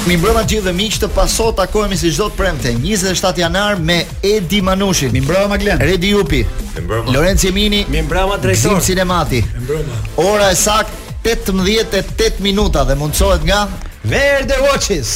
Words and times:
Mi 0.07 0.15
mbrëma 0.17 0.45
gjithë 0.47 0.63
dhe 0.69 0.73
miqë 0.75 0.99
të 1.03 1.07
paso 1.11 1.49
takojemi 1.55 1.97
si 1.99 2.07
gjithë 2.13 2.35
premte 2.37 2.71
27 2.71 3.41
janar 3.43 3.75
me 3.83 3.97
Edi 4.25 4.61
Manushin 4.63 5.11
Mi 5.13 5.19
mbrëma 5.25 5.57
Glenn 5.59 5.81
Redi 5.83 6.13
Jupi 6.13 6.39
Mi 6.77 6.83
mbrëma 6.85 7.11
Lorenz 7.11 7.43
Jemini 7.43 7.81
Mi 7.91 7.99
mbrëma 8.07 8.37
Drejtor 8.39 8.77
Gzim 8.77 8.85
Sinemati 8.85 9.41
Mi 9.43 9.65
mbrëma 9.65 9.99
Ora 10.23 10.49
e 10.51 10.55
sak 10.55 10.87
18.8 11.25 12.39
minuta 12.47 12.85
dhe 12.87 12.95
mundësohet 12.95 13.43
nga 13.49 13.65
Verde 14.07 14.61
Watches 14.69 15.11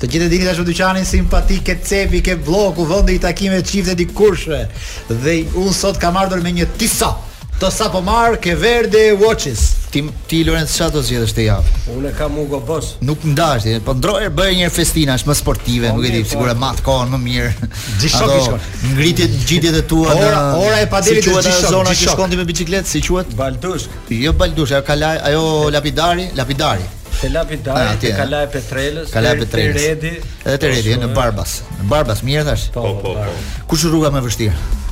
Të 0.00 0.08
gjithë 0.14 0.30
e 0.30 0.32
dini 0.32 0.48
tash 0.48 0.64
dyqanin 0.66 1.06
simpatik 1.08 1.66
ke 1.68 1.76
cepi 1.84 2.22
ke 2.24 2.38
bllok 2.48 2.80
u 2.82 2.88
vendi 2.90 3.16
i 3.16 3.20
takimeve 3.22 3.64
çifte 3.68 4.06
kurshe 4.16 4.64
dhe 5.08 5.38
unë 5.56 5.76
sot 5.76 6.00
kam 6.02 6.16
ardhur 6.20 6.44
me 6.44 6.52
një 6.52 6.66
tisa. 6.76 7.14
Të 7.56 7.70
sa 7.72 7.88
po 7.88 8.04
marr 8.04 8.36
ke 8.36 8.52
Verde 8.60 9.06
Watches. 9.24 9.75
Ti 9.96 10.02
ti 10.28 10.38
Lorenz 10.44 10.74
çfarë 10.76 10.92
do 10.92 11.00
zgjedhësh 11.06 11.32
te 11.32 11.44
javë? 11.46 11.70
Unë 11.96 12.10
kam 12.18 12.34
Hugo 12.36 12.58
Boss. 12.68 12.96
Nuk 13.08 13.22
ndash 13.30 13.64
ti, 13.64 13.70
po 13.86 13.94
ndroje 13.96 14.28
bëj 14.38 14.50
një 14.58 14.66
festina, 14.74 15.14
është 15.16 15.30
më 15.30 15.36
sportive, 15.38 15.92
po, 15.94 15.96
nuk 16.00 16.04
e 16.04 16.10
di, 16.12 16.20
po. 16.26 16.30
sigurisht 16.34 16.58
e 16.58 16.62
mat 16.64 16.82
kohën 16.84 17.12
më 17.14 17.20
mirë. 17.22 17.70
Gjithë 18.02 18.20
i 18.20 18.42
shkon. 18.44 18.68
Ngritjet 18.92 19.36
gjitjet 19.48 19.78
e 19.80 19.82
tua 19.92 20.12
në 20.18 20.26
ora, 20.26 20.42
ora 20.66 20.82
e 20.84 20.88
padelit 20.92 21.24
si 21.24 21.32
të 21.32 21.72
zona 21.72 21.96
që 21.96 22.10
shkon 22.12 22.34
ti 22.34 22.36
me 22.40 22.44
biçikletë, 22.52 22.92
si 22.92 23.00
quhet? 23.08 23.32
Baldushk. 23.40 24.12
Jo 24.20 24.32
Baldushk, 24.42 24.76
ajo 24.76 24.84
Kalaj, 24.90 25.22
ajo 25.30 25.44
Lapidari, 25.78 26.28
Lapidari. 26.36 26.86
Te 27.18 27.30
Lapidari, 27.32 27.86
ah, 27.86 27.96
te 28.02 28.12
Kala 28.18 28.42
eh. 28.44 28.50
Petrelës, 28.52 29.08
Kala 29.16 29.32
e 29.32 29.38
Petrelës. 29.46 29.84
Redi. 29.86 30.10
Edhe 30.44 30.58
te 30.60 30.68
Redi 30.76 30.98
në 31.06 31.08
po, 31.14 31.22
Barbas. 31.22 31.62
Në 31.80 31.88
Barbas 31.94 32.20
mirë 32.22 32.44
thash. 32.50 32.68
Po, 32.76 32.82
po, 33.00 33.14
po. 33.16 33.44
Kush 33.72 33.86
rruga 33.88 34.12
më 34.12 34.20
vështirë? 34.28 34.84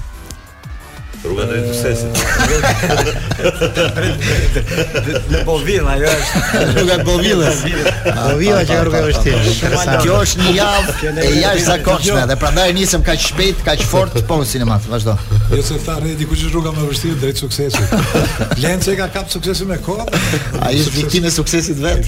Rruga 1.25 1.47
drejt 1.49 1.65
suksesit. 1.73 2.19
Në 5.33 5.39
Bovilla 5.49 5.95
ajo 5.97 6.11
është 6.13 6.65
rruga 6.75 6.97
e 6.99 6.99
Bovillës. 7.07 7.63
Bovilla 8.19 8.61
që 8.69 8.75
rruga 8.85 9.01
e 9.01 9.07
vështirë. 9.09 9.55
Kjo 10.03 10.19
është 10.21 10.41
një 10.45 10.53
javë 10.59 11.13
e 11.23 11.25
jashtëzakonshme 11.39 12.25
dhe 12.29 12.37
prandaj 12.43 12.67
nisem 12.77 13.01
kaq 13.07 13.23
shpejt, 13.25 13.63
kaq 13.65 13.81
fort 13.89 14.13
po 14.29 14.35
në 14.43 14.47
sinema, 14.51 14.77
vazhdo. 14.91 15.15
Jo 15.55 15.63
se 15.65 15.79
tha 15.87 15.95
redi 16.05 16.25
kuçi 16.29 16.45
rruga 16.53 16.71
më 16.77 16.85
vështirë 16.91 17.17
drejt 17.25 17.39
suksesit. 17.41 17.89
Lenca 18.65 18.93
ka 19.01 19.07
kap 19.17 19.27
suksesin 19.33 19.67
me 19.73 19.81
kohë. 19.87 20.05
Ai 20.61 20.77
është 20.83 20.97
viktimë 20.99 21.33
e 21.33 21.33
suksesit 21.39 21.79
vet. 21.81 22.05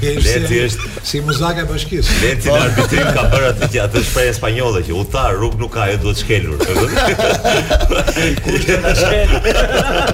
Lenca 0.00 0.54
është 0.62 0.80
si 1.10 1.20
muzaka 1.28 1.66
e 1.66 1.68
bashkisë. 1.68 2.08
Lenca 2.24 2.48
në 2.48 2.56
arbitrim 2.70 3.12
ka 3.18 3.28
bërë 3.36 3.44
atë 3.56 3.68
që 3.76 3.84
atë 3.90 4.00
shpreh 4.08 4.32
që 4.88 4.92
u 4.96 5.04
tha 5.12 5.26
rrug 5.34 5.54
nuk 5.60 5.70
ka, 5.74 5.80
ajo 5.90 5.98
duhet 6.06 6.18
shkelur. 6.24 6.56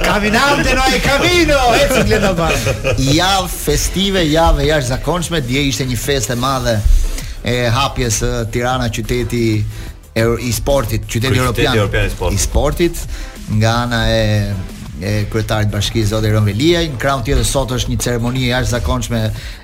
Kaminante 0.03 0.73
no 0.75 0.85
e 0.97 1.01
kamino 1.01 1.59
E 1.75 1.85
si 1.93 2.01
të 2.01 2.15
leta 2.15 2.31
parë 2.39 2.95
Javë 3.09 3.51
festive, 3.53 4.23
javë 4.31 4.65
e 4.65 4.69
jashtë 4.71 4.91
zakonshme 4.95 5.43
Dje 5.45 5.65
ishte 5.73 5.87
një 5.91 5.99
fest 6.01 6.33
e 6.33 6.39
madhe 6.41 6.77
E 7.49 7.57
hapjes 7.75 8.23
Tirana 8.55 8.89
qyteti 8.93 9.45
e 10.19 10.25
sportit, 10.51 11.05
qyteti 11.07 11.39
europian, 11.39 12.33
i 12.35 12.39
sportit, 12.43 12.97
nga 13.55 13.75
ana 13.85 14.01
e 14.11 14.23
e 14.99 15.27
kryetarit 15.31 15.71
bashkisë 15.73 16.11
Zoti 16.13 16.33
Ron 16.35 16.47
Veliaj. 16.49 16.89
Në 16.93 17.01
krahun 17.01 17.25
tjetër 17.27 17.47
sot 17.47 17.73
është 17.77 17.93
një 17.93 17.99
ceremoni 18.05 18.45
e 18.49 18.53
jashtëzakonshme 18.53 19.21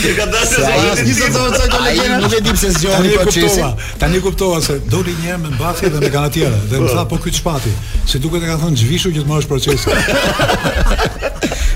Ti 0.00 0.14
ka 0.18 0.26
dashur 0.34 0.66
se 0.66 0.74
ai 0.74 2.10
nuk 2.24 2.34
e 2.34 2.42
di 2.42 2.56
pse 2.58 2.72
zgjoni 2.80 3.14
po 3.22 3.30
çesin. 3.30 3.70
Tani 4.02 4.20
kuptova, 4.24 4.58
kuptova 4.58 4.60
se 4.66 4.80
doli 4.90 5.14
një 5.20 5.28
herë 5.30 5.42
me 5.46 5.54
mbathje 5.54 5.92
dhe 5.94 6.02
me 6.02 6.10
kanatiera 6.18 6.58
dhe 6.74 6.82
më 6.82 6.90
tha 6.90 7.06
po, 7.06 7.14
po 7.14 7.22
ky 7.28 7.36
çpati, 7.38 7.72
se 8.10 8.18
duket 8.18 8.42
e 8.42 8.50
ka 8.50 8.58
thënë 8.64 8.82
zhvishu 8.82 9.14
që 9.14 9.22
të 9.22 9.30
marrësh 9.30 9.50
procesin. 9.54 11.18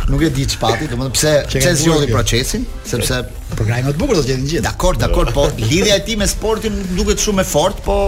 nuk 0.09 0.21
e 0.23 0.29
di 0.31 0.45
që 0.47 0.57
pati, 0.61 0.87
pse 1.13 1.33
pse 1.49 1.73
pëse, 1.73 2.11
procesin, 2.11 2.65
sepse... 2.85 3.21
Programi 3.55 3.87
më 3.89 3.93
të 3.95 4.01
bukur 4.03 4.19
do 4.19 4.23
të 4.25 4.29
gjithë 4.29 4.43
në 4.43 4.49
gjithë. 4.53 4.63
Dakor, 4.67 4.97
dakor, 5.01 5.29
po, 5.37 5.45
lidhja 5.71 5.99
e 6.01 6.05
ti 6.09 6.17
me 6.21 6.27
sportin 6.29 6.79
duket 6.99 7.21
shumë 7.25 7.45
e 7.45 7.47
fort, 7.49 7.83
po... 7.87 7.99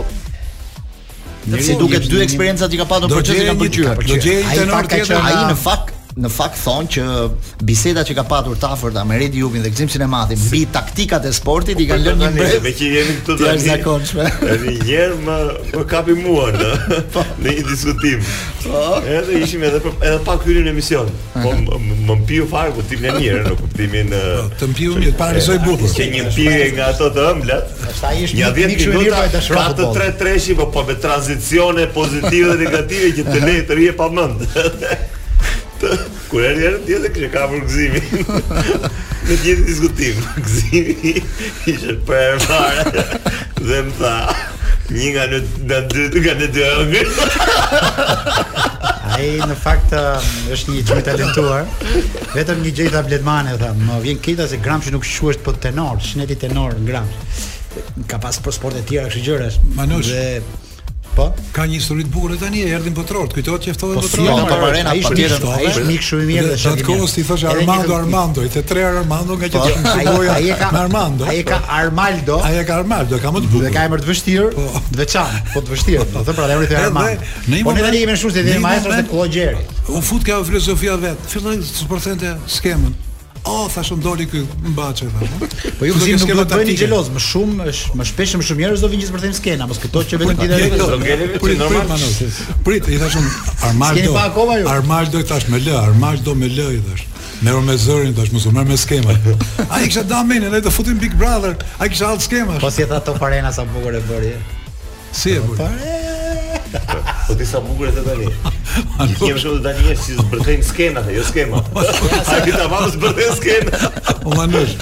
Si 1.63 1.77
duket 1.79 2.09
dy 2.11 2.25
eksperiencat 2.25 2.73
që 2.73 2.81
ka 2.83 2.89
patur 2.91 3.13
në 3.13 3.21
procesin 3.21 3.53
ka 3.53 3.61
përgjyrë. 3.61 3.99
Do 4.11 4.17
gjejë 4.17 4.43
një 4.49 4.59
tenor 4.65 4.89
tjetër. 4.91 5.21
Ai 5.29 5.37
në 5.53 5.61
fakt 5.61 5.96
në 6.17 6.29
fakt 6.33 6.57
thonë 6.63 6.89
që 6.95 7.03
biseda 7.69 8.01
që 8.09 8.15
ka 8.17 8.23
patur 8.25 8.57
tafërta 8.61 9.03
me 9.05 9.19
Redi 9.21 9.43
Jubin 9.43 9.61
dhe 9.65 9.69
Gzim 9.73 9.91
Sinemati 9.93 10.33
mbi 10.37 10.63
si. 10.63 10.69
taktikat 10.73 11.27
e 11.29 11.33
sportit 11.37 11.81
i 11.81 11.85
kanë 11.91 12.07
lënë 12.07 12.23
një 12.23 12.31
brez. 12.33 12.55
Me 12.65 12.71
që 12.79 12.87
jemi 12.95 13.17
këtu 13.19 13.35
tani. 13.43 13.51
Është 13.51 13.67
zakonshme. 13.67 14.29
Edhe 14.55 14.73
një 14.73 14.87
herë 14.89 15.19
më 15.27 15.35
më 15.75 15.83
kapi 15.91 16.15
mua 16.23 16.47
në 16.55 16.71
po. 17.13 17.25
në 17.43 17.53
një 17.59 17.65
diskutim. 17.69 18.23
Oh. 18.71 18.97
Edhe 19.19 19.43
ishim 19.45 19.67
edhe 19.69 19.83
për, 19.85 19.99
edhe 20.01 20.23
pak 20.31 20.47
hyrën 20.49 20.65
në 20.65 20.73
emision. 20.73 21.11
Po 21.35 21.53
më 21.77 22.17
mpiu 22.23 22.47
fare 22.55 22.73
ku 22.79 22.85
tim 22.89 23.05
në 23.05 23.13
mirë 23.19 23.43
në 23.51 23.53
kuptimin. 23.61 24.15
Po, 24.15 24.47
të 24.63 24.69
mpiu 24.73 24.97
një 25.03 25.11
të 25.13 25.19
paralizoj 25.21 25.59
bukur. 25.67 25.93
Ke 25.99 26.07
një 26.15 26.25
pirje 26.33 26.71
nga 26.79 26.87
ato 26.95 27.11
të 27.17 27.27
ëmblat. 27.35 27.77
Është 27.91 28.09
ai 28.09 28.25
një 28.39 28.55
pikë 28.57 28.89
e 28.89 29.03
mirë 29.03 29.29
dashkë. 29.37 29.53
Ka 29.53 29.69
të 29.77 30.09
3-3 30.17 30.57
po 30.75 30.87
me 30.89 30.97
tranzicione 31.05 31.85
pozitive 31.99 32.57
dhe 32.57 32.65
negative 32.65 33.13
që 33.21 33.29
të 33.29 33.45
lejë 33.45 33.67
të 33.71 33.79
rije 33.83 33.97
pamend. 34.01 34.47
Kur 36.31 36.45
erdhi 36.45 36.69
atë 36.71 36.83
ditë 36.87 37.13
që 37.25 37.29
ka 37.33 37.47
për 37.51 37.65
gëzimin. 37.67 38.43
Në 39.27 39.37
gjithë 39.43 39.65
diskutim, 39.67 40.19
gëzimi 40.37 41.15
ishte 41.73 41.97
për 42.09 42.37
fare. 42.45 43.07
Dhe 43.59 43.81
më 43.89 43.97
tha, 43.99 44.13
një 44.95 45.09
nga 45.17 45.25
në 45.33 45.41
të 45.67 45.81
dy, 45.91 46.23
nga 46.23 46.35
të 46.41 46.49
dy 46.55 46.67
ëngë. 46.67 47.03
Ai 49.17 49.27
në 49.49 49.57
fakt 49.67 49.95
um, 49.97 50.31
është 50.55 50.75
një 50.77 50.85
gjë 50.91 51.03
talentuar. 51.11 51.67
Vetëm 52.37 52.63
një 52.67 52.73
gjë 52.77 52.87
i 52.87 52.91
e 52.91 53.19
tha, 53.21 53.73
më 53.81 53.99
vjen 54.07 54.23
këta 54.27 54.47
se 54.53 54.61
Gramshi 54.63 54.93
nuk 54.95 55.05
shuhet 55.09 55.43
po 55.43 55.55
tenor, 55.67 55.99
shneti 56.03 56.39
tenor 56.47 56.77
Gramshi. 56.87 57.55
Ka 58.09 58.19
pas 58.23 58.39
për 58.41 58.55
sportet 58.57 58.87
tjera 58.89 59.11
kështë 59.11 59.25
gjërës 59.27 59.57
Manush 59.77 60.09
Dhe 60.09 60.41
Po. 61.17 61.31
Ka 61.57 61.65
një 61.65 61.79
histori 61.81 62.03
të 62.05 62.11
bukur 62.13 62.33
tani, 62.37 62.61
erdhin 62.69 62.93
po 62.97 63.01
trort. 63.09 63.33
Kujtohet 63.33 63.63
që 63.65 63.73
ftohen 63.79 63.97
po 64.03 64.03
trort. 64.05 64.27
Po, 64.29 64.35
ata 64.43 64.57
po 64.61 64.67
rena, 64.75 64.91
ishin 65.01 65.17
tjetër, 65.17 65.79
mik 65.89 66.03
shumë 66.05 66.27
i 66.27 66.27
mirë 66.29 66.51
dhe 66.51 66.59
shumë. 66.61 66.81
Atkohës 66.83 67.15
i 67.17 67.25
thosh 67.25 67.45
Armando, 67.49 67.95
Armando, 67.97 68.45
i 68.45 68.51
the 68.53 68.61
tre 68.69 68.83
Armando 68.91 69.39
nga 69.41 69.49
që 69.49 69.63
jo, 69.63 69.65
ti. 69.65 70.11
Ai 70.35 70.53
ka 70.61 70.69
Armando. 70.83 71.25
Ai 71.31 71.39
ka 71.49 71.63
Armando. 71.79 72.37
Ai 72.45 72.61
ka 72.69 72.77
Armando, 72.83 73.17
ka 73.25 73.33
më 73.33 73.43
të 73.47 73.49
bukur. 73.55 73.65
Dhe 73.65 73.73
ka 73.79 73.87
emër 73.89 74.05
të 74.05 74.11
vështirë, 74.11 74.51
të 74.53 74.61
po. 74.77 74.85
veçantë, 75.01 75.43
po 75.55 75.65
të 75.65 75.73
vështirë. 75.77 76.07
Po 76.19 76.27
thon 76.29 76.37
pra 76.41 76.51
emri 76.59 76.69
i 76.77 76.81
Armando. 76.83 77.33
Po 77.71 77.77
ne 77.79 77.87
tani 77.89 78.05
jemi 78.05 78.13
në 78.13 78.19
shkurtë 78.23 78.47
dhe 78.51 78.61
maestros 78.69 79.01
të 79.01 79.09
kollogjerit. 79.15 79.75
U 79.97 80.05
fut 80.05 80.29
ka 80.29 80.43
filozofia 80.53 81.01
vet. 81.07 81.27
Fillojnë 81.33 81.65
të 81.65 81.75
sportente 81.81 82.37
skemën 82.59 82.93
oh, 83.47 83.67
thashë 83.75 83.97
ndoli 84.01 84.27
ky 84.31 84.43
mbaçe 84.71 85.07
tha. 85.11 85.29
Po 85.79 85.87
ju 85.87 85.95
do 85.95 86.03
të 86.05 86.17
skemë 86.23 86.45
të 86.51 86.59
bëni 86.61 86.75
xheloz, 86.81 87.11
më 87.15 87.23
shumë 87.27 87.67
është, 87.71 87.97
më 88.01 88.07
shpesh 88.11 88.35
më 88.41 88.47
shumë 88.49 88.63
njerëz 88.65 88.85
do 88.85 88.91
vinë 88.93 89.07
që 89.09 89.15
për 89.17 89.23
të 89.25 89.31
në 89.33 89.39
skena, 89.39 89.69
mos 89.71 89.81
këto 89.83 90.03
që 90.11 90.21
vetëm 90.23 90.31
po, 90.31 90.49
ditë. 90.51 90.81
Jo, 90.81 91.45
prit, 91.45 92.41
prit, 92.67 92.91
i 92.97 92.99
thashë 93.03 93.23
Armaldo. 93.71 94.17
Keni 94.17 94.67
Armaldo 94.75 95.23
i 95.23 95.39
me 95.53 95.63
lë 95.67 95.77
Armaldo 95.83 96.35
me 96.43 96.51
lë 96.51 96.69
i 96.79 96.83
thash. 96.89 97.07
me 97.43 97.77
zërin, 97.85 98.15
të 98.17 98.27
është 98.27 98.37
mësu, 98.39 98.53
merë 98.59 98.71
me 98.75 98.79
skema. 98.81 99.17
A 99.71 99.81
i 99.85 99.89
kësha 99.91 100.05
da 100.11 100.23
menin, 100.27 100.55
a 100.55 100.61
të 100.63 100.73
futin 100.75 100.99
Big 101.03 101.15
Brother, 101.21 101.57
a 101.79 101.87
i 101.87 101.93
kësha 101.95 102.11
altë 102.15 102.29
skema. 102.29 102.59
Po 102.63 102.71
si 102.73 102.83
e 102.85 102.91
tha 102.91 103.01
të 103.07 103.19
parena 103.21 103.53
sa 103.55 103.67
bukur 103.73 103.95
e 103.95 104.03
bërë 104.11 104.37
Si 105.17 105.37
e 105.39 106.16
Po 107.27 107.35
disa 107.35 107.61
bukur 107.61 107.89
edhe 107.91 108.03
tani. 108.07 108.27
Ti 109.19 109.25
jam 109.31 109.39
shumë 109.41 109.63
tani 109.65 109.95
si 110.01 110.17
zbërthejnë 110.19 110.67
skena, 110.67 111.03
jo 111.15 111.23
skema. 111.27 111.61
Sa 112.27 112.41
ti 112.45 112.55
vao 112.55 112.89
zbërthejnë 112.97 113.37
skena. 113.41 113.79
O 114.13 114.17
po 114.27 114.35
manush. 114.39 114.75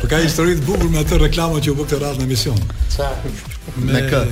Po 0.00 0.06
ka 0.10 0.20
histori 0.24 0.56
të 0.58 0.66
bukur 0.68 0.90
me 0.90 1.02
atë 1.04 1.20
reklamë 1.26 1.62
që 1.64 1.74
u 1.74 1.76
bë 1.78 1.86
këtë 1.86 2.00
radhë 2.04 2.22
në 2.22 2.28
emision. 2.28 2.58
Sa? 2.94 3.10
Me 3.76 4.02
kë? 4.10 4.24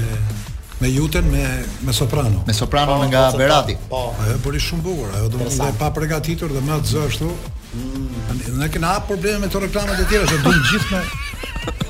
me 0.79 0.87
Juten 0.95 1.27
me 1.31 1.45
me 1.87 1.91
soprano. 1.93 2.45
Me 2.47 2.55
soprano 2.55 2.95
po, 2.95 3.01
po, 3.03 3.09
nga 3.11 3.23
Berati. 3.37 3.75
Po. 3.91 4.03
Ajo 4.25 4.39
bëri 4.45 4.61
shumë 4.69 4.83
bukur, 4.87 5.15
ajo 5.19 5.31
do 5.33 5.43
të 5.47 5.55
thonë 5.59 5.79
pa 5.81 5.93
përgatitur 5.97 6.55
dhe 6.55 6.63
më 6.69 6.77
atë 6.79 6.93
zë 6.93 7.07
ashtu. 7.09 7.31
Mm. 7.79 8.59
Ne 8.59 8.69
kemi 8.73 8.85
na 8.87 8.95
probleme 9.07 9.45
me 9.47 9.51
të 9.51 9.67
reklamat 9.67 9.99
e 10.01 10.07
tjera, 10.11 10.25
është 10.29 10.39
duhet 10.45 10.63
gjithme 10.71 11.03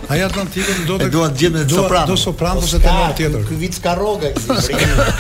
Aja 0.09 0.25
Atlantikën 0.31 0.75
do 0.89 0.95
të 0.99 1.07
do 1.13 1.23
të 1.29 1.37
gjej 1.43 1.49
me 1.53 1.63
sopran. 1.69 2.07
Do 2.09 2.15
sopran 2.17 2.57
ose 2.63 2.79
tenor 2.81 3.11
tjetër. 3.19 3.43
Ky 3.45 3.67
ka 3.85 3.91
rroga 3.99 4.31
kësaj. 4.39 4.79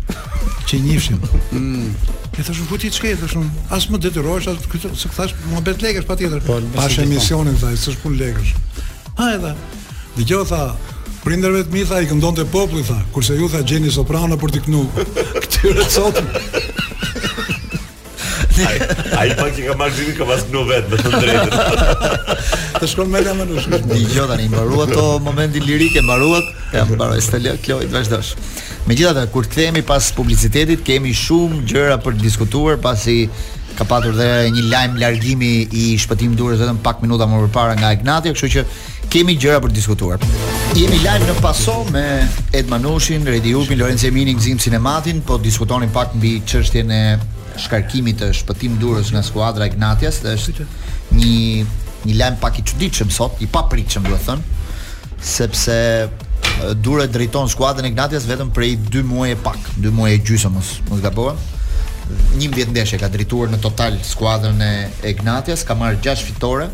Që 0.68 0.82
njihshin. 0.84 1.20
Mm. 1.52 1.88
E 2.36 2.40
thashun 2.42 2.66
ku 2.68 2.76
ti 2.78 2.90
të 2.92 3.14
thashun, 3.24 3.48
as 3.70 3.88
më 3.90 3.98
detyrohesh, 4.04 4.50
as 4.50 4.66
këtu, 4.68 4.92
të 4.92 5.14
thash, 5.16 5.34
mohabet 5.48 5.80
lekësh 5.82 6.04
patjetër. 6.06 6.40
Pa, 6.44 6.52
pa, 6.52 6.52
pa, 6.52 6.60
pa, 6.60 6.64
pa, 6.68 6.80
pa, 6.84 6.88
pa, 7.00 7.04
pa, 7.06 7.06
pa, 7.08 7.60
pa, 7.64 7.78
pa, 7.80 8.02
pa, 8.04 8.18
pa, 8.20 8.32
pa, 8.36 8.90
Ha 9.18 9.32
edhe. 9.36 9.52
Dhe 10.16 10.44
tha, 10.48 10.62
prinderve 11.24 11.62
të 11.66 11.74
mi 11.74 11.82
tha, 11.88 11.98
i 12.00 12.08
këndon 12.08 12.34
të 12.38 12.46
popli 12.52 12.82
tha, 12.88 12.96
kurse 13.12 13.36
ju 13.36 13.48
tha 13.52 13.60
gjeni 13.68 13.90
soprano 13.92 14.38
për 14.40 14.54
t'i 14.56 14.62
knu. 14.68 14.86
Këtyre 15.44 15.86
të 15.86 16.06
Ai 18.62 18.74
ai 19.18 19.30
pak 19.38 19.48
që 19.56 19.62
ka 19.70 19.74
marrë 19.80 19.94
dini 19.96 20.12
ka 20.16 20.26
pas 20.28 20.42
në 20.52 20.60
vet 20.68 20.90
në 20.92 21.20
drejtë. 21.22 21.62
Të 22.82 22.88
shkon 22.90 23.08
me 23.10 23.22
ta 23.24 23.32
më 23.38 23.46
në 23.48 23.62
shkollë. 23.64 24.26
tani 24.28 24.48
mbaruat 24.52 24.92
to 24.92 25.04
momenti 25.24 25.60
lirik 25.64 25.96
e 25.96 26.02
mbaruat. 26.04 26.50
Ja 26.74 26.84
mbaroi 26.88 27.22
Stel 27.24 27.48
Kloi 27.64 27.88
të 27.88 27.94
vazhdosh. 27.94 28.34
Megjithatë 28.90 29.26
kur 29.32 29.48
kthehemi 29.48 29.82
pas 29.82 30.10
publicitetit 30.14 30.84
kemi 30.84 31.14
shumë 31.16 31.62
gjëra 31.72 31.96
për 32.04 32.18
të 32.18 32.24
diskutuar 32.26 32.76
pasi 32.82 33.28
ka 33.78 33.86
patur 33.88 34.12
dhe 34.18 34.28
një 34.52 34.66
lajm 34.68 34.98
largimi 35.00 35.52
i 35.72 35.86
shpëtim 35.98 36.36
durës 36.36 36.60
vetëm 36.60 36.82
pak 36.84 37.00
minuta 37.02 37.24
më 37.26 37.46
parë 37.54 37.78
nga 37.80 37.94
Ignati, 37.96 38.34
kështu 38.36 38.50
që 38.56 38.64
kemi 39.12 39.34
gjëra 39.36 39.58
për 39.60 39.74
diskutuar. 39.76 40.22
Jemi 40.72 40.96
live 41.02 41.26
në 41.28 41.34
Paso 41.44 41.82
me 41.92 42.02
Ed 42.56 42.70
Manushin, 42.72 43.26
Redi 43.28 43.50
Upin, 43.58 43.76
Lorenzo 43.80 44.06
Emini, 44.08 44.32
Gzim 44.38 44.56
Sinematin, 44.60 45.18
po 45.20 45.36
diskutonin 45.40 45.90
pak 45.92 46.14
mbi 46.16 46.38
çështjen 46.48 46.94
e 46.96 47.02
shkarkimit 47.60 48.22
të 48.22 48.30
shpëtim 48.38 48.78
durës 48.80 49.10
nga 49.12 49.20
skuadra 49.26 49.66
Ignatias, 49.68 50.22
dhe 50.24 50.32
është 50.38 50.64
një 51.18 51.36
një 52.06 52.16
lajm 52.22 52.38
pak 52.42 52.56
i 52.58 52.64
çuditshëm 52.70 53.12
sot, 53.12 53.36
i 53.44 53.46
papritshëm, 53.52 54.08
do 54.08 54.16
të 54.16 54.30
them, 54.30 54.44
sepse 55.36 55.78
Dure 56.84 57.06
drejton 57.08 57.48
skuadrën 57.48 57.86
Ignatias 57.88 58.26
vetëm 58.28 58.50
prej 58.54 58.74
2 58.92 59.00
muaj 59.08 59.32
e 59.34 59.36
pak, 59.40 59.56
2 59.82 59.92
muaj 59.94 60.14
e 60.18 60.18
gjysë 60.20 60.50
mos, 60.52 60.72
mos 60.90 61.00
gabova. 61.00 61.32
11 62.36 62.72
ndeshje 62.74 62.98
ka 63.00 63.08
drejtuar 63.12 63.48
në 63.52 63.60
total 63.64 63.96
skuadrën 64.06 64.60
e 64.66 64.74
Ignatias, 65.12 65.64
ka 65.68 65.74
marrë 65.80 65.96
6 66.04 66.26
fitore. 66.28 66.68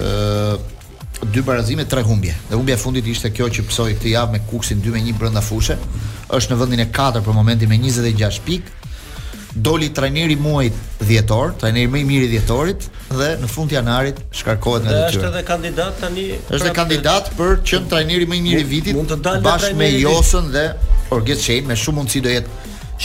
ë 0.00 0.79
dy 1.26 1.42
barazime, 1.42 1.84
tre 1.86 2.02
humbje. 2.02 2.34
Dhe 2.48 2.54
humbja 2.56 2.74
e 2.74 2.78
fundit 2.80 3.06
ishte 3.06 3.30
kjo 3.32 3.48
që 3.52 3.64
psoi 3.68 3.94
këtë 3.98 4.12
javë 4.14 4.32
me 4.32 4.40
Kuksin 4.48 4.80
2-1 4.82 5.14
brenda 5.18 5.42
fushës. 5.44 5.80
Është 6.30 6.52
në 6.54 6.58
vendin 6.60 6.82
e 6.84 6.86
4 6.94 7.22
për 7.26 7.36
momentin 7.36 7.68
me 7.68 7.78
26 7.82 8.38
pikë. 8.46 8.76
Doli 9.50 9.88
trajneri 9.90 10.36
i 10.36 10.38
muajit 10.38 10.76
dhjetor, 11.02 11.56
trajneri 11.58 11.88
më 11.90 11.98
i 11.98 12.04
miri 12.06 12.28
i 12.28 12.30
dhjetorit 12.36 12.84
dhe 13.10 13.32
në 13.42 13.48
fund 13.50 13.66
të 13.72 13.76
janarit 13.80 14.20
shkarkohet 14.38 14.84
nga 14.84 14.92
detyrë. 14.94 15.18
Është 15.18 15.26
edhe 15.32 15.42
kandidat 15.48 15.98
tani. 16.00 16.28
Është 16.44 16.60
edhe 16.62 16.74
kandidat 16.78 17.32
për 17.38 17.56
të 17.64 17.74
qenë 17.74 17.90
trajneri 17.90 18.28
më 18.30 18.38
i 18.38 18.42
miri 18.46 18.62
i 18.62 18.68
vitit 18.70 19.26
bashkë 19.48 19.74
me 19.80 19.90
Josën 19.98 20.52
dhe 20.54 20.64
Orget 21.10 21.42
Shehin, 21.42 21.66
me 21.66 21.74
shumë 21.74 21.98
mundësi 21.98 22.22
do 22.22 22.30
jetë 22.30 22.58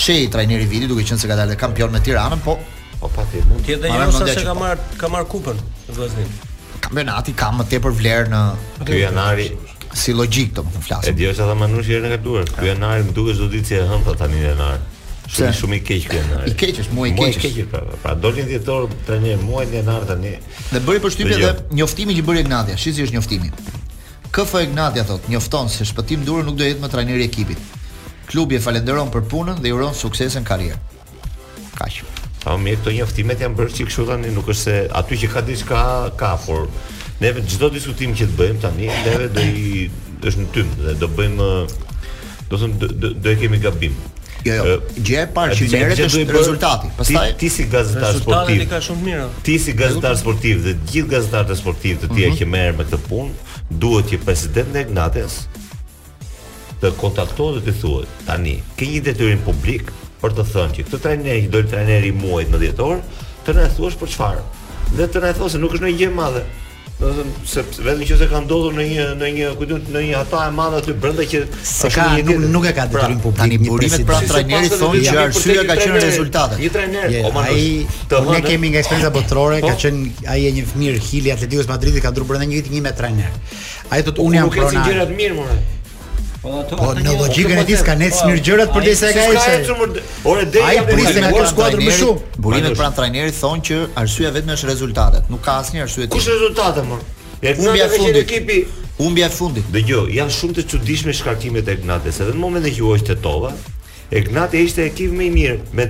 Shehi 0.05 0.29
trajneri 0.29 0.67
i 0.69 0.69
vitit 0.69 0.91
duke 0.93 1.01
qenë 1.09 1.17
se 1.17 1.25
ka 1.31 1.35
dalë 1.39 1.57
kampion 1.57 1.89
me 1.89 2.03
Tiranën, 2.05 2.43
po 2.45 2.59
po 3.01 3.09
patjetër. 3.17 3.49
Mund 3.49 3.65
të 3.65 3.73
jetë 3.73 3.89
edhe 3.89 4.05
Josa 4.05 4.29
se 4.29 4.45
ka 4.45 4.53
po. 4.53 4.61
marr 4.61 4.85
ka 5.01 5.09
marr 5.17 5.25
kupën 5.31 5.57
Vëllazërin 5.89 6.43
kampionati 6.85 7.33
ka 7.37 7.49
më 7.51 7.65
tepër 7.71 7.93
vlerë 7.99 8.27
në 8.33 8.41
ky 8.85 8.99
janari. 9.01 9.49
Si 9.95 10.11
logjik 10.11 10.49
do 10.57 10.63
të 10.65 10.73
më 10.75 10.81
flasim. 10.83 11.07
Edhe 11.13 11.29
është 11.31 11.43
edhe 11.45 11.53
Manushi 11.55 11.93
herën 11.95 12.09
e 12.09 12.15
gatuar. 12.17 12.49
Ky 12.57 12.65
janari 12.73 13.05
më 13.07 13.13
duhet 13.15 13.35
çdo 13.37 13.47
ditë 13.53 13.67
si 13.69 13.77
e 13.79 13.85
hën 13.89 14.01
ta 14.05 14.13
tani 14.19 14.41
janar. 14.43 14.79
Shumë 15.25 15.51
shumë 15.59 15.77
i 15.77 15.79
keq 15.89 16.03
ky 16.11 16.17
janar. 16.19 16.41
I 16.49 16.55
keq 16.61 16.81
është, 16.83 16.93
mua 16.97 17.07
i 17.07 17.29
keq. 17.37 17.61
Pra, 17.71 17.79
pra 18.03 18.11
do 18.19 18.31
të 18.35 18.43
jetë 18.57 18.65
dorë 18.67 18.99
të 19.07 19.19
një 19.23 19.37
muaj 19.45 19.65
në 19.71 19.77
janar 19.79 20.03
tani. 20.09 20.33
Dhe 20.73 20.81
bëri 20.87 21.01
përshtypje 21.05 21.37
dhe 21.41 21.53
njoftimi 21.79 22.17
që 22.19 22.25
bëri 22.27 22.43
Ignatia. 22.43 22.75
Shi 22.81 22.91
si 22.95 23.07
është 23.07 23.15
njoftimi. 23.17 23.53
KF 24.35 24.55
Ignatia 24.67 25.07
thot, 25.07 25.29
njofton 25.31 25.71
se 25.71 25.87
shpëtim 25.87 26.27
duri 26.27 26.43
nuk 26.47 26.59
do 26.59 26.67
jetë 26.67 26.83
më 26.83 26.91
trajneri 26.91 27.23
i 27.23 27.29
ekipit. 27.31 27.79
Klubi 28.27 28.59
e 28.59 28.61
falenderon 28.67 29.13
për 29.15 29.23
punën 29.31 29.63
dhe 29.63 29.71
i 29.71 29.73
uron 29.77 29.95
sukses 29.95 30.35
në 30.35 30.43
karrierë. 30.51 30.83
Kaq. 31.79 32.03
Po 32.45 32.57
mirë, 32.61 32.77
këto 32.83 32.91
njoftimet 32.93 33.39
janë 33.41 33.57
bërë 33.57 33.73
çik 33.73 33.87
kështu 33.89 34.03
tani, 34.05 34.29
nuk 34.35 34.49
është 34.53 34.61
se 34.61 34.73
aty 34.99 35.17
që 35.23 35.29
ka 35.33 35.41
diçka 35.47 35.77
ka, 36.19 36.35
por 36.45 36.67
ne 37.23 37.31
çdo 37.53 37.71
diskutim 37.73 38.11
që 38.19 38.27
të 38.29 38.37
bëjmë 38.41 38.61
tani, 38.61 38.89
neve 39.07 39.29
do 39.33 39.45
i 39.45 39.85
është 40.29 40.43
në 40.43 40.51
tym 40.53 40.75
dhe 40.83 40.93
do 41.01 41.09
bëjmë 41.17 41.47
do 42.51 42.59
them 42.61 42.75
do 42.81 43.31
e 43.31 43.35
kemi 43.41 43.57
gabim. 43.63 43.97
Jo, 44.45 44.59
jo. 44.61 44.75
Gjë 45.01 45.21
e 45.23 45.27
parë 45.33 45.57
që 45.57 45.71
merret 45.73 46.03
është 46.05 46.25
rezultati. 46.33 46.91
Pastaj 46.99 47.31
ti, 47.41 47.49
si 47.49 47.65
gazetar 47.73 48.13
sportiv. 48.13 48.51
Rezultati 48.51 48.69
ka 48.75 48.81
shumë 48.87 49.05
mirë. 49.09 49.27
Ti 49.47 49.57
si 49.63 49.73
gazetar 49.81 50.19
sportiv 50.21 50.61
dhe 50.67 50.75
të 50.77 50.89
gjithë 50.93 51.13
gazetarët 51.17 51.57
sportiv 51.63 52.01
të 52.03 52.11
tjerë 52.13 52.33
mhm. 52.35 52.39
që 52.43 52.49
merren 52.53 52.77
me 52.77 52.85
këtë 52.85 53.01
punë, 53.09 53.53
duhet 53.81 54.11
që 54.13 54.21
presidenti 54.27 54.83
Ignatës 54.85 55.39
të 56.83 56.93
kontaktohet 57.01 57.63
dhe 57.65 57.71
të 57.71 57.79
thuhet, 57.81 58.23
tani 58.29 58.59
ke 58.77 58.91
një 58.93 59.01
detyrim 59.09 59.41
publik 59.49 59.89
për 60.25 60.37
të 60.39 60.45
thënë 60.51 60.75
që 60.75 60.85
këtë 60.87 61.01
trajner 61.05 61.41
që 61.45 61.49
dojnë 61.53 61.71
trajneri 61.71 62.13
muajt 62.19 62.53
më 62.53 62.61
djetor, 62.65 63.01
të 63.45 63.55
në 63.55 63.65
e 63.69 63.73
thuash 63.77 63.97
për 64.01 64.11
qëfarë. 64.13 64.45
Dhe 64.99 65.09
të 65.13 65.21
në 65.23 65.31
e 65.31 65.35
thuash 65.37 65.55
se 65.55 65.59
nuk 65.61 65.75
është 65.77 65.85
në 65.87 65.91
një 65.93 65.99
gjë 66.01 66.13
madhe. 66.17 66.45
Do 66.95 67.09
të 67.11 67.25
se 67.51 67.61
vetëm 67.83 68.03
që 68.07 68.17
se 68.21 68.25
ka 68.31 68.39
ndodhur 68.45 68.75
në 68.77 68.83
një 68.87 69.05
në 69.19 69.29
një 69.35 69.47
kujtim 69.59 69.89
në 69.91 70.03
një 70.05 70.13
ata 70.21 70.45
e 70.47 70.53
madhe 70.55 70.77
aty 70.79 70.93
brenda 71.05 71.25
që 71.29 71.41
se 71.69 71.89
ka 71.91 72.05
një 72.15 72.23
nuk, 72.29 72.45
nuk 72.53 72.67
e 72.69 72.73
ka 72.77 72.85
pra, 72.93 73.01
detyrim 73.03 73.19
pra, 73.19 73.31
publik 73.41 73.61
një 73.61 73.69
burimet 73.69 74.05
pra 74.07 74.19
trajneri 74.29 74.69
thonë 74.73 75.01
që 75.09 75.15
arsyeja 75.25 75.65
ka 75.67 75.77
qenë 75.83 75.99
rezultatet. 76.07 76.61
Një 76.63 76.71
trajner, 76.77 77.07
yeah, 77.11 77.27
o 77.27 77.43
ai 77.43 77.69
të 78.09 78.23
hënë. 78.23 78.39
Ne 78.39 78.41
kemi 78.47 78.71
nga 78.73 78.81
eksperienca 78.85 79.11
botërore, 79.19 79.59
ka 79.65 79.73
po? 79.75 79.79
qenë 79.83 80.27
ai 80.31 80.41
e 80.47 80.53
një 80.55 80.63
fëmir 80.71 81.01
Hili 81.09 81.35
Atletikos 81.35 81.67
Madridi 81.73 82.03
ka 82.05 82.15
ndruar 82.15 82.31
brenda 82.31 82.47
një 82.53 82.61
viti 82.63 82.77
një 82.77 82.85
me 82.87 82.95
trajner. 82.95 83.39
Ai 83.91 83.99
të 84.07 84.15
unë 84.25 84.39
jam 84.39 84.55
pronar. 84.55 84.79
Nuk 84.79 84.85
e 84.85 84.85
di 84.85 84.93
gjërat 84.93 85.17
mirë, 85.19 85.35
more. 85.41 85.59
Po, 86.45 86.63
po 86.77 86.91
në 86.93 87.13
logjikën 87.17 87.57
e 87.57 87.61
tij 87.65 87.79
ka 87.87 87.95
nec 87.97 88.19
mirë 88.27 88.41
gjërat 88.45 88.73
për 88.75 88.83
disa 88.85 89.07
ka 89.15 89.23
ishte. 89.33 89.77
Ore 90.29 90.43
deri 90.53 90.77
ai 90.77 90.83
priste 90.85 91.17
nga 91.23 91.31
këto 91.33 91.47
skuadra 91.49 91.81
më 91.81 91.95
shumë. 91.97 92.25
Burimet 92.45 92.75
pran 92.77 92.93
trajnerit 92.93 93.37
thonë 93.39 93.65
që 93.65 93.79
arsyeja 94.03 94.31
vetëm 94.35 94.53
është 94.53 94.69
rezultatet, 94.69 95.31
nuk 95.33 95.41
ka 95.47 95.55
asnjë 95.63 95.81
arsye 95.87 96.03
tjetër. 96.03 96.13
Kush 96.13 96.29
rezultate 96.29 96.85
më? 96.85 96.99
Humbja 97.63 97.87
e 97.89 97.95
fundit. 97.95 98.21
Ekipi 98.21 98.59
humbja 98.99 99.31
e 99.31 99.33
fundit. 99.33 99.71
Dëgjoj, 99.73 100.05
janë 100.19 100.37
shumë 100.37 100.57
të 100.59 100.67
çuditshme 100.75 101.17
shkarkimet 101.17 101.73
e 101.73 101.79
Gnatës, 101.81 102.21
edhe 102.21 102.37
në 102.37 102.43
momentin 102.45 102.77
që 102.77 102.85
u 102.93 102.93
të 103.09 103.17
Tova, 103.25 103.51
Ignati 104.11 104.61
ishte 104.61 104.83
ekip 104.85 105.13
më 105.17 105.23
i 105.25 105.29
mirë 105.33 105.55
me 105.79 105.85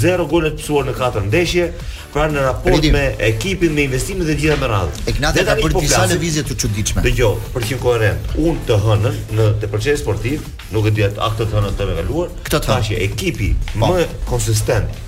0 0.00 0.24
golë 0.30 0.54
të 0.54 0.62
psuar 0.62 0.86
në 0.88 0.94
katër 0.96 1.26
ndeshje, 1.26 1.66
pra 2.14 2.24
në 2.32 2.44
raport 2.46 2.86
me 2.94 3.02
ekipin 3.28 3.74
me 3.76 3.84
investimin 3.84 4.24
dhe 4.26 4.36
gjitha 4.40 4.56
me 4.60 4.68
radhë. 4.72 5.04
Ignati 5.12 5.44
ka 5.44 5.56
bërë 5.58 5.74
po 5.76 5.82
disa 5.84 6.06
lëvizje 6.08 6.46
të 6.48 6.56
çuditshme. 6.62 7.02
Dëgjoj, 7.04 7.36
për 7.52 7.66
çim 7.68 7.80
koherent, 7.84 8.32
unë 8.40 8.64
të 8.68 8.78
hënën 8.86 9.18
në 9.36 9.50
të 9.62 9.70
proces 9.74 10.00
sportiv, 10.00 10.48
nuk 10.72 10.88
e 10.88 10.94
di 10.96 11.04
atë 11.08 11.32
të 11.42 11.50
hënën 11.52 11.76
të 11.78 11.90
mëkaluar, 11.92 12.32
këtë 12.48 12.62
të 12.64 12.72
hënë 12.72 12.88
që 12.88 13.02
ekipi 13.10 13.52
po. 13.74 13.78
më 13.92 14.08
konsistent 14.32 15.00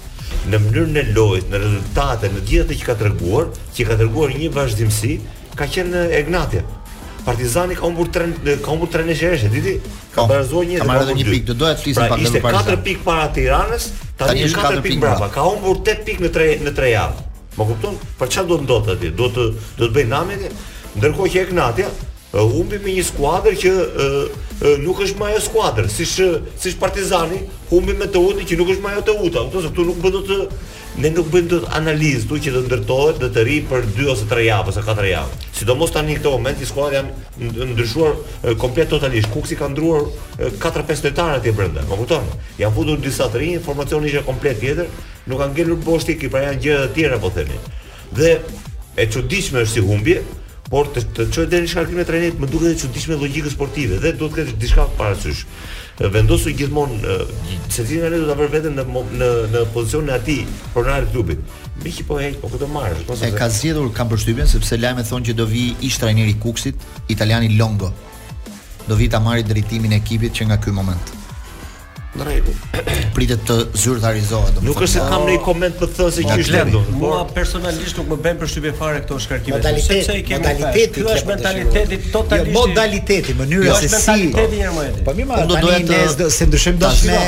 në 0.53 0.61
mënyrën 0.67 1.01
e 1.01 1.07
lojës, 1.17 1.49
në 1.49 1.65
rezultate, 1.65 2.29
në 2.29 2.45
gjithë 2.53 2.69
atë 2.69 2.81
që 2.83 2.89
ka 2.91 2.99
treguar, 3.01 3.49
që 3.73 3.89
ka 3.89 4.01
treguar 4.03 4.37
një 4.37 4.53
vazhdimsi, 4.53 5.19
ka 5.57 5.67
qenë 5.73 6.09
Ignati. 6.21 6.61
Partizani 7.25 7.75
ka 7.79 7.87
humbur 7.89 8.07
3 8.13 8.61
ka 8.61 8.71
humbur 8.71 8.89
3 8.93 9.07
nesh 9.09 9.49
diti. 9.49 9.81
Ka 10.13 10.23
po. 10.23 10.27
barazuar 10.29 10.67
një 10.69 10.79
edhe 10.85 11.15
një 11.19 11.25
pikë. 11.33 11.47
Do 11.51 11.55
doja 11.65 11.75
të 11.79 11.85
flisim 11.85 12.41
pra, 12.41 12.53
pak 12.53 12.73
për 12.75 12.75
Partizani. 12.75 12.75
Ishte 12.75 12.75
4 12.77 12.83
pikë 12.89 13.05
para 13.09 13.29
Tiranës, 13.39 13.87
tani 14.21 14.45
është 14.47 14.65
4 14.69 14.85
pikë 14.87 15.03
brapa. 15.07 15.31
Ka 15.39 15.47
humbur 15.49 15.81
8 15.81 16.05
pikë 16.09 16.27
në 16.29 16.33
3 16.37 16.57
në 16.69 16.75
3 16.79 16.93
javë. 16.93 17.25
Ma 17.57 17.67
kupton? 17.71 17.97
Për 18.21 18.33
çfarë 18.35 18.51
do 18.53 18.59
të 18.61 18.69
ndodhte 18.69 18.97
atje? 18.99 19.13
Do 19.23 19.31
të 19.39 19.47
do 19.55 19.87
të 19.87 19.93
bëj 19.97 20.09
namet. 20.13 20.45
Ndërkohë 21.01 21.33
që 21.37 21.45
Eknatia 21.49 21.91
humbi 22.35 22.81
me 22.83 22.91
një 22.91 23.03
skuadër 23.07 23.55
që 23.63 23.73
nuk 24.83 25.01
është 25.05 25.19
më 25.21 25.27
ajo 25.29 25.43
skuadër, 25.47 25.87
siç 25.89 26.17
siç 26.59 26.79
Partizani 26.83 27.39
humbi 27.71 27.95
me 27.97 28.09
Teutin 28.11 28.45
që 28.51 28.57
nuk 28.61 28.73
është 28.75 28.85
më 28.87 28.95
ajo 28.97 29.05
Teuta. 29.13 29.47
Kupton 29.47 29.65
se 29.65 29.71
këtu 29.73 29.85
nuk 29.91 30.01
bën 30.03 30.17
të 30.27 30.39
ne 31.01 31.11
nuk 31.11 31.31
bëjmë 31.33 31.49
dot 31.51 31.65
analizë, 31.75 32.27
do 32.31 32.37
që 32.39 32.53
të 32.55 32.61
ndërtohet, 32.69 33.17
do 33.23 33.29
të 33.35 33.43
rri 33.45 33.57
për 33.67 33.87
2 33.97 34.07
ose 34.13 34.29
3 34.31 34.45
javë 34.47 34.71
ose 34.71 34.83
4 34.87 35.09
javë. 35.11 35.39
Sidomos 35.59 35.91
tani 35.95 36.15
në 36.15 36.21
këtë 36.21 36.33
moment 36.35 36.61
i 36.63 36.69
skuadrat 36.69 37.41
janë 37.41 37.67
ndryshuar 37.73 38.55
komplet 38.63 38.93
totalisht. 38.93 39.31
Kuksi 39.35 39.59
ka 39.59 39.67
ndryruar 39.73 40.05
4-5 40.63 41.03
lojtarë 41.09 41.37
atje 41.41 41.55
brenda, 41.59 41.83
më 41.89 41.99
kupton? 41.99 42.31
Jan 42.61 42.75
futur 42.77 43.03
disa 43.03 43.27
të 43.33 43.43
rinj, 43.43 43.59
formacioni 43.67 44.11
ishte 44.13 44.23
komplet 44.29 44.63
tjetër, 44.63 44.93
nuk 45.27 45.43
kanë 45.43 45.57
ngelur 45.57 45.83
boshti 45.85 46.15
ekipa, 46.15 46.43
janë 46.47 46.63
gjëra 46.69 46.87
të 46.93 46.97
tjera 46.99 47.19
po 47.25 47.33
themi. 47.35 47.59
Dhe 48.15 48.37
e 48.95 49.09
çuditshme 49.11 49.65
është 49.67 49.75
si 49.81 49.87
humbje, 49.89 50.21
por 50.71 50.89
të 50.95 51.03
të 51.15 51.27
çojë 51.35 51.51
deri 51.51 51.67
në 51.75 52.01
e 52.01 52.05
trenit, 52.09 52.39
më 52.41 52.49
duket 52.51 52.71
e 52.71 52.79
çuditshme 52.85 53.19
logjikë 53.21 53.51
sportive 53.53 53.99
dhe 54.03 54.13
duhet 54.19 54.33
të 54.39 54.45
ketë 54.47 54.59
diçka 54.63 54.87
parasysh 54.99 55.43
vendosur 55.99 56.51
gjithmonë 56.59 57.17
se 57.71 57.85
ti 57.87 57.99
nga 58.01 58.09
le 58.11 58.19
do 58.19 58.27
ta 58.27 58.35
bër 58.35 58.51
veten 58.51 58.75
në 58.75 58.85
në 59.21 59.29
në 59.53 59.61
pozicionin 59.73 60.11
e 60.11 60.13
atij 60.17 60.47
pronar 60.73 61.05
i 61.07 61.11
klubit. 61.13 61.39
Mi 61.85 61.91
që 61.91 62.05
po 62.07 62.19
hej, 62.19 62.35
po 62.41 62.49
këtë 62.51 62.69
marrë, 62.71 63.05
po 63.07 63.15
se 63.17 63.31
ka 63.35 63.49
zgjedhur 63.51 63.91
kanë 63.95 64.11
përshtypjen 64.11 64.51
sepse 64.51 64.79
lajmë 64.79 65.07
thon 65.09 65.23
që 65.27 65.37
do 65.39 65.47
vi 65.47 65.75
i 65.81 65.91
trajneri 65.91 66.35
Kuksit, 66.43 66.75
italiani 67.09 67.55
Longo. 67.57 67.93
Do 68.89 68.97
vi 68.99 69.09
ta 69.09 69.21
marrë 69.21 69.47
drejtimin 69.47 69.93
e 69.95 70.01
ekipit 70.03 70.35
që 70.35 70.51
nga 70.51 70.59
ky 70.59 70.71
moment 70.75 71.23
pritet 73.15 73.43
të 73.47 73.57
zyrë 73.75 74.01
të 74.03 74.09
arizohet. 74.13 74.55
Të 74.59 74.65
nuk 74.67 74.81
është 74.81 74.93
se 74.99 75.07
kam 75.11 75.25
një 75.27 75.39
koment 75.43 75.79
të 75.81 75.89
thënë 75.97 76.13
se 76.17 76.25
që 76.29 76.37
është 76.45 76.55
lëndur. 76.55 76.85
Mua 77.01 77.23
personalisht 77.35 77.99
nuk 78.01 78.11
më 78.15 78.19
bën 78.27 78.39
përshtypje 78.43 78.73
fare 78.79 79.01
këto 79.05 79.19
shkarkime. 79.25 79.57
Modalitet, 79.59 79.89
sepse 79.89 80.19
i 80.21 80.25
kemi 80.27 80.45
modaliteti. 80.45 80.93
Ky 80.95 81.07
është 81.15 81.31
mentaliteti 81.33 81.99
jo, 81.99 82.13
totalisht. 82.13 82.53
Jo 82.53 82.61
modaliteti, 82.61 83.35
mënyra 83.41 83.75
se 83.81 83.89
si. 83.89 84.29
Po 84.35 85.17
mirë, 85.17 85.27
po 85.33 85.47
do 85.51 85.65
doja 85.65 85.81
të 86.19 86.31
se 86.37 86.49
ndryshojmë 86.51 86.81
dash 86.85 87.03
me. 87.09 87.19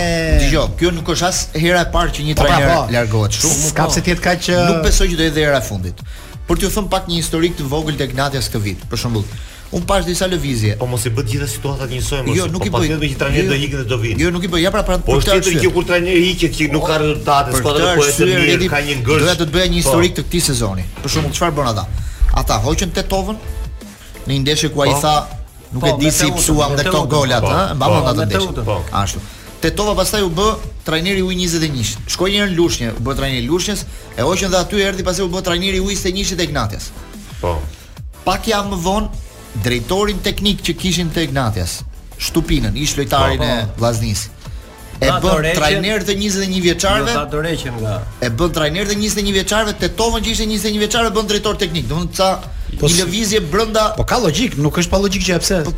Dgjoj, 0.44 0.68
kjo 0.80 0.94
nuk 1.00 1.10
është 1.16 1.28
as 1.32 1.42
hera 1.60 1.82
e 1.86 1.90
parë 1.96 2.16
që 2.20 2.28
një 2.30 2.38
po, 2.38 2.46
pra, 2.46 2.60
trajner 2.60 2.72
po. 2.74 2.86
largohet. 2.96 3.40
Shumë 3.40 3.74
ka 3.76 3.88
pse 3.90 4.04
po, 4.04 4.06
të 4.06 4.14
jetë 4.14 4.26
kaq. 4.28 4.50
Nuk 4.52 4.78
uh, 4.78 4.80
besoj 4.86 5.10
që 5.12 5.20
do 5.22 5.28
jetë 5.28 5.46
hera 5.48 5.58
e 5.62 5.66
fundit. 5.72 6.06
Për 6.46 6.62
t'ju 6.62 6.72
thënë 6.78 6.92
pak 6.94 7.10
një 7.10 7.20
historik 7.24 7.58
të 7.58 7.66
vogël 7.72 7.98
tek 7.98 8.14
Natja 8.14 8.42
Skëvit, 8.46 8.86
për 8.86 9.02
shembull 9.02 9.26
un 9.70 9.80
pa 9.82 9.98
disa 9.98 10.28
lëvizje. 10.30 10.76
Po 10.78 10.86
mos 10.86 11.02
i 11.06 11.10
bëj 11.10 11.26
gjithë 11.30 11.46
situatat 11.50 11.90
njësoj 11.90 12.20
mos. 12.26 12.36
Jo, 12.38 12.46
nuk 12.50 12.66
i 12.66 12.70
po, 12.70 12.78
bëj. 12.80 12.92
Po 12.92 12.98
vetëm 13.00 13.14
që 13.14 13.18
trajnë 13.22 13.38
jo, 13.38 13.46
do 13.50 13.56
ikën 13.66 13.80
dhe 13.82 13.86
do 13.90 13.98
vinë. 14.02 14.20
Jo, 14.22 14.30
nuk 14.34 14.46
i 14.46 14.50
bëj. 14.52 14.62
Ja 14.62 14.70
pra 14.74 14.82
pra. 14.86 14.98
Po 15.02 15.18
ti 15.20 15.58
që 15.58 15.72
kur 15.74 15.86
trajneri 15.88 16.22
hiqet 16.30 16.54
që 16.56 16.68
nuk 16.72 16.86
ka 16.86 16.98
rezultate, 17.02 17.54
po 17.58 17.72
po 17.74 17.86
e 18.02 18.14
të 18.14 18.28
mirë 18.30 18.68
ka 18.70 18.82
një 18.86 18.98
gërsh. 19.06 19.28
Do 19.40 19.46
të 19.46 19.54
bëja 19.56 19.70
një 19.74 19.78
po. 19.78 19.82
historik 19.82 20.14
të 20.20 20.26
këtij 20.28 20.44
sezoni. 20.50 20.84
Për 21.02 21.14
shembull, 21.16 21.34
çfarë 21.34 21.54
bën 21.58 21.70
ata? 21.72 21.86
Ata 22.40 22.60
hoqën 22.64 22.94
Tetovën 22.94 23.38
në 24.26 24.34
një 24.34 24.42
ndeshje 24.46 24.68
ku 24.74 24.86
ai 24.86 24.92
po. 24.94 25.00
tha, 25.02 25.14
nuk 25.74 25.86
e 25.90 25.94
di 25.98 26.10
si 26.14 26.30
psuam 26.38 26.76
dhe 26.78 26.86
këto 26.86 27.02
golat, 27.10 27.44
ha? 27.44 27.74
mbavon 27.74 28.06
ata 28.14 28.30
të 28.30 28.78
Ashtu. 28.92 29.20
Tetova 29.60 29.94
pastaj 29.98 30.22
u 30.22 30.30
bë 30.36 30.50
trajneri 30.86 31.22
u 31.26 31.30
21. 31.32 32.06
Shkoi 32.12 32.30
një 32.30 32.40
herë 32.42 32.52
në 32.52 32.56
Lushnjë, 32.56 32.90
u 32.98 33.02
bë 33.02 33.14
trajneri 33.18 33.46
i 33.46 33.48
Lushnjës, 33.48 33.86
e 34.16 34.22
hoqën 34.22 34.50
dhe 34.52 34.56
aty 34.58 34.82
erdhi 34.84 35.02
pasi 35.02 35.22
u 35.24 35.28
bë 35.32 35.40
trajneri 35.48 35.80
u 35.80 35.88
21 35.90 36.36
të 36.38 36.42
Ignatias. 36.44 36.90
Po. 37.40 37.56
Pak 38.28 38.46
jam 38.52 38.68
më 38.70 38.76
vonë 38.84 39.08
drejtorin 39.64 40.20
teknik 40.22 40.62
që 40.64 40.74
kishin 40.78 41.10
te 41.14 41.24
Ignatias, 41.26 41.78
Shtupinën, 42.18 42.76
ish 42.80 42.94
lojtarin 42.96 43.40
po, 43.40 43.44
po. 43.44 43.50
e 43.50 43.78
Vllaznis. 43.80 44.26
E 44.96 45.10
bën 45.20 45.50
trajner 45.52 46.00
të 46.08 46.14
21 46.16 46.62
vjeçarëve. 46.64 47.12
Jo, 47.12 47.24
Do 47.28 47.42
ta 47.44 47.72
nga. 47.76 47.96
E 48.24 48.30
bën 48.32 48.54
trajner 48.56 48.88
të 48.88 48.96
21 49.02 49.34
vjeçarëve, 49.36 49.74
Tetovën 49.82 50.24
që 50.24 50.32
ishte 50.32 50.46
21 50.48 50.80
vjeçar 50.86 51.10
bën 51.12 51.28
drejtor 51.32 51.58
teknik. 51.60 51.84
Domthonë 51.90 52.16
ca 52.16 52.30
po, 52.80 52.88
një 52.88 53.02
lëvizje 53.04 53.42
brenda. 53.52 53.90
Po 53.98 54.08
ka 54.08 54.16
logjik, 54.22 54.56
nuk 54.60 54.80
është 54.80 54.94
pa 54.94 55.02
logjik 55.04 55.26
që 55.28 55.36
e 55.36 55.42
pse. 55.44 55.60
Po, 55.68 55.74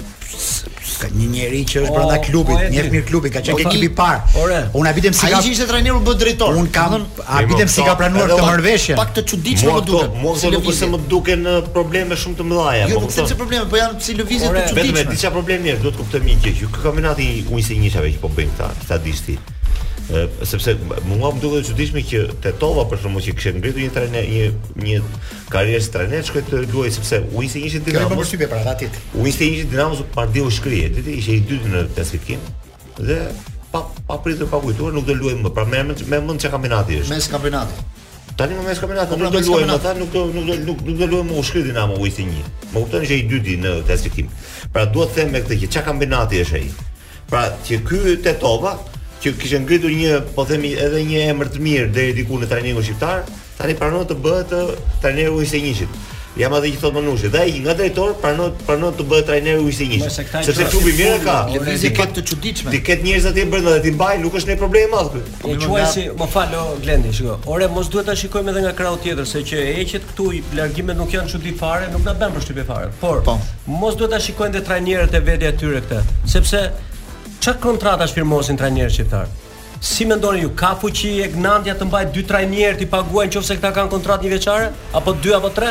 Ka 0.98 1.06
një 1.14 1.26
njerëz 1.30 1.64
që 1.70 1.80
është 1.84 1.94
brenda 1.94 2.16
klubit, 2.24 2.62
një 2.74 2.82
mirë 2.90 3.04
klubi, 3.06 3.30
ka 3.30 3.42
qenë 3.46 3.62
ekipi 3.64 3.86
i 3.86 3.90
parë. 4.00 4.46
Unë 4.74 4.90
habitem 4.90 5.14
si 5.14 5.22
ka 5.30 5.38
Ai 5.38 5.50
ishte 5.52 5.66
trajneri 5.70 6.00
bë 6.08 6.14
drejtor. 6.22 6.56
Unë 6.58 6.72
kam 6.74 6.96
habitem 7.28 7.68
si 7.70 7.84
po, 7.84 7.86
ka 7.86 7.94
planuar 8.00 8.32
këtë 8.32 8.42
marrëveshje. 8.48 8.96
Pak 8.98 9.12
të 9.18 9.24
çuditshme 9.32 9.74
më 9.76 9.82
duket. 9.92 10.16
Mos 10.24 10.42
e 10.42 10.50
lëvizë 10.56 10.88
më 10.94 11.00
duken 11.12 11.46
probleme 11.76 12.18
shumë 12.18 12.40
të 12.40 12.46
mëdha. 12.50 12.72
Jo, 12.80 12.88
po 12.96 13.04
nuk 13.04 13.14
kam 13.14 13.38
probleme, 13.44 13.68
po 13.70 13.78
janë 13.78 14.00
si 14.08 14.16
lëvizje 14.18 14.50
të 14.50 14.64
çuditshme. 14.72 14.96
Vetëm 14.98 15.14
disa 15.14 15.30
probleme, 15.38 15.76
duhet 15.84 16.18
një 16.26 16.40
gjë, 16.44 16.56
që 16.64 16.72
kampionati 16.80 16.80
kombinati 16.80 17.30
ku 17.46 17.62
ishte 17.62 17.78
një 17.78 17.94
që 17.94 18.18
po 18.24 18.32
bëjmë 18.34 18.58
këta, 18.58 18.72
këta 18.82 19.54
sepse 20.46 20.72
mua 21.04 21.28
më 21.34 21.40
duket 21.42 21.58
të 21.62 21.66
çuditshme 21.68 22.02
që 22.08 22.20
Tetova 22.44 22.86
për 22.88 23.02
shkakun 23.02 23.24
që 23.26 23.32
kishte 23.36 23.50
ngritur 23.58 23.82
një 23.84 23.90
trajner 23.92 24.30
një 24.30 24.46
një 24.80 25.02
karrierë 25.52 25.82
si 25.84 25.90
trajner 25.94 26.24
shkoi 26.24 26.42
të 26.46 26.62
luajë 26.72 26.92
sepse 26.96 27.18
u 27.36 27.42
ishte 27.44 27.60
një 27.62 27.82
Dinamo 27.84 28.24
shqipe 28.24 28.48
para 28.48 28.64
datit. 28.70 28.96
U 29.18 29.26
ishte 29.28 29.44
një 29.44 29.66
Dinamo 29.72 30.00
para 30.14 30.30
dhe 30.32 30.44
u 30.46 30.48
shkrije, 30.50 30.88
ditë 30.96 31.18
ishte 31.20 31.36
i 31.36 31.44
dytë 31.50 31.74
në 31.74 31.82
klasifikim 31.92 32.40
dhe 33.02 33.20
pa 33.72 33.82
pa 34.08 34.16
pritur 34.24 34.48
pa 34.48 34.62
kujtuar 34.64 34.96
nuk 34.96 35.04
do 35.10 35.16
luaj 35.18 35.36
më. 35.44 35.52
Pra 35.58 35.66
me, 35.68 35.84
me 36.08 36.22
mund 36.24 36.40
çka 36.40 36.54
kampionati 36.56 37.02
është. 37.02 37.12
Mes 37.12 37.28
kampionati. 37.36 37.88
Tani 38.40 38.54
më 38.56 38.64
mes 38.68 38.80
kampionati 38.80 39.12
po 39.12 39.20
nuk 39.20 39.36
do 39.36 39.44
pra, 39.44 39.54
luaj 39.54 39.68
më 39.68 39.80
ta, 39.84 39.96
nuk 40.00 40.12
do 40.16 40.24
nuk 40.32 40.36
do 40.40 40.60
nuk, 40.70 40.84
nuk 40.88 41.00
do 41.04 41.10
luajmë 41.16 41.36
u 41.38 41.44
shkri 41.52 41.66
Dinamo 41.68 42.00
u 42.00 42.08
ishte 42.08 42.24
një. 42.24 42.48
Më 42.72 42.84
kupton 42.84 43.04
që 43.12 43.12
i 43.20 43.24
dytë 43.34 43.58
në 43.66 43.76
klasifikim. 43.88 44.32
Pra 44.72 44.88
duhet 44.88 45.12
të 45.12 45.20
them 45.26 45.34
me 45.36 45.44
këtë 45.44 45.60
që 45.66 45.72
çka 45.76 45.84
kampionati 45.92 46.44
është 46.46 46.62
ai. 46.62 46.70
Pra 47.28 47.44
që 47.66 47.82
ky 47.84 48.04
Tetova 48.24 48.76
që 49.22 49.32
kishte 49.40 49.60
ngritur 49.64 49.92
një, 49.94 50.12
po 50.36 50.44
themi, 50.48 50.74
edhe 50.78 51.00
një 51.08 51.24
emër 51.32 51.50
të 51.54 51.64
mirë 51.64 51.88
deri 51.96 52.14
diku 52.20 52.38
në 52.42 52.50
trajnerin 52.52 52.84
shqiptar, 52.86 53.26
tani 53.58 53.74
pranon 53.80 54.06
të 54.10 54.20
bëhet 54.22 54.58
trajneri 55.02 55.46
i 55.46 55.50
Sinjit. 55.50 55.98
Ja 56.38 56.46
më 56.52 56.58
dhe 56.62 56.68
i 56.70 56.74
thotë 56.78 56.94
Manushi, 56.94 57.26
dhe 57.34 57.40
ai 57.40 57.54
nga 57.64 57.72
drejtori 57.74 58.12
pranon 58.22 58.52
pranon 58.66 58.92
të 58.94 59.06
bëhet 59.10 59.24
trajneri 59.26 59.64
i 59.66 59.74
Sinjit. 59.74 60.04
Sepse 60.14 60.66
klubi 60.70 60.92
mirë 60.94 61.16
ka, 61.24 61.36
vizi 61.66 61.90
ka 61.96 62.04
të 62.14 62.22
çuditshme. 62.30 62.70
Ti 62.76 62.80
ket 62.86 63.02
njerëz 63.02 63.26
aty 63.32 63.46
brenda 63.50 63.72
dhe 63.74 63.80
ti 63.88 63.94
mbaj, 63.96 64.14
nuk 64.22 64.36
është 64.38 64.52
ne 64.52 64.56
problem 64.60 64.94
as 65.00 65.10
ky. 65.16 65.22
Po 65.42 65.54
quaj 65.72 65.86
si, 65.96 66.04
po 66.20 66.28
fal 66.30 66.54
o 66.54 66.64
Glendi, 66.84 67.10
shiko. 67.18 67.40
Ore 67.56 67.66
mos 67.74 67.90
duhet 67.90 68.06
ta 68.06 68.14
shikojmë 68.22 68.54
edhe 68.54 68.62
nga 68.68 68.74
krau 68.78 68.94
tjetër 69.02 69.26
se 69.32 69.42
që 69.50 69.64
e 69.64 69.74
heqet 69.80 70.06
këtu 70.12 70.28
i 70.38 70.44
largimet 70.60 71.00
nuk 71.00 71.10
janë 71.18 71.32
çudi 71.34 71.56
fare, 71.58 71.90
nuk 71.96 72.06
na 72.06 72.14
bën 72.22 72.38
për 72.38 72.46
shtypje 72.46 72.68
fare. 72.70 72.92
Por 73.02 73.24
po. 73.26 73.38
mos 73.66 73.98
duhet 73.98 74.14
ta 74.14 74.22
shikojnë 74.28 74.54
edhe 74.60 74.64
trajnerët 74.70 75.18
e 75.18 75.22
vetë 75.32 75.50
aty 75.54 75.72
këta, 75.80 76.04
sepse 76.38 76.62
Ç'a 77.40 77.56
kontrata 77.60 78.06
shfirmosin 78.06 78.56
trajnerët 78.58 78.92
shqiptar? 78.94 79.26
Si 79.84 80.06
mendoni 80.06 80.40
ju, 80.42 80.50
ka 80.58 80.72
fuqi 80.80 81.10
Egnandia 81.26 81.74
të 81.78 81.86
mbajë 81.86 82.08
dy 82.16 82.24
trajnerë 82.30 82.78
të 82.80 82.88
paguajnë 82.94 83.38
nëse 83.38 83.56
këta 83.58 83.70
kanë 83.76 83.92
kontratë 83.92 84.26
një 84.26 84.32
veçare 84.34 84.72
apo 85.00 85.14
dy 85.22 85.36
apo 85.38 85.52
tre? 85.60 85.70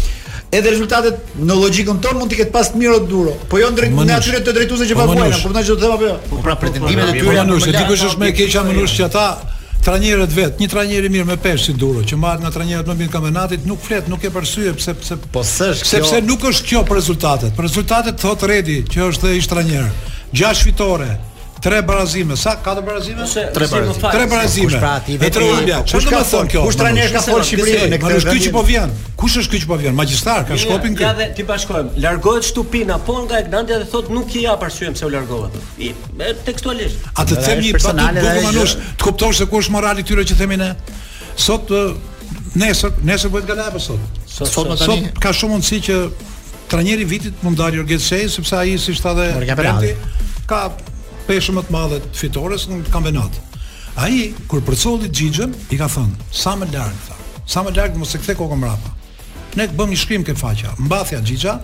Edhe 0.51 0.71
rezultatet 0.75 1.35
në 1.47 1.55
logjikën 1.61 1.99
tonë 2.03 2.19
mund 2.19 2.33
të 2.33 2.41
ketë 2.41 2.51
pas 2.55 2.71
të 2.75 2.79
mirë 2.81 2.95
ose 2.97 3.05
të 3.05 3.09
duro, 3.13 3.35
po 3.51 3.61
jo 3.61 3.69
ndër 3.71 3.85
në 3.95 4.07
natyrën 4.09 4.41
e 4.43 4.55
drejtuesve 4.57 4.89
që 4.89 4.97
vajojnë, 4.99 5.21
po 5.21 5.27
vetëm 5.29 5.39
çfarë 5.39 5.67
do 5.69 5.77
të 5.77 5.83
them 5.85 5.93
apo 5.95 6.09
jo. 6.09 6.17
Po 6.33 6.39
pra 6.43 6.57
pretendimet 6.59 7.11
e 7.13 7.21
po 7.21 7.29
tyre 7.29 7.37
janë 7.37 7.59
se 7.67 7.75
dikush 7.77 8.03
është 8.09 8.23
më 8.23 8.27
e 8.27 8.33
keq 8.41 8.51
se 8.51 9.05
ata, 9.05 9.05
ata 9.07 9.79
trajnerët 9.87 10.35
vet, 10.35 10.59
një 10.61 10.69
trajner 10.75 11.07
i 11.07 11.13
mirë 11.15 11.29
me 11.31 11.39
peshë 11.39 11.69
si 11.69 11.77
duro, 11.79 12.03
që 12.03 12.19
marr 12.19 12.43
nga 12.43 12.51
trajnerët 12.57 12.91
më 12.91 12.99
mirë 13.05 13.15
kampionatit, 13.15 13.63
nuk 13.71 13.79
flet, 13.87 14.11
nuk 14.11 14.27
e 14.27 14.33
përsyet 14.35 14.83
pse 14.83 14.99
pse 14.99 15.21
po 15.31 15.47
s'është 15.47 15.87
kjo. 15.87 15.93
Sepse 15.95 16.21
nuk 16.27 16.49
është 16.51 16.69
kjo 16.73 16.83
për 16.91 16.99
rezultatet. 16.99 17.55
Për 17.57 17.69
rezultatet 17.71 18.19
thot 18.21 18.43
Redi, 18.51 18.81
që 18.91 19.07
është 19.13 19.37
ish 19.39 19.47
trajner. 19.55 19.87
6 20.39 20.61
fitore, 20.67 21.07
tre 21.63 21.81
barazime, 21.85 22.37
sa 22.37 22.55
katër 22.59 22.83
barazime? 22.85 23.23
Tre 23.53 23.67
barazime. 23.71 24.13
Tre 24.15 24.27
barazime. 24.31 24.67
Kush 24.67 24.77
pra 24.81 25.01
ti 25.05 25.17
vetë? 25.21 25.81
Kush 25.93 26.09
ka 26.09 26.21
thon 26.27 26.49
kjo? 26.51 26.63
Kush 26.67 26.79
trajner 26.81 27.13
ka 27.13 27.23
fol 27.25 27.43
Shqipërinë 27.45 27.91
në 27.93 27.99
këtë? 28.01 28.15
Kush 28.21 28.29
ky 28.31 28.41
që 28.47 28.53
po 28.57 28.63
vjen? 28.67 28.95
Kush 29.21 29.37
është 29.43 29.53
ky 29.55 29.61
që 29.65 29.69
po 29.71 29.79
vjen? 29.83 29.95
Magjistar 29.99 30.47
ka 30.49 30.57
Shkopin 30.61 30.97
këtu. 30.97 31.05
Ja 31.05 31.13
dhe 31.19 31.29
ti 31.37 31.45
bashkojmë. 31.49 32.01
Largohet 32.01 32.49
shtupina 32.49 32.97
po 33.05 33.19
nga 33.27 33.41
Egnandia 33.45 33.79
dhe 33.83 33.89
thot 33.93 34.09
nuk 34.15 34.33
i 34.41 34.45
jap 34.47 34.65
arsye 34.65 34.91
pse 34.97 35.09
u 35.09 35.13
largohet. 35.13 35.57
Tekstualisht. 36.49 37.05
A 37.15 37.27
të 37.29 37.41
them 37.45 37.63
një 37.65 37.75
personale 37.77 38.25
të 38.25 38.67
Të 38.97 39.05
kuptosh 39.05 39.41
se 39.43 39.47
kush 39.51 39.69
morali 39.73 40.05
tyre 40.05 40.25
që 40.27 40.37
themin 40.39 40.61
ne? 40.63 40.71
Sot 41.41 41.71
nesër, 42.59 42.97
nesër 43.07 43.31
bëhet 43.31 43.47
gala 43.49 43.69
apo 43.71 43.81
sot? 43.83 44.19
Sot, 44.31 44.73
sot, 44.79 45.09
ka 45.23 45.33
shumë 45.35 45.57
mundësi 45.57 45.79
që 45.89 45.97
trajneri 46.71 47.07
vitit 47.09 47.43
mund 47.45 47.59
dalë 47.59 47.81
Jorgen 47.81 48.03
Sej 48.03 48.29
sepse 48.37 48.57
ai 48.61 48.77
siç 48.79 49.01
tha 49.03 49.13
dhe 49.17 49.95
ka 50.51 50.61
peshë 51.31 51.53
më 51.55 51.63
të 51.69 51.75
madhe 51.75 51.99
të 52.05 52.19
fitores 52.25 52.65
në 52.71 52.81
kampionat. 52.91 53.37
Ai 54.05 54.31
kur 54.51 54.63
përcolli 54.67 55.11
Xhixhën, 55.13 55.53
i 55.75 55.79
ka 55.79 55.87
thënë, 55.91 56.27
sa 56.35 56.57
më 56.59 56.67
larg 56.75 57.03
tha. 57.07 57.17
Sa 57.51 57.63
më 57.67 57.75
larg 57.77 57.99
mos 57.99 58.15
e 58.15 58.21
kthe 58.23 58.35
kokën 58.39 58.59
mbrapa. 58.63 58.93
Ne 59.59 59.67
e 59.67 59.73
bëm 59.79 59.91
një 59.93 59.99
shkrim 60.03 60.25
kë 60.27 60.37
faqja, 60.41 60.73
mbathja 60.87 61.21
Xhixha, 61.27 61.55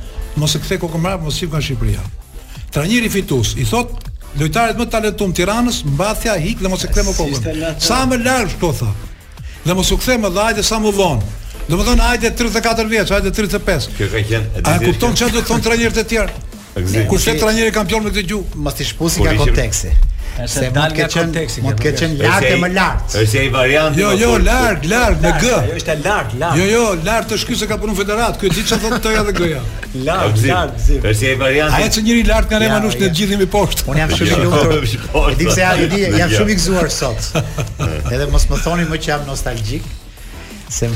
mos 0.40 0.54
e 0.54 0.60
kthe 0.62 0.78
kokën 0.82 1.02
mbrapa, 1.02 1.24
mos 1.26 1.40
i 1.44 1.48
ka 1.50 1.60
Shqipëria. 1.66 2.04
Trajneri 2.74 3.10
fitues 3.16 3.56
i 3.62 3.66
thot 3.72 4.04
Lojtarët 4.36 4.76
më 4.76 4.84
të 4.92 4.98
të 5.16 5.26
Tiranës, 5.38 5.78
mbathja 5.96 6.34
hik 6.36 6.58
dhe 6.60 6.68
mos 6.68 6.82
e 6.84 6.90
kthem 6.92 7.06
më 7.08 7.12
kokën. 7.16 7.62
Sa 7.80 8.02
më 8.10 8.18
larg 8.26 8.52
këto 8.56 8.72
tha. 8.82 8.90
Dhe 9.64 9.76
mos 9.78 9.88
u 9.94 9.96
kthem 9.96 10.26
më 10.26 10.30
dhajte 10.36 10.62
sa 10.70 10.76
më 10.82 10.92
vonë. 10.98 11.30
Domethënë 11.70 12.04
hajde 12.06 12.32
34 12.42 12.84
vjeç, 12.90 13.12
hajde 13.16 13.32
35. 13.38 13.86
Kjo 13.96 14.10
ka 14.12 14.20
qenë. 14.28 14.64
A 14.66 14.76
kupton 14.84 15.16
çfarë 15.16 15.36
do 15.38 15.40
të 15.40 15.48
thon 15.48 15.64
trajnerët 15.64 16.02
e 16.02 16.04
tjerë? 16.10 16.36
Kur 17.08 17.18
shet 17.18 17.40
trajneri 17.40 17.72
kampion 17.72 18.04
me 18.04 18.10
këtë 18.12 18.22
gjuh, 18.28 18.42
mos 18.66 18.74
ti 18.76 18.84
shpusi 18.84 19.22
nga 19.24 19.32
konteksti. 19.40 19.92
Se 20.52 20.66
mund 20.74 20.96
të 20.98 21.06
konteksti. 21.14 21.62
Mund 21.64 21.78
të 21.80 21.84
ketë 21.86 22.00
qenë 22.02 22.18
lart 22.20 22.48
e 22.50 22.50
më 22.60 22.68
lart. 22.74 23.14
Është 23.22 23.38
ai 23.42 23.46
varianti. 23.54 24.02
Jo, 24.04 24.10
jo, 24.20 24.28
lart, 24.44 24.84
lart 24.92 25.22
me 25.24 25.30
g. 25.40 25.48
Jo, 25.48 25.60
është 25.78 25.94
lart, 26.04 26.34
lart. 26.42 26.58
Jo, 26.60 26.66
jo, 26.74 26.82
lart 27.08 27.32
është 27.38 27.48
ky 27.48 27.56
se 27.62 27.68
ka 27.72 27.78
punu 27.80 27.94
federat. 28.00 28.36
Ky 28.42 28.50
di 28.52 28.66
çfarë 28.68 28.82
thotë 28.84 29.00
toja 29.08 29.22
dhe 29.30 29.34
g-ja. 29.40 29.62
Lart, 30.10 30.42
lart, 30.52 30.78
zim. 30.88 31.00
Është 31.00 31.30
ai 31.32 31.38
varianti. 31.46 31.80
Ai 31.80 31.88
është 31.88 32.04
njëri 32.10 32.26
lart 32.28 32.52
nga 32.52 32.60
Lema 32.66 32.80
Nush 32.84 33.00
ne 33.00 33.08
gjithim 33.16 33.46
i 33.46 33.50
poshtë. 33.56 33.88
Unë 33.88 34.02
jam 34.04 34.12
shumë 34.20 34.34
i 34.36 34.42
lumtur. 34.44 34.90
Di 35.40 35.48
pse 35.48 35.64
ai 35.72 35.88
di, 35.94 36.04
jam 36.20 36.34
shumë 36.36 36.52
i 36.52 36.58
gëzuar 36.60 36.92
sot. 36.92 37.36
Edhe 38.12 38.28
mos 38.34 38.44
më 38.52 38.60
thoni 38.66 38.84
më 38.92 39.00
që 39.00 39.14
jam 39.14 39.24
nostalgjik 39.32 39.88
se 40.70 40.88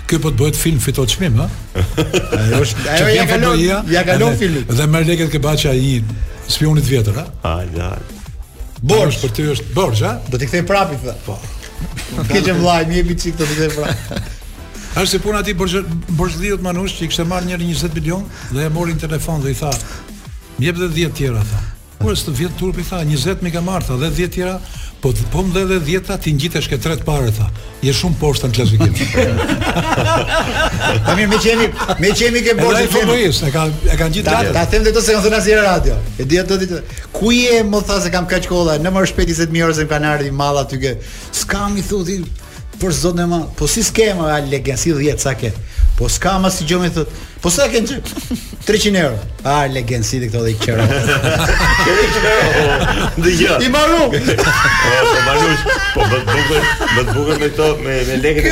Ky 0.07 0.19
po 0.23 0.31
të 0.33 0.39
bëhet 0.39 0.57
film 0.57 1.05
çmim, 1.11 1.35
ha? 1.41 1.47
Ai 1.75 2.59
është, 2.63 2.87
ai 2.89 3.15
ja 3.15 3.25
kalon, 3.27 3.59
ja 3.91 4.03
kalon 4.07 4.37
filmin. 4.39 4.63
Dhe 4.69 4.85
merr 4.87 5.07
leket 5.07 5.31
ke 5.31 5.39
baçi 5.43 5.69
ai, 5.69 5.99
spionit 6.47 6.85
të 6.87 6.93
vjetër, 6.93 7.19
ha? 7.19 7.25
Ai 7.51 7.67
ja. 7.75 7.91
Borx 8.87 9.19
për 9.23 9.31
ty 9.35 9.47
është 9.55 9.73
borç, 9.75 10.03
ha? 10.05 10.15
Do 10.31 10.37
t'i 10.39 10.47
kthej 10.47 10.65
prapë 10.69 10.99
thë. 11.03 11.15
Po. 11.25 11.37
Nuk 12.15 12.31
që 12.31 12.55
vllaj, 12.55 12.83
më 12.89 12.99
jepi 13.01 13.17
çik 13.19 13.35
të 13.39 13.47
të 13.47 13.55
kthej 13.55 13.75
prapë. 13.75 14.19
A 14.97 15.03
është 15.03 15.19
puna 15.25 15.43
ti 15.45 15.57
borç 15.57 15.79
borç 16.19 16.37
manush 16.65 16.99
që 17.01 17.07
i 17.07 17.09
kishte 17.11 17.25
marrë 17.27 17.51
njëri 17.51 17.71
20 17.73 17.97
milion 17.99 18.23
dhe 18.53 18.67
e 18.67 18.71
mori 18.77 18.95
në 18.95 19.03
telefon 19.07 19.43
dhe 19.43 19.51
i 19.51 19.57
tha, 19.59 19.73
"M'jep 20.61 20.77
edhe 20.79 20.91
10 21.09 21.19
tjera," 21.19 21.43
tha. 21.51 21.65
Kur 21.97 22.11
është 22.13 22.33
vjet 22.37 22.57
turpi 22.59 22.83
tha 22.85 22.99
20 23.05 23.41
mi 23.41 23.51
ka 23.51 23.61
dhe 23.61 24.09
10 24.09 24.33
tjera, 24.33 24.59
po 25.01 25.11
po 25.31 25.41
më 25.43 25.53
dhe 25.53 25.63
dhe 25.65 25.79
10 25.97 26.03
ta 26.07 26.17
ti 26.17 26.31
ngjitesh 26.33 26.69
ke 26.69 26.77
tret 26.77 27.01
parë 27.05 27.31
tha. 27.37 27.49
Je 27.81 27.93
shumë 27.93 28.19
poshtë 28.21 28.47
në 28.47 28.53
klasifikim. 28.53 29.37
Tani 31.05 31.23
po 31.25 31.27
me 31.33 31.39
çemi, 31.43 31.67
me 31.99 32.11
çemi 32.15 32.43
ke 32.45 32.53
borxhin. 32.59 32.83
Ai 32.83 32.93
thonë 32.93 33.17
ish, 33.29 33.41
e 33.43 33.51
ka 33.51 33.65
e 33.93 33.97
ka 33.97 34.07
ngjit 34.11 34.25
datën. 34.29 34.53
Ta 34.53 34.65
them 34.69 34.85
vetë 34.85 35.01
se 35.03 35.15
kanë 35.15 35.25
thënë 35.27 35.39
asnjë 35.41 35.61
radio. 35.65 35.95
E 36.21 36.25
di 36.25 36.39
ato 36.41 36.57
ditë. 36.61 36.81
Ku 37.15 37.31
je 37.33 37.63
më 37.65 37.81
tha 37.89 37.99
se 38.03 38.11
kam 38.13 38.29
kaq 38.29 38.47
kolla, 38.51 38.77
në 38.77 38.91
më 38.93 39.05
shpejt 39.13 39.33
20 39.37 39.53
mijë 39.55 39.67
orë 39.71 39.87
kanë 39.93 40.11
ardhur 40.13 40.37
mall 40.37 40.61
aty 40.61 40.79
ke. 40.83 40.93
S'kam 41.31 41.77
i 41.77 41.85
thudi 41.85 42.21
për 42.81 42.93
zonë 42.99 43.25
më. 43.31 43.41
Po 43.57 43.67
si 43.69 43.83
skema 43.85 44.29
a 44.35 44.37
legjensi 44.45 44.93
10 44.93 45.17
sa 45.23 45.33
ke? 45.37 45.53
Po 45.97 46.05
s'ka 46.13 46.35
më 46.37 46.49
si 46.53 46.65
gjë 46.69 46.77
i 46.85 46.91
thot. 46.93 47.09
Po 47.41 47.49
sa 47.49 47.65
ke 47.73 47.81
300 47.81 48.69
euro. 49.01 49.17
A 49.49 49.65
legend 49.73 50.05
si 50.05 50.19
këto 50.21 50.43
dhe 50.45 50.53
i 50.53 50.53
Dëgjoj. 53.23 53.57
I 53.65 53.67
mbaru. 53.73 54.03
Po 55.07 55.07
po 55.07 55.15
mbaru. 55.23 55.47
Po 55.95 56.01
më 56.03 56.17
të 56.27 56.31
bukur, 56.35 56.63
më 56.91 57.01
të 57.07 57.11
bukën 57.15 57.37
me 57.41 57.47
këto 57.53 57.67
me 57.81 57.93
me 58.09 58.15
lekët 58.21 58.45
e. 58.45 58.47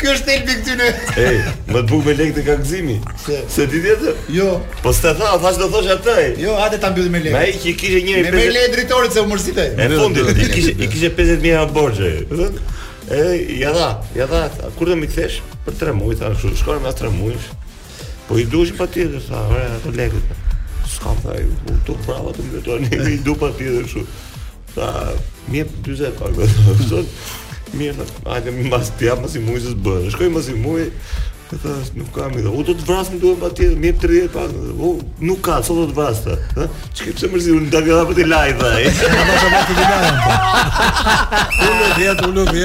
Ky 0.00 0.06
është 0.14 0.28
elbi 0.38 0.54
këty 0.62 0.72
ne. 0.80 0.88
Ej, 1.24 1.36
më 1.68 1.72
të 1.74 1.88
bukur 1.92 2.04
me 2.08 2.12
lekët 2.20 2.36
e 2.40 2.42
ka 2.48 2.54
gëzimi. 2.64 2.96
Se 3.56 3.62
ti 3.68 3.76
di 3.76 3.80
atë? 3.92 4.10
Jo. 4.38 4.50
Po 4.86 4.90
s'te 4.96 5.10
tha, 5.20 5.26
thash 5.44 5.58
do 5.60 5.66
thosh 5.76 5.88
jo, 5.90 5.94
atë. 6.00 6.16
Jo, 6.40 6.50
hajde 6.62 6.76
ta 6.80 6.88
mbyllim 6.94 7.12
me 7.18 7.22
Me 7.26 7.30
Ai 7.44 7.52
që 7.52 7.58
kishte 7.82 8.00
njëri 8.06 8.28
50. 8.30 8.32
Me 8.38 8.42
lekë 8.56 8.72
dritorit 8.78 9.12
se 9.12 9.18
u 9.20 9.22
mërzite. 9.28 9.64
Në 9.76 9.82
fundi 10.00 10.20
i 10.32 10.34
kishte 10.56 10.72
50000 10.80 11.12
euro 11.52 11.68
borxhe. 11.76 12.08
Do 12.32 12.36
thënë, 12.40 12.58
ej, 13.20 13.36
ja 13.66 13.70
dha, 13.76 13.90
ja 14.16 14.24
dha, 14.32 14.40
kur 14.80 14.88
do 14.88 14.96
kthesh? 15.04 15.36
për 15.66 15.78
tre 15.80 15.92
muaj 15.96 16.14
kështu, 16.20 16.52
shkoj 16.60 16.80
me 16.84 16.92
tre 16.96 17.10
muaj. 17.10 17.34
Po 18.26 18.38
i 18.38 18.44
duhesh 18.50 18.72
patjetër 18.78 19.20
sa, 19.28 19.42
ora 19.50 19.66
ato 19.76 19.90
lekët. 19.94 20.26
S'ka 20.90 21.12
tha, 21.24 21.32
u 21.42 21.44
tu 21.86 21.94
prava 22.06 22.30
të 22.36 22.40
mbetoni, 22.46 22.88
i 23.14 23.16
du 23.26 23.34
patjetër 23.40 23.84
kështu. 23.86 24.02
Sa 24.76 24.86
mi 25.48 25.60
40 25.62 25.66
pak. 26.18 26.32
Zot, 26.90 27.06
mirë, 27.76 28.04
hajde 28.28 28.50
më 28.56 28.62
mbas 28.68 28.86
ti 28.98 29.04
apo 29.10 29.26
si 29.30 29.38
muaj 29.42 29.60
s'bën. 29.70 30.10
Shkoj 30.14 30.28
më 30.36 30.40
si 30.48 30.52
muaj. 30.62 30.86
Këta 31.46 31.70
nuk 31.94 32.08
kam 32.10 32.32
i 32.34 32.40
u 32.42 32.58
do 32.66 32.72
të 32.74 32.82
vrasë 32.88 33.10
më 33.14 33.18
duhet 33.22 33.36
pa 33.38 33.50
tjetër, 33.54 33.76
mjep 33.78 33.96
30 34.02 34.06
rjetë 34.10 34.34
pak, 34.34 34.50
u 34.82 34.84
nuk 35.28 35.40
ka, 35.46 35.56
sot 35.62 35.78
do 35.78 35.84
të 35.92 35.96
vrasë 36.00 36.22
të, 36.26 36.32
që 36.96 37.00
ke 37.06 37.10
pëse 37.20 37.28
mërzirë, 37.30 37.58
në 37.68 37.70
t'i 38.18 38.26
lajë 38.32 38.54
dhe, 38.56 38.62
po. 38.66 38.66
e? 38.66 38.68
Në 38.82 38.86
të 38.96 39.04
shabat 39.44 39.64
të 39.70 39.74
gëmarë, 42.32 42.60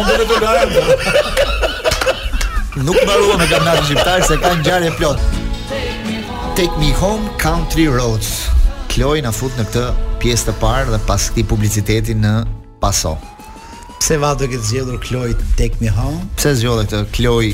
Unë 0.00 0.14
unë 0.24 0.24
unë 0.50 0.80
Nuk 2.80 2.96
më 3.04 3.14
me 3.36 3.44
kamnatë 3.50 3.82
shqiptarë 3.90 4.22
Se 4.24 4.36
ka 4.40 4.52
një 4.56 4.62
gjarë 4.64 4.86
e 4.90 4.94
plot 4.96 5.20
Take 6.56 6.72
me 6.80 6.90
home 6.96 7.26
country 7.42 7.84
roads 7.92 8.46
Kloj 8.92 9.18
në 9.26 9.32
fut 9.36 9.52
në 9.58 9.66
këtë 9.68 9.82
pjesë 10.22 10.48
të 10.48 10.54
parë 10.62 10.88
Dhe 10.94 11.00
pas 11.10 11.26
këti 11.32 11.44
publicitetin 11.50 12.22
në 12.24 12.30
paso 12.80 13.12
Pse 13.98 14.16
va 14.22 14.30
do 14.40 14.48
këtë 14.48 14.68
zjedur 14.70 15.00
Kloj 15.04 15.34
take 15.58 15.76
me 15.82 15.92
home 15.92 16.22
Pse 16.38 16.54
zgjodhe 16.62 16.86
këtë 16.88 17.02
Kloj 17.18 17.52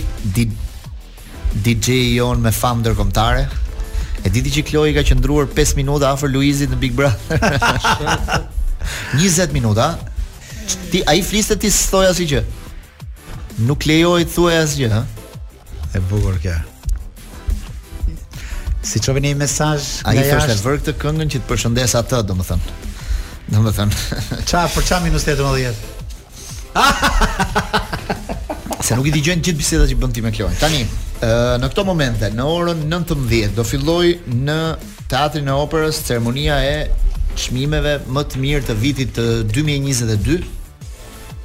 DJ 1.67 1.97
i 2.23 2.31
me 2.47 2.53
famë 2.55 2.87
dërkomtare 2.87 3.49
E 4.23 4.31
diti 4.33 4.55
që 4.61 4.67
Kloj 4.71 4.87
ka 5.01 5.07
qëndruar 5.11 5.51
5 5.59 5.75
minuta 5.81 6.13
afër 6.15 6.35
Luizit 6.37 6.71
në 6.71 6.79
Big 6.85 6.95
Brother 6.99 7.43
20 9.17 9.51
minuta 9.59 9.91
Ti, 10.93 11.03
a 11.07 11.13
i 11.15 11.21
fliste 11.23 11.55
ti 11.63 11.69
së 11.75 12.07
asgjë. 12.13 12.39
që 12.39 13.67
Nuk 13.67 13.87
lejoj 13.89 14.19
të 14.27 14.33
thua 14.35 14.57
asgjë, 14.61 14.89
ha? 14.93 14.99
E 15.97 15.99
bukur 16.11 16.37
kjo. 16.43 16.55
Si 18.85 19.01
çove 19.03 19.21
një 19.25 19.31
mesazh 19.43 19.87
nga 20.05 20.13
jashtë. 20.17 20.29
Ai 20.29 20.29
thoshte 20.29 20.57
vër 20.65 20.81
këtë 20.83 20.95
këngën 21.01 21.31
që 21.33 21.41
të 21.43 21.49
përshëndes 21.49 21.95
atë, 22.01 22.19
domethënë. 22.31 22.77
Domethënë. 23.55 24.01
Ça 24.51 24.67
për 24.75 24.85
ça 24.87 24.99
minus 25.05 25.25
18? 25.31 25.81
se 28.87 28.99
nuk 29.01 29.09
i 29.09 29.15
dëgjojnë 29.15 29.45
gjithë 29.49 29.59
bisedat 29.63 29.91
që 29.91 29.97
bën 30.03 30.11
ti 30.15 30.23
me 30.23 30.31
kjojnë 30.37 30.59
Tani, 30.61 30.83
në 31.65 31.71
këto 31.73 31.85
momente, 31.89 32.29
në 32.37 32.45
orën 32.57 32.83
19 32.93 33.55
do 33.57 33.65
filloj 33.65 34.11
në 34.29 34.57
Teatrin 35.09 35.49
e 35.49 35.55
Operës 35.63 36.03
ceremonia 36.05 36.59
e 36.67 36.77
çmimeve 37.41 37.97
më 38.13 38.27
të 38.29 38.43
mirë 38.45 38.69
të 38.69 38.77
vitit 38.83 39.17
të 39.17 39.25
2022 39.55 40.37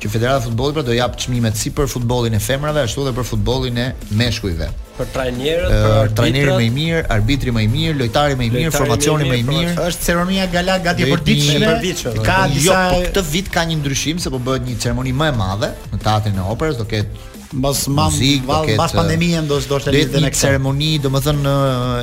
që 0.02 0.10
Federata 0.10 0.42
e 0.44 0.50
Futbollit 0.50 0.78
pra 0.80 0.84
do 0.88 0.96
jap 0.98 1.18
çmimet 1.22 1.58
si 1.58 1.70
për 1.78 1.90
futbollin 1.92 2.34
e 2.34 2.42
femrave 2.42 2.82
ashtu 2.88 3.06
edhe 3.06 3.14
për 3.20 3.28
futbollin 3.34 3.78
e 3.84 3.90
meshkujve 4.18 4.72
për 5.02 5.10
trajnerët, 5.16 5.72
për 5.72 5.94
arbitrat. 5.94 6.18
Trajneri 6.20 6.54
më 6.54 6.66
i 6.66 6.70
mirë, 6.78 7.02
arbitri 7.16 7.54
më 7.56 7.64
i 7.64 7.70
mirë, 7.72 7.96
lojtari 8.04 8.38
më 8.40 8.46
i 8.46 8.52
mirë, 8.58 8.74
formacioni 8.76 9.30
më 9.32 9.40
i 9.40 9.46
mirë. 9.50 9.74
Është 9.90 10.08
ceremonia 10.10 10.46
gala 10.54 10.78
gati 10.86 11.10
për 11.12 11.26
ditën 11.32 11.58
e 11.58 11.66
përditshme. 11.70 12.16
Po. 12.20 12.26
Ka 12.28 12.38
jo, 12.46 12.60
disa 12.60 12.80
po 12.96 13.02
këtë 13.08 13.26
vit 13.34 13.52
ka 13.54 13.66
një 13.72 13.80
ndryshim 13.82 14.22
se 14.22 14.32
po 14.34 14.42
bëhet 14.48 14.68
një 14.70 14.78
ceremoni 14.86 15.14
më 15.22 15.32
e 15.34 15.38
madhe 15.42 15.74
në 15.94 16.02
teatrin 16.06 16.40
e 16.40 16.48
operës, 16.54 16.80
do 16.84 16.88
ketë 16.94 17.30
mbas 17.52 17.82
mbas 17.92 18.14
mbas 18.80 18.94
pandemisë 18.96 19.42
do 19.50 19.58
të 19.60 19.68
thotë 19.68 19.92
lidhje 19.92 20.20
me 20.24 20.30
ceremoni, 20.40 20.92
domethënë 21.04 21.56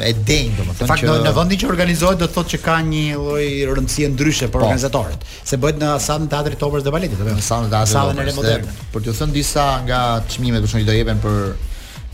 e 0.04 0.10
denj, 0.28 0.50
domethënë 0.58 0.96
që 1.00 1.06
në, 1.08 1.14
në 1.24 1.32
vendin 1.38 1.60
që 1.62 1.68
organizohet 1.70 2.20
do 2.20 2.26
të 2.28 2.34
thotë 2.34 2.52
që 2.52 2.60
ka 2.66 2.74
një 2.84 3.06
lloj 3.16 3.46
rëndësie 3.78 4.10
ndryshe 4.12 4.50
për 4.52 4.60
po. 4.60 4.66
organizatorët, 4.66 5.24
se 5.48 5.56
bëhet 5.62 5.80
në 5.80 5.94
sallën 6.04 6.28
e 6.28 6.32
teatrit 6.34 6.66
Operës 6.68 6.84
dhe 6.84 6.92
Baletit, 6.92 7.16
domethënë 7.16 7.40
në 7.40 7.46
sallën 7.46 7.72
e 7.72 7.72
teatrit 7.72 8.42
Operës. 8.44 8.84
Për 8.92 9.08
të 9.08 9.16
thënë 9.22 9.36
disa 9.40 9.64
nga 9.88 10.02
çmimet 10.34 10.68
që 10.68 10.84
do 10.84 10.98
jepen 11.00 11.24
për 11.24 11.40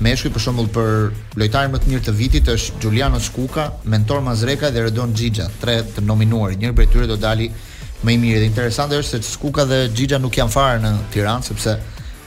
Meshkuj 0.03 0.31
për 0.35 0.43
shembull 0.43 0.69
për 0.75 0.97
lojtarin 1.39 1.71
më 1.71 1.79
të 1.85 1.91
mirë 1.93 2.05
të 2.09 2.15
vitit 2.19 2.49
është 2.51 2.81
Giuliano 2.83 3.21
Skuka, 3.23 3.69
Mentor 3.87 4.25
Mazreka 4.27 4.73
dhe 4.75 4.83
Redon 4.89 5.13
Xhixha, 5.15 5.45
tre 5.63 5.77
të 5.87 6.03
nominuar, 6.03 6.57
Një 6.59 6.73
prej 6.75 6.89
tyre 6.91 7.07
do 7.07 7.15
dali 7.17 7.47
më 8.05 8.11
i 8.11 8.19
miri. 8.19 8.41
Dhe 8.43 8.49
interesante 8.49 8.99
është 8.99 9.21
se 9.23 9.33
Skuka 9.37 9.63
dhe 9.71 9.79
Xhixha 9.95 10.19
nuk 10.19 10.35
janë 10.35 10.51
fare 10.51 10.81
në 10.83 10.91
Tiranë 11.15 11.47
sepse 11.47 11.77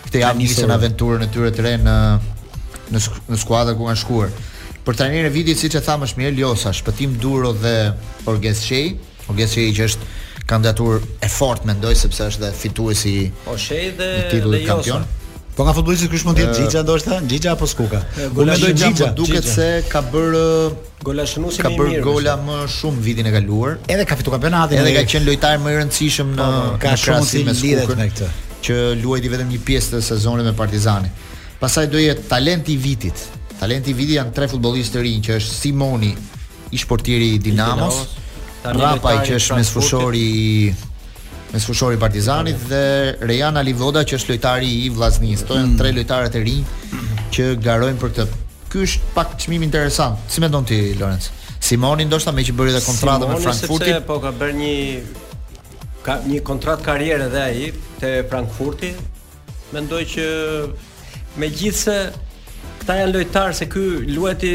këtë 0.06 0.21
janë 0.23 0.39
nisën 0.45 0.71
aventurën 0.77 1.27
e 1.27 1.30
tyre 1.34 1.51
të 1.58 1.65
re 1.67 1.73
në 1.84 1.97
në, 2.88 3.03
sk 3.03 3.17
në 3.27 3.38
ku 3.43 3.86
kanë 3.86 3.99
shkuar. 4.06 4.30
Për 4.88 4.95
trajnerin 5.01 5.25
e 5.25 5.30
vitit, 5.36 5.60
siç 5.60 5.75
e 5.75 5.82
thamë 5.84 6.08
është 6.08 6.19
Miguel 6.21 6.38
Llosa, 6.38 6.71
Shpëtim 6.71 7.17
Duro 7.19 7.51
dhe 7.51 7.73
Orges 8.32 8.62
Shej. 8.63 8.93
Orges 9.27 9.51
Shej 9.58 9.73
që 9.82 9.88
është 9.89 10.08
kandidatur 10.47 11.03
e 11.19 11.27
fortë 11.27 11.67
mendoj 11.67 11.91
sepse 11.99 12.30
është 12.32 12.45
dhe 12.45 12.53
fituesi 12.56 13.15
po, 13.43 13.60
i 13.60 14.30
titullit 14.32 14.63
kampion. 14.71 15.03
Po 15.58 15.65
nga 15.65 15.74
futbolisti 15.74 16.06
kush 16.12 16.22
mund 16.26 16.38
të 16.38 16.43
jetë 16.43 16.54
Xhixa 16.60 16.82
ndoshta? 16.86 17.15
Xhixa 17.26 17.56
apo 17.56 17.65
Skuka? 17.65 18.04
Unë 18.30 18.46
mendoj 18.52 18.74
Xhixa, 18.78 19.08
duket 19.17 19.48
se 19.50 19.65
ka 19.89 20.04
bër 20.13 20.36
golashënuesi 21.08 21.63
më 21.63 21.72
i 21.72 21.74
mirë. 21.74 21.78
Ka 21.78 21.80
bër 21.82 22.04
gola 22.06 22.36
më 22.46 22.58
shumë 22.76 23.02
vitin 23.08 23.26
e 23.26 23.32
kaluar. 23.34 23.80
Edhe 23.89 24.06
ka 24.06 24.17
fituar 24.20 24.36
kampionatin. 24.36 24.78
Edhe 24.84 24.93
ka 24.93 25.02
qenë 25.15 25.26
lojtari 25.32 25.62
më 25.63 25.74
i 25.74 25.80
rëndësishëm 25.80 26.30
në 26.38 26.46
po, 26.54 26.60
po, 26.76 26.78
ka 26.84 26.93
shumë 27.02 27.26
si 27.32 27.41
me 27.48 27.56
Skukën 27.58 28.02
me 28.04 28.08
këtë, 28.12 28.30
që 28.67 28.78
luajti 29.02 29.32
vetëm 29.34 29.50
një 29.56 29.62
pjesë 29.72 29.93
të 29.96 30.02
sezonit 30.12 30.46
me 30.46 30.54
Partizani. 30.62 31.10
Pastaj 31.58 31.89
do 31.96 32.06
jetë 32.06 32.28
talenti 32.30 32.76
i 32.76 32.84
vitit. 32.86 33.24
Talenti 33.58 33.96
i 33.96 33.98
vitit 33.98 34.20
janë 34.20 34.36
tre 34.38 34.46
futbollistë 34.54 35.00
të 35.00 35.06
rinj 35.08 35.26
që 35.26 35.39
është 35.41 35.56
Simoni, 35.58 36.13
ish 36.70 36.86
portieri 36.86 37.34
i 37.34 37.41
Dinamos, 37.50 38.04
Rapaj 38.78 39.17
që 39.26 39.41
është 39.41 39.58
mesfushori 39.63 40.24
i 40.28 40.48
me 41.52 41.92
i 41.94 41.98
Partizanit 41.98 42.56
dhe 42.70 43.16
Rejan 43.20 43.56
Alivoda 43.58 44.04
që 44.04 44.16
është 44.16 44.32
lojtari 44.34 44.72
i 44.86 44.90
Vllaznisë. 44.90 45.46
Kto 45.46 45.56
janë 45.58 45.72
mm. 45.72 45.78
tre 45.80 45.92
lojtarët 45.96 46.36
e 46.36 46.40
rinj 46.44 46.66
që 47.34 47.46
garojnë 47.64 48.00
për 48.02 48.10
këtë. 48.10 48.28
Ky 48.72 48.80
është 48.84 49.02
pak 49.16 49.38
çmim 49.40 49.64
interesant. 49.64 50.20
Si 50.28 50.42
mendon 50.44 50.66
ti 50.68 50.80
Lorenz? 51.00 51.30
Simoni 51.64 52.06
ndoshta 52.08 52.32
me 52.36 52.44
që 52.48 52.54
bëri 52.56 52.74
dhe 52.76 52.82
kontratë 52.84 53.30
me 53.32 53.40
Frankfurtin. 53.40 53.70
Simoni 53.70 53.94
sepse 53.94 54.08
po 54.08 54.20
ka 54.24 54.34
bërë 54.36 54.58
një 54.58 54.76
ka 56.08 56.18
një 56.28 56.42
kontratë 56.48 56.84
karriere 56.86 57.30
edhe 57.30 57.42
ai 57.44 57.72
te 58.02 58.12
Frankfurti. 58.30 58.92
Mendoj 59.76 60.02
që 60.14 60.28
megjithse 61.44 61.98
këta 62.84 63.00
janë 63.02 63.16
lojtarë 63.16 63.56
se 63.62 63.72
ky 63.72 63.88
luajti 64.16 64.54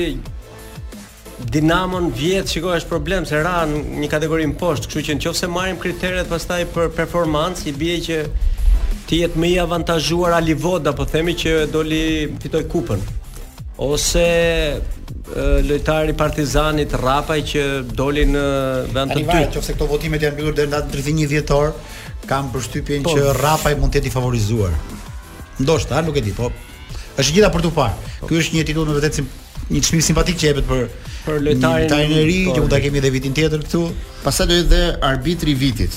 Dinamon 1.41 2.13
vjet 2.17 2.49
shikoj 2.53 2.77
është 2.83 2.91
problem 2.91 3.25
se 3.27 3.41
ra 3.43 3.63
në 3.67 3.81
një 4.03 4.09
kategori 4.13 4.47
më 4.51 4.59
poshtë, 4.61 4.89
kështu 4.91 5.03
që 5.07 5.17
nëse 5.19 5.49
marrim 5.51 5.79
kriteret 5.81 6.29
pastaj 6.31 6.67
për 6.75 6.91
performancë, 6.97 7.65
i 7.71 7.73
bie 7.79 7.97
që 8.05 8.19
ti 9.09 9.23
jetë 9.23 9.41
më 9.41 9.51
i 9.55 9.57
avantazhuar 9.63 10.37
Alivod 10.37 10.91
Apo 10.93 11.07
themi 11.09 11.35
që 11.41 11.55
doli 11.73 12.03
fitoi 12.43 12.67
kupën. 12.75 13.01
Ose 13.83 14.23
lojtari 15.69 16.13
Partizanit 16.19 16.93
Rapaj 17.01 17.39
që 17.53 17.65
doli 17.97 18.27
në 18.29 18.45
vend 18.93 19.15
të 19.17 19.21
dytë. 19.23 19.45
nëse 19.57 19.73
këto 19.75 19.89
votimet 19.91 20.23
janë 20.23 20.37
mbyllur 20.37 20.57
deri 20.59 20.69
në 20.69 20.77
datën 20.77 20.95
31 20.99 21.27
dhjetor, 21.33 21.73
kam 22.29 22.53
përshtypjen 22.55 23.09
po, 23.09 23.17
që 23.17 23.33
Rapaj 23.41 23.75
mund 23.81 23.95
të 23.97 24.03
jetë 24.03 24.13
i 24.13 24.13
favorizuar. 24.15 24.77
Ndoshta, 25.63 26.05
nuk 26.05 26.17
e 26.17 26.23
di, 26.29 26.37
po 26.37 26.53
është 27.19 27.35
gjitha 27.39 27.49
për 27.53 27.63
të 27.63 27.69
parë. 27.77 28.13
Ky 28.29 28.37
është 28.43 28.55
një 28.57 28.63
titull 28.71 28.87
në 28.89 28.95
vërtetë 28.99 29.25
një 29.71 29.83
çmim 29.87 30.03
simpatik 30.03 30.39
që 30.41 30.49
jepet 30.51 30.69
për 30.71 30.87
për 31.27 31.43
lojtarin 31.47 32.15
e 32.17 32.23
ri, 32.27 32.39
po, 32.49 32.57
që 32.57 32.63
mund 32.65 32.73
ta 32.73 32.81
kemi 32.83 32.99
edhe 32.99 33.11
vitin 33.15 33.35
tjetër 33.37 33.63
këtu. 33.67 33.83
Pastaj 34.25 34.49
do 34.51 34.57
jetë 34.57 34.81
arbitri 35.07 35.53
i 35.55 35.59
vitit. 35.61 35.95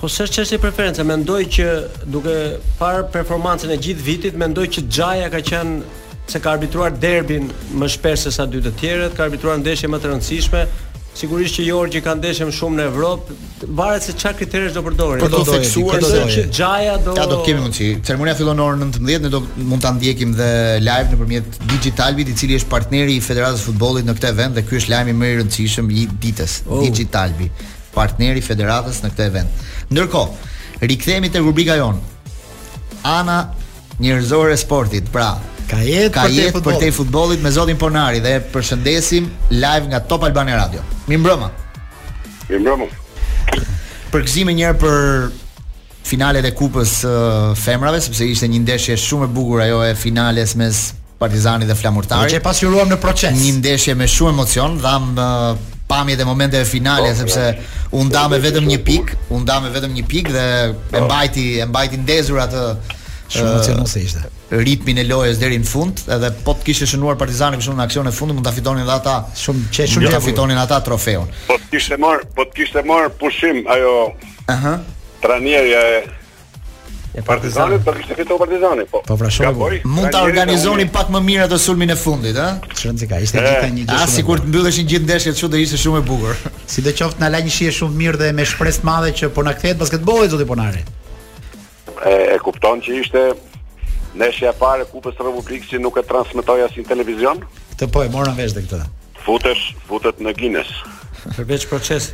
Po 0.01 0.09
s'është 0.09 0.33
çështje 0.35 0.57
preference, 0.63 1.03
mendoj 1.05 1.43
që 1.53 1.65
duke 2.09 2.33
parë 2.79 3.03
performancën 3.13 3.69
e 3.69 3.77
gjithë 3.77 4.05
vitit, 4.07 4.35
mendoj 4.43 4.65
që 4.73 4.83
Xhaja 4.89 5.27
ka 5.29 5.43
qenë 5.45 5.83
se 6.27 6.41
ka 6.41 6.55
arbitruar 6.57 6.95
derbin 6.97 7.51
më 7.77 7.89
shpesh 7.93 8.23
se 8.23 8.31
sa 8.33 8.47
dy 8.49 8.63
të 8.65 8.73
tjerët, 8.81 9.13
ka 9.17 9.27
arbitruar 9.29 9.59
ndeshje 9.61 9.91
më 9.93 9.99
të 10.01 10.09
rëndësishme, 10.09 10.63
Sigurisht 11.13 11.57
që 11.59 11.65
Jorgji 11.67 12.01
ka 12.05 12.13
ndeshëm 12.17 12.51
shumë 12.55 12.79
në 12.79 12.85
Evropë, 12.93 13.35
varet 13.77 14.05
se 14.07 14.13
çfarë 14.15 14.39
kriteresh 14.39 14.75
do 14.77 14.83
përdorin. 14.87 15.25
Për 15.25 15.33
të 15.33 15.41
theksuar 15.49 16.05
se 16.07 16.45
Xhaja 16.55 16.93
do 17.05 17.17
Ja 17.19 17.25
do 17.29 17.41
kemi 17.45 17.65
mundësi. 17.65 17.89
Ceremonia 18.07 18.37
fillon 18.39 18.57
në 18.61 18.69
orën 18.69 18.85
19, 19.01 19.27
ne 19.27 19.33
do 19.35 19.41
mund 19.69 19.83
ta 19.83 19.91
ndjekim 19.97 20.37
dhe 20.39 20.47
live 20.85 21.11
nëpërmjet 21.11 21.59
Digitalbit, 21.75 22.31
i 22.31 22.37
cili 22.39 22.61
është 22.61 22.71
partneri 22.71 23.19
i 23.19 23.25
Federatës 23.27 23.65
Futbollit 23.67 24.07
në 24.09 24.15
këtë 24.21 24.31
event 24.31 24.57
dhe 24.57 24.65
ky 24.71 24.79
është 24.81 24.95
lajmi 24.95 25.17
më 25.19 25.31
i 25.33 25.37
rëndësishëm 25.41 25.91
i 25.91 26.07
ditës. 26.23 26.59
Oh. 26.71 26.81
Digitalbi, 26.87 27.51
partneri 27.97 28.39
i 28.41 28.47
Federatës 28.47 29.03
në 29.05 29.11
këtë 29.13 29.29
event. 29.35 29.69
Ndërkohë, 29.91 30.53
rikthehemi 30.87 31.33
te 31.35 31.43
rubrika 31.45 31.77
jon. 31.83 31.99
Ana 33.19 33.43
njerëzore 34.01 34.55
sportit, 34.63 35.11
pra, 35.13 35.35
Ka 35.71 35.79
jetë 35.87 36.15
ka 36.15 36.23
për 36.67 36.79
te 36.83 36.89
futbolit. 36.93 37.43
me 37.45 37.51
Zotin 37.55 37.79
Ponari 37.79 38.19
dhe 38.23 38.33
përshëndesim 38.53 39.29
live 39.51 39.87
nga 39.93 40.01
Top 40.11 40.25
Albania 40.27 40.57
Radio. 40.59 40.81
Mi 41.07 41.17
mbrëma. 41.19 41.51
Mi 42.51 42.59
mbrëma. 42.59 42.89
Përgjësime 44.11 44.57
për 44.83 45.31
finalet 46.11 46.49
e 46.49 46.53
kupës 46.59 46.95
uh, 47.07 47.53
femrave, 47.55 48.01
sepse 48.03 48.27
ishte 48.27 48.49
një 48.51 48.63
ndeshje 48.65 48.97
shumë 48.99 49.29
e 49.29 49.31
bugur 49.31 49.63
ajo 49.63 49.83
e 49.87 49.93
finales 49.95 50.57
mes 50.59 50.79
partizani 51.23 51.69
dhe 51.71 51.77
flamurtari. 51.79 52.27
Dhe 52.33 52.41
që 52.41 52.71
e 52.83 52.87
në 52.91 52.97
proces. 53.07 53.37
Një 53.39 53.55
ndeshje 53.61 53.95
me 53.95 54.09
shumë 54.11 54.35
emocion, 54.35 54.79
dham 54.83 55.11
uh, 55.15 55.51
pamje 55.87 56.17
dhe 56.19 56.27
momente 56.27 56.59
e 56.59 56.65
finale, 56.65 57.13
oh, 57.13 57.19
sepse 57.21 57.45
unë 57.95 58.11
dhame 58.17 58.41
vetëm 58.43 58.67
një 58.73 58.81
pik, 58.89 59.13
unë 59.37 59.47
dhame 59.47 59.71
vetëm 59.79 59.95
një 60.01 60.07
pik 60.11 60.33
dhe 60.35 60.47
oh. 60.71 60.97
e 60.99 61.05
mbajti, 61.07 61.47
mbajti 61.71 62.03
ndezur 62.03 62.43
atë... 62.49 62.67
Uh, 62.71 62.97
Shumë 63.31 63.79
uh, 63.79 63.91
ishte. 64.03 64.23
Ritmin 64.51 64.99
e 64.99 65.05
lojës 65.07 65.39
deri 65.39 65.59
në 65.63 65.67
fund, 65.71 66.01
edhe 66.11 66.33
po 66.43 66.57
të 66.59 66.67
kishte 66.67 66.89
shënuar 66.91 67.19
Partizani 67.21 67.61
kështu 67.61 67.77
në 67.79 67.85
aksionin 67.87 68.11
e 68.11 68.15
fundit, 68.17 68.35
mund 68.39 68.47
ta 68.49 68.53
fitonin 68.57 68.89
dhe 68.89 68.97
ata. 68.97 69.17
Shumë 69.39 69.69
që 69.77 69.87
shumë 69.93 70.11
ta 70.11 70.19
fitonin 70.25 70.59
ata 70.59 70.81
trofeun. 70.89 71.31
Po 71.47 71.59
të 71.61 71.71
kishte 71.77 72.01
marr, 72.03 72.25
po 72.35 72.49
të 72.51 72.59
kishte 72.59 72.83
marr 72.91 73.13
pushim 73.23 73.63
ajo. 73.71 73.95
Aha. 74.51 74.79
Uh 74.83 74.99
Tranierja 75.23 75.79
e 75.93 76.01
e 77.21 77.23
Partizani 77.23 77.77
do 77.79 77.83
po 77.87 77.93
kishte 77.95 78.15
fitu 78.19 78.37
Partizani, 78.41 78.85
po. 78.91 79.03
Po 79.07 79.15
vrashoj. 79.23 79.81
Mund 79.85 80.11
ta 80.15 80.25
organizonin 80.27 80.91
pak 80.91 81.09
më 81.15 81.23
mirë 81.31 81.47
atë 81.47 81.61
sulmin 81.69 81.95
e 81.95 81.99
fundit, 82.03 82.35
ha? 82.39 82.51
Çfarë 82.75 82.97
ndjeka? 82.99 83.23
Ishte 83.29 83.45
gjithë 83.47 83.71
një 83.79 83.83
gjë. 83.85 83.99
Ah, 84.01 84.09
sikur 84.17 84.43
të 84.43 84.51
mbylleshin 84.51 84.91
gjithë 84.91 85.07
ndeshjet, 85.07 85.39
çu 85.39 85.51
do 85.55 85.59
ishte 85.63 85.79
shumë 85.85 86.03
e 86.03 86.07
bukur. 86.11 86.35
Sidoqoftë 86.75 87.23
na 87.23 87.31
la 87.37 87.43
një 87.47 87.55
shije 87.59 87.75
shumë 87.79 88.03
mirë 88.03 88.23
dhe 88.25 88.31
me 88.41 88.47
shpresë 88.53 88.83
të 88.83 88.91
madhe 88.91 89.13
që 89.21 89.31
po 89.35 89.47
na 89.47 89.55
kthehet 89.59 89.79
basketbolli 89.85 90.31
zoti 90.35 90.47
Ponari 90.51 90.83
e, 92.07 92.13
e 92.35 92.39
kupton 92.45 92.81
që 92.85 92.95
ishte 93.03 93.25
neshja 94.21 94.53
e 94.55 94.59
parë 94.61 94.87
Kupës 94.91 95.17
së 95.19 95.27
Republikës 95.27 95.71
që 95.73 95.81
nuk 95.85 96.01
e 96.01 96.05
transmetoi 96.09 96.63
si 96.73 96.83
në 96.83 96.89
televizion? 96.91 97.45
Këtë 97.75 97.89
po 97.95 98.03
e 98.07 98.11
morën 98.15 98.37
vesh 98.41 98.57
këtë. 98.59 98.81
Futesh, 99.25 99.67
futet 99.87 100.21
në 100.25 100.33
Guinness. 100.39 100.73
Përveç 101.37 101.67
proces. 101.71 102.11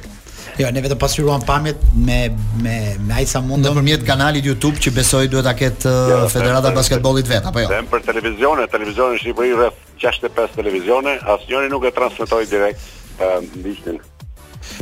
Jo, 0.56 0.70
ne 0.72 0.80
vetëm 0.80 0.98
pasqyruam 1.00 1.42
pamjet 1.44 1.80
me 2.00 2.18
me 2.64 2.74
me 3.06 3.14
ai 3.18 3.26
sa 3.28 3.42
mundëm 3.44 3.74
nëpërmjet 3.76 4.06
kanalit 4.08 4.46
YouTube 4.50 4.80
që 4.82 4.92
besoj 4.98 5.24
duhet 5.28 5.44
ta 5.48 5.52
ketë 5.58 5.92
jo, 5.94 6.16
uh, 6.22 6.28
Federata 6.32 6.72
e 6.72 6.76
Basketbollit 6.78 7.28
vet, 7.28 7.48
apo 7.50 7.60
jo. 7.62 7.68
Them 7.72 7.88
për 7.92 8.02
televizionet, 8.08 8.70
televizionin 8.72 9.18
në 9.18 9.22
Shqipëri 9.22 9.56
rreth 9.58 9.84
65 10.00 10.56
televizione, 10.56 11.18
asnjëri 11.36 11.70
nuk 11.74 11.84
e 11.84 11.92
transmetoi 11.98 12.46
direkt 12.48 13.20
ndihmën. 13.56 14.00
Uh, 14.00 14.14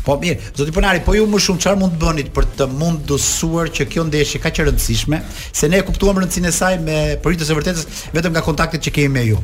Po 0.04 0.16
mirë, 0.20 0.50
zoti 0.56 0.74
Ponari, 0.74 1.00
po 1.04 1.14
ju 1.16 1.24
më 1.30 1.40
shumë 1.44 1.62
çfarë 1.64 1.80
mund 1.80 1.94
të 1.94 2.02
bëni 2.02 2.24
për 2.36 2.48
të 2.58 2.66
mundësuar 2.76 3.70
që 3.78 3.86
kjo 3.92 4.04
ndeshje 4.08 4.40
kaq 4.44 4.60
e 4.62 4.66
rëndësishme, 4.68 5.20
se 5.56 5.70
ne 5.72 5.80
e 5.80 5.84
kuptuam 5.86 6.18
rëndësinë 6.20 6.50
e 6.50 6.52
saj 6.52 6.78
me 6.84 6.96
pritjes 7.24 7.48
së 7.50 7.56
vërtetës 7.58 8.04
vetëm 8.16 8.34
nga 8.36 8.42
kontaktet 8.44 8.84
që 8.84 8.92
kemi 8.98 9.14
me 9.16 9.22
ju. 9.30 9.38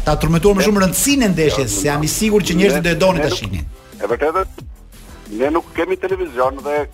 ta 0.02 0.16
turmentuar 0.18 0.58
më 0.58 0.64
shumë 0.66 0.82
rëndësinë 0.88 1.28
e 1.28 1.32
ndeshjes, 1.36 1.76
se 1.84 1.86
jam 1.86 2.02
i 2.02 2.10
sigurt 2.10 2.50
që 2.50 2.56
njerëzit 2.58 2.88
do 2.88 2.96
e 2.96 3.00
donin 3.04 3.22
ta 3.22 3.30
shihnin. 3.36 3.68
E 3.98 4.06
vërtetë? 4.06 4.42
Ne 5.40 5.48
nuk 5.58 5.72
kemi 5.76 5.96
televizion 6.00 6.60
dhe 6.64 6.84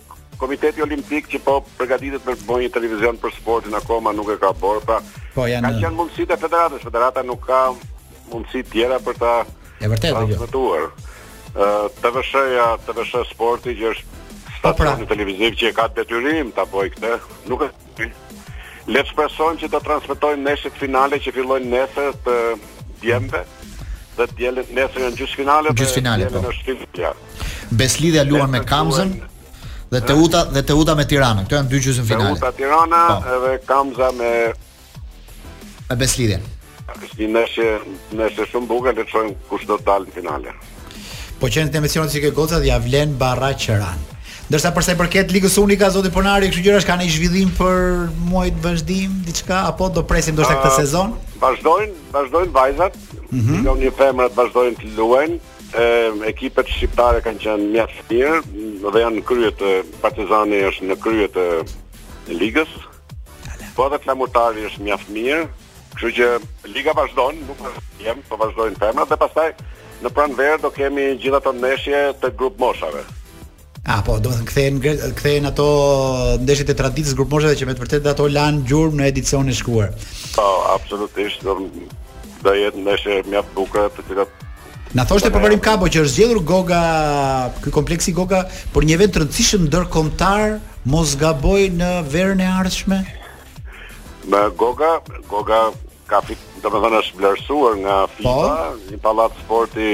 Komiteti 0.41 0.81
Olimpik 0.83 1.29
që 1.31 1.39
po 1.45 1.59
përgatitet 1.77 2.25
për 2.25 2.35
të 2.35 2.43
bërë 2.47 2.63
një 2.65 2.71
televizion 2.75 3.19
për 3.21 3.31
sportin 3.37 3.77
akoma 3.77 4.11
nuk 4.11 4.27
e 4.33 4.33
ka 4.41 4.49
bërë, 4.59 4.81
pra 4.83 4.97
po 5.35 5.45
janë 5.47 5.63
kanë 5.69 5.79
qenë 5.85 5.95
mundësitë 5.99 6.35
e 6.35 6.41
federatës, 6.41 6.81
federata 6.83 7.23
nuk 7.23 7.39
ka 7.45 7.59
mundësi 8.33 8.65
tjera 8.73 8.97
për 9.05 9.15
ta 9.21 9.31
E 9.85 9.91
vërtetë 9.93 10.49
jo. 10.51 10.89
Ë 11.55 11.69
TVSH-ja, 12.03 12.67
TVSH 12.89 13.23
Sporti 13.31 13.77
që 13.79 13.93
është 13.93 14.21
po, 14.65 14.73
pra 14.81 14.97
në 14.99 15.07
televizion 15.13 15.55
që 15.61 15.69
e 15.71 15.75
ka 15.79 15.87
detyrim 16.01 16.51
ta 16.57 16.67
bëj 16.73 16.89
këtë, 16.97 17.13
nuk 17.47 17.63
e 17.69 18.11
Le 18.91 19.01
të 19.05 19.13
shpresojmë 19.13 19.63
që 19.63 19.71
të 19.73 19.83
transmetojnë 19.87 20.45
nesët 20.49 20.75
finale 20.83 21.17
që 21.23 21.31
fillojnë 21.37 21.71
nesër 21.77 22.11
të 22.27 22.35
djembe, 23.05 23.41
dhe 24.17 24.27
djelen 24.37 24.65
nesër 24.75 25.03
në 25.07 25.17
gjusë 25.19 25.39
finale 25.41 25.71
dhe 25.71 25.87
djelit 25.99 26.31
po. 26.31 26.43
në 26.43 27.13
Beslidhja 27.79 28.23
luan 28.23 28.49
me 28.51 28.61
Kamzën 28.69 29.13
dhe 29.91 30.01
Teuta 30.07 30.43
dhe 30.55 30.63
Teuta 30.63 30.95
me 30.95 31.05
Tirana. 31.07 31.43
Kto 31.45 31.55
janë 31.57 31.71
dy 31.71 31.79
gjysmë 31.87 32.05
finale. 32.09 32.35
Teuta 32.39 32.51
Tirana 32.59 33.01
po. 33.11 33.35
edhe 33.35 33.53
Kamza 33.69 34.11
me 34.19 34.31
me 35.89 35.95
Beslidhen. 36.03 36.43
Kështu 36.95 37.27
nëse 37.33 37.67
nëse 38.19 38.49
shumë 38.51 38.67
bukur 38.71 38.91
le 38.93 38.97
të 39.01 39.07
shohim 39.11 39.35
kush 39.49 39.67
do 39.67 39.77
të 39.81 39.87
dalë 39.89 40.09
në 40.09 40.15
finale. 40.21 40.55
Po 41.39 41.51
qenë 41.51 41.73
në 41.73 41.79
emocionet 41.81 42.13
që 42.15 42.23
ke 42.27 42.31
goca 42.39 42.59
dhe 42.61 42.71
ia 42.71 42.79
vlen 42.79 43.17
Barraqeran. 43.19 43.97
Ë 43.99 44.14
Ndërsa 44.45 44.69
sa 44.85 44.93
i 44.93 44.97
përket 44.99 45.31
ligës 45.33 45.55
unika, 45.57 45.87
zoti 45.89 46.11
Ponari, 46.13 46.51
kështu 46.53 46.61
gjëra 46.67 46.81
kanë 46.85 47.05
një 47.07 47.13
zhvillim 47.15 47.51
për 47.57 48.11
të 48.53 48.61
vazhdim, 48.61 49.15
diçka 49.25 49.61
apo 49.71 49.87
do 49.95 50.03
presim 50.05 50.35
ndoshta 50.37 50.59
këtë 50.59 50.69
ah, 50.69 50.75
sezon? 50.77 51.15
Vazdojnë, 51.41 51.89
vazdojnë 52.13 52.53
vajzat. 52.53 52.99
Mm 53.31 53.41
-hmm. 53.45 53.79
një 53.81 53.91
femrat 53.97 54.35
vazdojnë 54.37 54.77
të 54.83 54.91
luajnë. 54.99 55.39
E, 55.85 55.87
ekipet 56.29 56.69
shqiptare 56.75 57.23
kanë 57.25 57.41
qenë 57.43 57.71
mjaft 57.73 57.97
mirë 58.11 58.39
dhe 58.93 59.01
janë 59.01 59.15
në 59.17 59.25
krye 59.31 59.51
të 59.61 59.73
Partizani 60.05 60.61
është 60.69 60.91
në 60.91 60.99
krye 61.05 61.27
të 61.27 61.45
ligës. 62.43 62.71
Po 63.75 63.87
edhe 63.89 63.99
Flamurtari 64.05 64.67
është 64.69 64.85
mjaft 64.85 65.09
mirë, 65.09 65.41
kështu 65.97 66.13
që 66.21 66.29
liga 66.75 66.93
vazhdon, 67.01 67.41
nuk 67.49 67.57
jam, 68.05 68.21
po 68.29 68.37
vazhdojnë 68.45 68.77
femrat 68.77 69.09
dhe 69.09 69.17
pastaj 69.25 69.49
në 70.05 70.13
pranverë 70.13 70.61
do 70.61 70.69
kemi 70.69 71.15
gjithë 71.17 71.37
ato 71.41 71.57
ndeshje 71.57 72.11
të 72.21 72.29
grup 72.37 72.59
moshave. 72.61 73.01
Ah, 73.85 73.99
po, 74.01 74.15
do 74.17 74.31
të 74.33 74.41
thënë 74.41 74.47
kthehen 74.81 75.01
kthehen 75.13 75.45
ato 75.45 75.65
ndeshjet 76.41 76.71
e 76.73 76.75
traditës 76.79 77.11
grupmoshave 77.17 77.53
që 77.59 77.67
me 77.69 77.73
të 77.77 77.83
vërtetë 77.83 78.09
ato 78.15 78.25
lan 78.33 78.63
gjurmë 78.65 78.97
në 78.97 79.09
edicionin 79.11 79.53
e 79.53 79.57
shkuar. 79.59 79.91
Po, 80.33 80.45
absolutisht, 80.73 81.43
do 81.45 81.53
të 82.41 82.55
jetë 82.63 82.81
ndeshje 82.81 83.19
mjaft 83.29 83.53
bukur, 83.57 83.85
të 83.93 84.07
cilat 84.09 84.41
Na 84.97 85.05
thoshte 85.05 85.29
po, 85.29 85.37
për 85.37 85.43
Varim 85.45 85.59
Kabo 85.61 85.89
që 85.91 86.01
është 86.01 86.13
zgjedhur 86.15 86.41
Goga, 86.49 86.79
ky 87.61 87.73
kompleksi 87.77 88.13
Goga 88.17 88.41
për 88.73 88.87
një 88.89 88.97
event 88.97 89.19
rëndësishëm 89.21 89.67
ndërkombëtar, 89.69 90.45
mos 90.89 91.13
gaboj 91.21 91.61
në 91.77 91.91
verën 92.13 92.41
e 92.41 92.49
ardhshme. 92.57 92.99
Me 94.33 94.43
Goga, 94.65 94.95
Goga 95.29 95.61
ka 96.09 96.23
fik, 96.25 96.41
domethënë 96.65 97.03
është 97.03 97.19
vlerësuar 97.21 97.77
nga 97.85 97.99
po. 98.17 98.17
FIFA, 98.17 98.69
një 98.93 99.01
pallat 99.05 99.41
sporti 99.45 99.91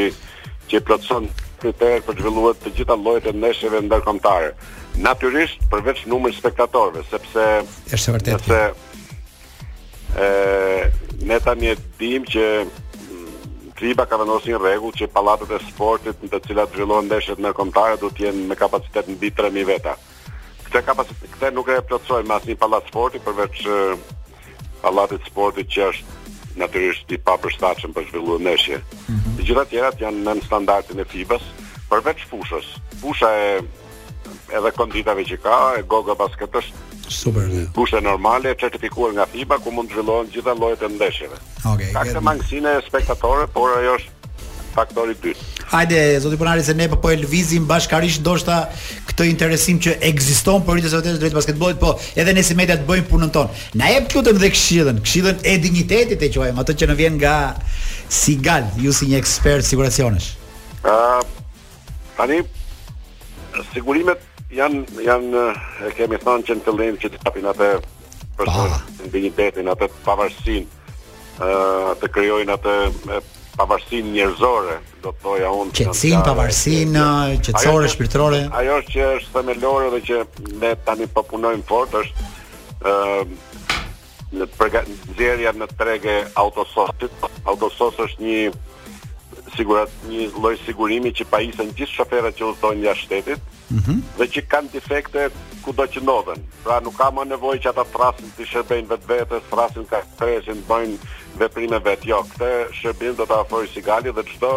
që 0.71 0.85
plotson 0.87 1.27
kriterët 1.61 2.05
për 2.07 2.19
zhvilluar 2.19 2.57
të 2.59 2.71
gjitha 2.77 2.95
llojet 2.97 3.27
e 3.29 3.33
ndeshjeve 3.37 3.81
ndërkombëtare. 3.85 4.49
Natyrisht 5.05 5.61
përveç 5.71 6.01
numrit 6.09 6.37
spektatorëve, 6.39 7.03
sepse 7.11 7.45
është 7.95 8.11
e 8.11 8.15
vërtetë. 8.17 8.39
Sepse 8.43 8.61
ë 10.17 11.25
ne 11.29 11.37
tani 11.45 11.71
e 11.75 11.79
dim 11.99 12.25
që 12.27 12.45
FIBA 13.79 14.05
mm, 14.05 14.09
ka 14.11 14.19
vendosur 14.21 14.51
një 14.53 14.61
rregull 14.63 14.95
që 14.97 15.09
pallatet 15.13 15.53
e 15.55 15.61
sportit 15.67 16.23
në 16.25 16.31
të 16.33 16.41
cilat 16.49 16.73
zhvillohen 16.75 17.07
ndeshjet 17.11 17.41
ndërkombëtare 17.45 17.99
duhet 18.01 18.17
të 18.19 18.27
jenë 18.27 18.47
me 18.51 18.57
kapacitet 18.59 19.11
mbi 19.13 19.31
3000 19.37 19.67
veta. 19.69 19.95
Këtë 20.67 20.83
kapacitet 20.89 21.35
këtë 21.35 21.53
nuk 21.55 21.69
e 21.69 21.79
plotësojmë 21.89 22.37
asnjë 22.39 22.57
pallat 22.63 22.89
sporti 22.91 23.21
përveç 23.25 23.63
pallatit 24.81 25.23
sportit 25.29 25.69
që 25.75 25.87
është 25.93 26.19
natyrisht 26.59 27.05
i 27.11 27.19
papërshtatshëm 27.25 27.93
për 27.95 28.07
zhvilluar 28.09 28.41
ndeshje. 28.43 28.77
Mm 28.81 29.15
-hmm. 29.15 29.35
Të 29.39 29.47
gjitha 29.47 29.65
tjerat 29.69 29.99
janë 30.01 30.23
nën 30.25 30.41
në 30.41 30.45
standardin 30.45 30.99
e 30.99 31.05
FIBA-s 31.05 31.45
përveç 31.91 32.25
fushës. 32.31 32.65
Fusha 33.01 33.29
e 33.45 33.61
edhe 34.57 34.71
konditave 34.75 35.21
që 35.23 35.37
ka, 35.43 35.57
e 35.79 35.83
goga 35.87 36.15
basket 36.15 36.51
është 36.51 36.73
super 37.11 37.41
mirë. 37.51 37.69
Fusha 37.75 37.99
normale 38.01 38.51
e 38.51 38.55
certifikuar 38.55 39.13
nga 39.13 39.25
FIBA 39.25 39.57
ku 39.63 39.71
mund 39.71 39.89
të 39.89 39.93
zhvillohen 39.93 40.29
gjitha 40.31 40.53
llojet 40.59 40.81
e 40.81 40.89
ndeshjeve. 40.89 41.37
Okej. 41.73 41.91
Okay, 41.91 41.93
ka 41.93 42.03
këtë 42.09 42.23
mangësinë 42.29 42.69
e 42.77 42.81
spektatorëve, 42.87 43.47
por 43.53 43.69
ajo 43.77 43.95
është 43.97 44.20
faktori 44.73 45.11
i 45.13 45.19
dytë. 45.19 45.47
Hajde 45.71 45.99
zoti 46.23 46.37
Ponari 46.39 46.63
se 46.63 46.73
ne 46.75 46.87
po, 46.91 46.97
po 47.01 47.11
e 47.13 47.17
lvizim 47.21 47.65
bashkarisht 47.69 48.21
ndoshta 48.23 48.57
këtë 49.09 49.27
interesim 49.29 49.79
që 49.83 49.97
ekziston 50.11 50.61
për 50.63 50.67
po 50.67 50.75
rritjen 50.77 50.93
e 50.95 50.99
vetes 51.01 51.19
drejt 51.21 51.37
basketbollit, 51.39 51.79
po 51.81 51.93
edhe 52.19 52.33
nëse 52.35 52.57
media 52.59 52.77
të 52.79 52.87
bëjnë 52.89 53.07
punën 53.09 53.31
tonë. 53.35 53.61
Na 53.79 53.91
jep 53.93 54.11
lutem 54.15 54.39
dhe 54.41 54.49
këshillën, 54.53 55.01
këshillën 55.05 55.43
e 55.47 55.55
dinjitetit 55.63 56.25
e 56.27 56.31
quajmë, 56.35 56.59
atë 56.63 56.75
që 56.81 56.89
në 56.91 56.97
vjen 57.03 57.17
nga 57.21 57.35
Sigal, 58.11 58.65
ju 58.79 58.91
si 58.95 59.05
një 59.11 59.21
ekspert 59.21 59.63
siguracionesh. 59.67 60.33
Ë 60.81 60.91
uh, 60.91 61.23
tani 62.19 62.41
sigurimet 63.71 64.19
janë 64.55 64.81
janë 65.07 65.45
e 65.87 65.93
kemi 65.99 66.19
thënë 66.19 66.43
që 66.49 66.57
në 66.59 66.65
fillim 66.67 66.99
që 66.99 67.11
të 67.13 67.21
japin 67.23 67.47
atë 67.53 67.69
për 68.39 68.51
dinjitetin, 69.15 69.69
atë 69.71 69.87
pavarësinë 70.03 70.79
ë 71.41 71.95
të 72.03 72.09
krijojnë 72.11 72.57
atë 72.59 72.75
pavarësinë 73.61 74.11
njerëzore, 74.15 74.77
do 75.03 75.11
të 75.13 75.21
thoja 75.23 75.51
unë. 75.59 75.73
Qetësin, 75.77 76.17
pavarësinë 76.25 77.05
qetësore, 77.45 77.89
shpirtërore. 77.93 78.39
Ajo 78.57 78.79
që 78.89 79.07
është 79.19 79.35
themelore 79.37 79.91
dhe 79.95 79.99
që 80.09 80.19
ne 80.63 80.73
tani 80.87 81.07
po 81.13 81.23
punojmë 81.29 81.65
fort 81.69 81.95
është 82.01 82.29
ë 82.81 82.97
uh, 82.97 83.23
në 84.31 84.47
prega, 84.57 84.81
nxjerrja 84.87 85.53
në 85.61 85.67
tregë 85.77 86.17
autososit. 86.39 87.25
Autosos 87.51 87.99
është 88.05 88.27
një 88.27 88.37
sigurat 89.57 89.91
një 90.07 90.29
lloj 90.39 90.53
sigurimi 90.63 91.11
që 91.11 91.25
pajisen 91.27 91.73
gjithë 91.75 91.95
shoferët 91.99 92.37
që 92.39 92.45
udhtojnë 92.53 92.85
jashtë 92.85 93.03
shtetit 93.03 93.41
mm 93.43 93.79
-hmm. 93.83 93.97
dhe 94.19 94.25
që 94.33 94.45
kanë 94.51 94.71
defekte 94.73 95.25
kudo 95.65 95.83
që 95.91 96.01
ndodhen. 96.01 96.39
Pra 96.63 96.79
nuk 96.79 96.95
ka 96.97 97.11
më 97.11 97.25
nevojë 97.33 97.59
që 97.63 97.69
ata 97.73 97.83
thrasin 97.93 98.31
të 98.37 98.47
shërbejnë 98.51 98.87
vetvete, 98.91 99.41
thrasin 99.51 99.85
ka 99.91 99.99
presin, 100.19 100.63
bëjnë 100.69 100.95
veprime 101.39 101.79
vetë, 101.83 102.09
jo. 102.11 102.21
Këtë 102.31 102.49
shërbim 102.75 103.15
do 103.19 103.27
ta 103.29 103.41
ofroj 103.45 103.67
si 103.71 103.83
gali 103.85 104.11
dhe 104.11 104.25
çdo 104.33 104.53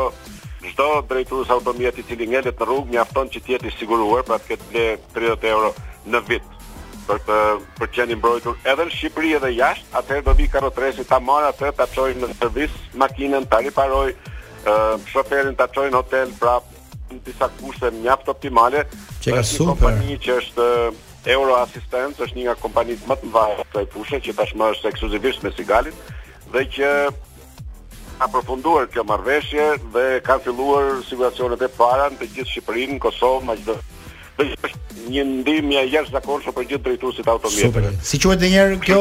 çdo 0.65 0.89
drejtues 1.11 1.51
automjet 1.53 1.99
i 2.01 2.07
cili 2.09 2.25
ngelet 2.29 2.57
në 2.59 2.65
rrugë 2.67 2.95
mjafton 2.95 3.29
që 3.35 3.41
të 3.45 3.51
jetë 3.53 3.69
i 3.69 3.73
siguruar 3.77 4.23
për 4.29 4.41
të 4.41 4.55
këtë 4.55 4.71
bler 4.71 5.03
30 5.17 5.45
euro 5.53 5.69
në 6.09 6.23
vit 6.31 6.47
për 7.05 7.21
të 7.27 7.39
për 7.81 7.85
të 7.91 7.93
qenë 7.99 8.17
mbrojtur 8.17 8.57
edhe 8.73 8.87
në 8.89 8.95
Shqipëri 8.97 9.35
edhe 9.39 9.51
jashtë, 9.59 9.93
atëherë 10.01 10.25
do 10.31 10.35
vi 10.39 10.47
karrotresi 10.55 11.05
ta 11.09 11.19
marr 11.21 11.51
atë, 11.51 11.69
ta 11.77 11.85
çojë 11.93 12.17
në 12.23 12.31
servis 12.39 12.79
makinën, 12.97 13.45
ta 13.53 13.61
riparoj, 13.61 14.15
ë 14.65 14.79
shoferin 15.13 15.59
ta 15.61 15.69
qojnë 15.69 15.93
në 15.93 16.01
hotel 16.01 16.33
prap 16.41 16.71
në 17.13 17.21
disa 17.29 17.51
kushte 17.61 17.93
mjaft 18.01 18.33
optimale. 18.33 18.87
Që 19.21 19.37
ka 19.37 19.45
super. 19.45 19.69
Një 19.69 19.69
kompani 19.69 20.19
që 20.25 20.41
është 20.41 20.71
Euro 21.37 21.59
Assistance, 21.61 22.25
është 22.25 22.39
një 22.41 22.49
nga 22.49 22.57
kompanitë 22.65 23.11
më 23.13 23.21
të 23.21 23.33
mëdha 23.37 23.69
të 23.77 23.85
fushës 23.93 24.25
që 24.31 24.39
tashmë 24.41 24.73
është 24.73 24.95
ekskluzivisht 24.95 25.45
me 25.45 25.53
Sigalin 25.61 26.05
dhe 26.55 26.63
që 26.77 26.89
ka 28.19 28.29
përfunduar 28.31 28.87
kjo 28.95 29.03
marrëveshje 29.09 29.65
dhe 29.95 30.05
kanë 30.27 30.45
filluar 30.47 30.93
situacionet 31.09 31.63
e 31.67 31.71
para 31.79 32.07
në 32.13 32.21
të 32.21 32.29
gjithë 32.37 32.51
Shqipërinë, 32.53 32.99
Kosovë, 33.03 33.49
Maqedoni. 33.49 33.87
Dhe 34.39 34.47
është 34.53 35.09
një 35.15 35.25
ndihmë 35.31 35.85
jashtëzakonshme 35.95 36.53
për 36.57 36.69
gjithë 36.73 36.85
drejtuesit 36.89 37.31
automjeteve. 37.35 37.93
Si 38.09 38.21
quhet 38.23 38.43
edhe 38.47 38.77
kjo? 38.85 39.01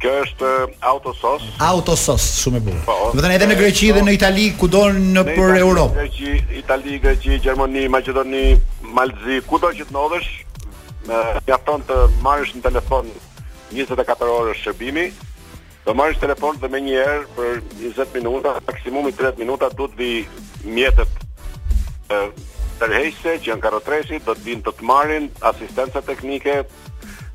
Kjo 0.00 0.12
është 0.22 0.50
uh, 0.50 0.76
Autosos. 0.92 1.42
Autosos, 1.60 2.24
shumë 2.40 2.60
e 2.60 2.62
bukur. 2.68 2.84
Po. 2.88 2.98
Do 3.14 3.20
të 3.20 3.32
edhe 3.34 3.48
në 3.50 3.56
Greqi 3.58 3.90
dhe 3.92 4.04
në 4.06 4.14
Itali, 4.16 4.46
kudo 4.60 4.86
në 4.96 5.24
për 5.34 5.58
Europë. 5.60 5.96
Në 5.96 6.04
Greqi, 6.06 6.60
Itali, 6.62 6.96
Greqi, 7.04 7.36
Gjermani, 7.44 7.84
Maqedoni, 7.92 8.44
Malzi, 8.98 9.42
kudo 9.50 9.74
që 9.76 9.88
të 9.90 9.94
ndodhesh, 9.96 10.30
mjafton 11.50 11.84
të 11.90 11.98
marrësh 12.24 12.54
në 12.56 12.64
telefon 12.70 13.10
24 13.74 14.32
orë 14.38 14.56
shërbimi, 14.62 15.06
Do 15.84 15.94
marrësh 15.96 16.20
telefon 16.20 16.58
dhe 16.60 16.68
më 16.70 16.80
një 16.84 16.96
herë 16.98 17.28
për 17.36 17.60
20 17.80 18.16
minuta, 18.18 18.56
maksimumi 18.66 19.12
30 19.16 19.40
minuta 19.40 19.70
do 19.76 19.86
të 19.88 19.98
vi 19.98 20.14
mjetet 20.68 21.24
e 22.12 22.18
tërheqëse 22.80 23.36
që 23.40 23.48
janë 23.52 23.64
karotresi, 23.64 24.18
do 24.26 24.34
të 24.36 24.44
vinë 24.48 24.66
të 24.66 24.74
të 24.80 24.88
marrin 24.90 25.30
asistenca 25.50 26.02
teknike 26.04 26.58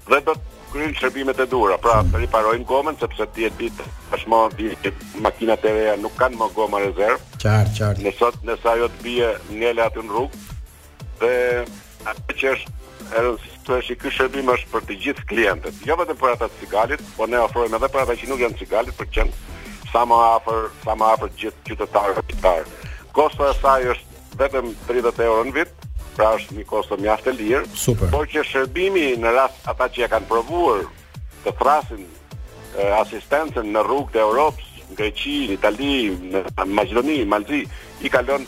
dhe 0.10 0.20
do 0.28 0.36
të 0.36 0.54
kryejnë 0.76 1.00
shërbimet 1.00 1.42
e 1.42 1.48
duhura. 1.50 1.80
Pra, 1.82 1.98
të 2.12 2.22
riparojmë 2.26 2.68
gomën 2.70 3.00
sepse 3.02 3.26
ti 3.34 3.48
e 3.50 3.52
di 3.58 3.72
tashmë 3.80 4.44
di 4.60 4.70
makinat 5.26 5.66
e 5.66 5.74
reja 5.80 5.98
nuk 6.02 6.14
kanë 6.20 6.42
më 6.44 6.52
goma 6.60 6.84
rezerv. 6.86 7.26
Qartë, 7.42 7.78
qartë. 7.82 8.06
Ne 8.06 8.14
sot 8.20 8.38
nëse 8.46 8.72
ajo 8.76 8.92
të 8.98 9.06
bie 9.08 9.34
ngel 9.58 9.82
aty 9.88 10.06
në 10.06 10.14
rrugë 10.14 10.46
dhe 11.24 11.34
atë 12.14 12.40
që 12.42 12.54
është 12.58 13.54
të 13.66 13.76
e 13.82 13.86
shikë 13.90 14.10
shërbim 14.14 14.50
është 14.54 14.68
për 14.72 14.84
të 14.88 14.96
gjithë 15.04 15.24
klientët. 15.32 15.80
Jo 15.90 15.96
vetëm 16.00 16.20
për 16.22 16.34
ata 16.36 16.50
të 16.52 16.60
cigalit, 16.62 17.04
po 17.18 17.26
ne 17.30 17.40
ofrojmë 17.42 17.80
edhe 17.80 17.90
për 17.94 18.04
ata 18.06 18.16
që 18.20 18.28
nuk 18.30 18.44
janë 18.46 18.60
cigalit, 18.62 18.98
për 19.00 19.10
qenë 19.18 19.56
sa 19.92 20.04
më 20.10 20.20
afër, 20.36 20.68
sa 20.84 20.96
më 21.00 21.08
afër 21.16 21.32
të 21.32 21.42
gjithë 21.44 21.64
qytetarëve 21.70 22.28
të 22.34 23.32
e 23.32 23.56
saj 23.62 23.82
është 23.94 24.38
vetëm 24.42 24.70
30 24.90 25.24
euro 25.26 25.46
në 25.48 25.56
vit, 25.56 25.88
pra 26.18 26.34
është 26.38 26.58
një 26.58 26.66
kosto 26.68 26.98
mjaft 27.00 27.30
e 27.32 27.34
lirë. 27.36 27.64
Super. 27.86 28.10
Por 28.14 28.28
që 28.32 28.44
shërbimi 28.48 29.08
në 29.24 29.34
rast 29.38 29.66
ata 29.72 29.90
që 29.92 30.06
ja 30.06 30.12
kanë 30.14 30.30
provuar 30.30 30.86
të 31.46 31.56
thrasin 31.62 32.06
asistencën 33.00 33.70
në 33.72 33.82
rrugët 33.88 34.20
e 34.20 34.24
Europës, 34.28 34.72
Greqi, 35.00 35.38
Itali, 35.56 35.98
në 36.34 36.44
Maqedoni, 36.76 37.22
Malzi, 37.32 37.64
i 38.06 38.12
kalon 38.12 38.44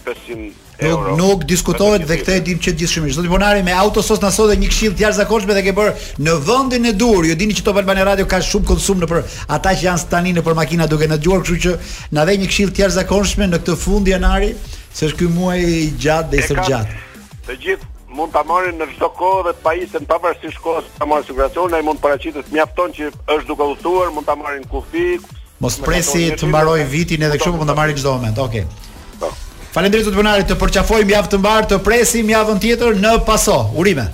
Nuk, 0.81 1.07
nuk 1.17 1.39
diskutohet 1.49 2.05
dhe 2.05 2.17
këtë 2.21 2.33
e 2.37 2.41
dim 2.51 2.59
që 2.61 2.71
gjithë 2.77 2.91
shumë. 2.91 3.11
Zoti 3.15 3.31
Bonari 3.31 3.63
me 3.65 3.73
autosos 3.73 4.19
na 4.21 4.29
sodë 4.33 4.57
një 4.61 4.67
këshill 4.69 4.93
të 4.93 5.03
jashtëzakonshëm 5.07 5.53
dhe 5.57 5.63
ke 5.65 5.73
bër 5.77 6.03
në 6.21 6.35
vendin 6.45 6.85
e 6.85 6.91
dur. 6.93 7.25
Ju 7.25 7.37
dini 7.39 7.55
që 7.57 7.63
Top 7.65 7.79
Albania 7.81 8.05
Radio 8.05 8.27
ka 8.29 8.37
shumë 8.45 8.67
konsum 8.71 9.01
në 9.01 9.09
për 9.09 9.23
ata 9.57 9.73
që 9.73 9.87
janë 9.87 10.09
tani 10.11 10.33
nëpër 10.37 10.57
makina 10.59 10.85
duke 10.91 11.09
na 11.09 11.17
dëgjuar, 11.17 11.41
kështu 11.45 11.59
që 11.63 11.73
na 12.13 12.25
dhe 12.29 12.35
një 12.37 12.49
këshill 12.51 12.73
të 12.77 12.83
jashtëzakonshëm 12.83 13.47
në 13.55 13.61
këtë 13.63 13.77
fund 13.85 14.11
janari, 14.11 14.51
se 14.93 15.09
është 15.09 15.23
ky 15.23 15.31
muaj 15.33 15.57
i 15.63 15.81
gjatë 16.05 16.35
dhe 16.35 16.43
i 16.43 16.45
sërgjat. 16.45 16.93
Të 17.49 17.57
gjithë 17.63 17.91
mund 18.17 18.37
ta 18.37 18.45
marrin 18.49 18.77
në 18.81 18.91
çdo 18.93 19.09
kohë 19.17 19.49
dhe 19.49 19.55
pajisën 19.65 20.05
pavarësisht 20.11 20.61
kohës, 20.65 20.85
ta 20.99 21.09
marrë 21.09 21.25
siguracion, 21.29 21.73
ai 21.77 21.81
mund 21.85 22.01
paraqitet 22.05 22.53
mjafton 22.53 22.93
që 22.97 23.09
është 23.09 23.49
duke 23.49 23.67
udhëtuar, 23.73 24.13
mund 24.15 24.29
ta 24.29 24.37
marrin 24.41 24.65
kufi. 24.73 25.17
Mos 25.61 25.79
presi 25.81 26.29
të 26.37 26.49
mbaroj 26.51 26.79
vitin 26.93 27.25
edhe 27.25 27.41
kështu, 27.41 27.57
mund 27.57 27.69
ta 27.73 27.77
marrë 27.77 27.97
çdo 27.97 28.17
moment. 28.17 28.37
Okej. 28.45 28.65
Okay. 28.69 29.21
Po. 29.21 29.33
Falendrit 29.77 30.03
zot 30.09 30.15
Bonari, 30.17 30.41
të 30.49 30.55
përqafojmë 30.57 31.11
javën 31.13 31.33
e 31.37 31.37
mbar, 31.37 31.65
të 31.69 31.77
presim 31.85 32.29
javën 32.31 32.57
tjetër 32.63 32.95
në 32.97 33.11
Paso. 33.27 33.59
Urime. 33.77 34.07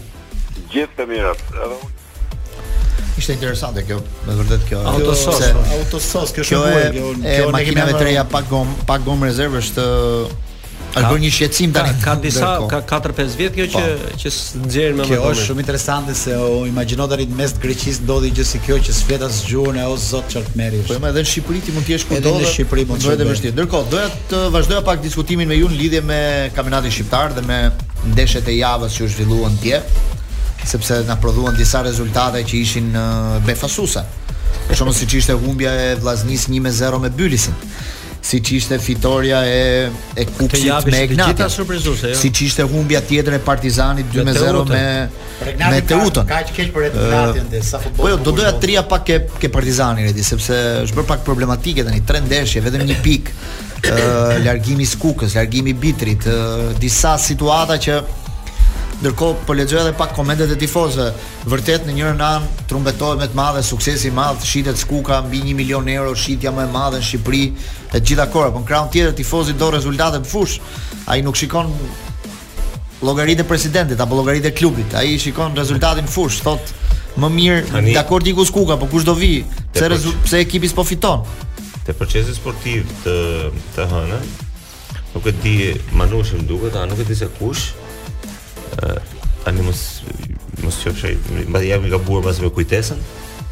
Gjithë 0.74 0.98
të 0.98 1.06
mirat. 1.08 1.44
Ishte 3.22 3.38
interesante 3.38 3.86
kjo, 3.88 4.02
me 4.28 4.36
vërtet 4.42 4.66
kjo. 4.68 4.82
Autosos, 4.92 5.38
sos. 5.40 5.46
Po. 5.56 5.78
kjo 5.92 6.02
sos 6.04 6.34
e 6.34 6.38
bukur. 6.42 6.50
Kjo, 6.50 6.62
kjo, 6.98 7.14
kjo, 7.30 7.48
makinave 7.56 7.96
të 7.96 8.04
reja 8.10 8.26
pa 8.34 8.42
gom, 8.52 8.76
pa 8.90 9.00
gom 9.08 9.24
rezervë 9.24 9.64
është 9.64 9.88
Është 10.94 11.10
bërë 11.10 11.22
një 11.24 11.30
shqetësim 11.34 11.72
tani. 11.74 11.92
Ka, 12.04 12.14
disa 12.22 12.50
po. 12.62 12.68
ka 12.86 13.00
4-5 13.02 13.36
vjet 13.38 13.56
kjo 13.56 13.66
pa. 13.74 13.82
Po. 13.82 14.10
që 14.20 14.20
që 14.22 14.32
nxjerrin 14.66 14.98
me 14.98 15.02
më. 15.02 15.08
Kjo 15.10 15.30
është 15.32 15.46
shumë 15.48 15.64
interesante 15.64 16.14
se 16.18 16.36
o 16.38 16.50
imagjino 16.70 17.08
tani 17.10 17.26
në 17.32 17.38
mes 17.40 17.54
Greqisë 17.64 18.04
ndodhi 18.06 18.30
gjë 18.38 18.46
si 18.52 18.62
kjo 18.66 18.78
që 18.86 18.94
sfleta 19.00 19.30
zgjuhën 19.40 19.80
e 19.82 19.86
o 19.90 19.96
zot 20.02 20.30
çart 20.34 20.54
merri. 20.60 20.82
Po 20.86 20.98
edhe 21.00 21.14
në 21.18 21.30
Shqipëri 21.32 21.64
ti 21.66 21.76
mund 21.76 21.88
të 21.88 21.96
jesh 21.96 22.08
kudo. 22.10 22.20
Edhe 22.22 22.44
në 22.44 22.52
Shqipëri 22.54 22.86
mund 22.92 23.02
të 23.02 23.16
jesh. 23.16 23.24
vështirë. 23.32 23.56
Ndërkohë 23.58 23.94
doja 23.94 24.12
të 24.30 24.42
vazhdoja 24.54 24.84
pak 24.92 25.02
diskutimin 25.08 25.50
me 25.50 25.58
ju 25.58 25.68
në 25.72 25.80
lidhje 25.82 26.04
me 26.12 26.20
kampionatin 26.58 26.94
shqiptar 26.94 27.34
dhe 27.40 27.46
me 27.48 27.58
ndeshjet 28.14 28.48
e 28.54 28.60
javës 28.62 28.94
që 28.94 29.08
u 29.08 29.10
zhvilluan 29.16 29.58
dje 29.64 29.82
sepse 30.70 31.02
na 31.08 31.16
prodhuan 31.20 31.58
disa 31.58 31.82
rezultate 31.84 32.44
që 32.46 32.56
ishin 32.62 32.94
uh, 32.94 33.34
befasuese. 33.48 34.06
Për 34.70 34.76
shkak 34.78 34.96
siç 35.00 35.12
ishte 35.20 35.34
humbja 35.42 35.74
e 35.74 35.90
Vllaznis 36.00 36.46
1-0 36.54 37.02
me 37.04 37.10
Bylisin 37.18 37.54
siç 38.24 38.52
ishte 38.52 38.80
fitoria 38.80 39.46
e 39.46 39.92
e 40.14 40.24
Kukit 40.26 40.86
me 40.86 41.02
Egnatin. 41.02 41.44
Jo? 41.44 41.48
si 41.50 41.54
surprizuese, 41.56 42.08
jo. 42.08 42.14
Siç 42.16 42.40
ishte 42.42 42.62
humbja 42.64 43.02
tjetër 43.02 43.34
e 43.34 43.38
Partizanit 43.40 44.06
2-0 44.14 44.24
me 44.70 45.10
me 45.68 45.84
Teutën. 45.86 46.24
Kaq 46.24 46.54
keshë 46.56 46.72
për 46.72 46.86
Egnatin 46.88 47.50
dhe 47.52 47.62
sa 47.62 47.82
futboll. 47.84 48.04
Po 48.04 48.08
jo, 48.14 48.18
do 48.24 48.32
doja 48.40 48.54
tria 48.54 48.84
pak 48.84 49.04
ke 49.04 49.18
ke 49.42 49.50
Partizani 49.50 50.08
redi, 50.08 50.24
sepse 50.24 50.56
është 50.86 50.96
bër 51.02 51.08
pak 51.12 51.26
problematike 51.28 51.84
tani 51.84 52.02
tre 52.08 52.22
ndeshje, 52.24 52.64
vetëm 52.64 52.88
një 52.94 53.00
pikë. 53.04 53.38
Ë 53.84 54.42
largimi 54.48 54.88
i 54.88 54.88
Skukës, 54.88 55.36
largimi 55.36 55.74
i 55.76 55.76
Bitrit, 55.76 56.24
disa 56.80 57.18
situata 57.20 57.76
që 57.76 58.04
Ndërkohë 59.04 59.44
po 59.44 59.52
lexoj 59.58 59.82
edhe 59.84 59.92
pak 60.00 60.14
komentet 60.16 60.52
e 60.54 60.56
tifozëve. 60.62 61.10
Vërtet 61.52 61.84
në 61.90 61.96
njërin 61.98 62.22
anë 62.24 62.68
trumbetohet 62.72 63.20
me 63.20 63.26
të 63.28 63.36
madhe 63.36 63.64
suksesi 63.68 64.08
i 64.08 64.14
madh, 64.16 64.46
shitet 64.48 64.80
Skuka 64.80 65.18
mbi 65.26 65.42
1 65.44 65.58
milion 65.60 65.90
euro, 65.92 66.14
shitja 66.16 66.54
më 66.56 66.70
e 66.70 66.72
madhe 66.72 67.02
në 67.02 67.08
Shqipëri, 67.10 67.42
e 67.92 68.00
gjitha 68.00 68.28
kora, 68.32 68.54
por 68.56 68.64
në 68.64 68.70
krahun 68.70 68.92
tjetër 68.94 69.18
tifozit 69.18 69.60
do 69.60 69.68
rezultate 69.76 70.22
në 70.24 70.30
fush. 70.32 70.56
Ai 71.12 71.20
nuk 71.26 71.36
shikon 71.36 71.74
llogaritë 73.04 73.44
e 73.44 73.48
presidentit 73.50 74.00
apo 74.00 74.22
llogaritë 74.22 74.54
e 74.54 74.58
klubit, 74.62 74.96
ai 74.96 75.18
shikon 75.20 75.52
rezultatin 75.60 76.08
në 76.08 76.16
fush, 76.16 76.40
thotë 76.48 77.20
më 77.20 77.30
mirë 77.36 77.84
dakor 77.98 78.24
diku 78.26 78.48
Skuka, 78.48 78.80
po 78.80 78.88
kush 78.90 79.04
do 79.06 79.18
vi? 79.20 79.36
Pse 79.76 79.92
rezu, 79.92 80.16
pse 80.24 80.40
ekipi 80.48 80.72
s'po 80.72 80.88
fiton? 80.88 81.26
Te 81.84 81.92
procesi 81.94 82.34
sportiv 82.40 82.88
të 83.04 83.20
të 83.76 83.90
hënë, 83.94 84.24
nuk 85.18 85.28
e 85.30 85.36
di 85.44 85.58
Manushim 86.00 86.48
duket, 86.48 86.80
a 86.80 86.88
nuk 86.88 87.04
e 87.04 87.10
di 87.12 87.20
se 87.20 87.28
kush, 87.36 87.74
tani 89.46 89.62
mos 89.66 89.82
mos 90.64 90.78
qofshë 90.86 91.14
mbaj 91.50 91.66
jam 91.68 91.86
i 91.88 91.92
gabuar 91.92 92.24
pas 92.26 92.40
me 92.44 92.52
kujtesën 92.54 93.02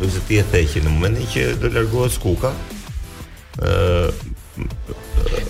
do 0.02 0.08
të 0.10 0.22
ti 0.28 0.40
e 0.42 0.46
theqe 0.54 0.82
në 0.86 0.92
momentin 0.96 1.28
që 1.34 1.44
do 1.62 1.70
largohet 1.76 2.16
skuka 2.16 2.54
ë 3.60 4.12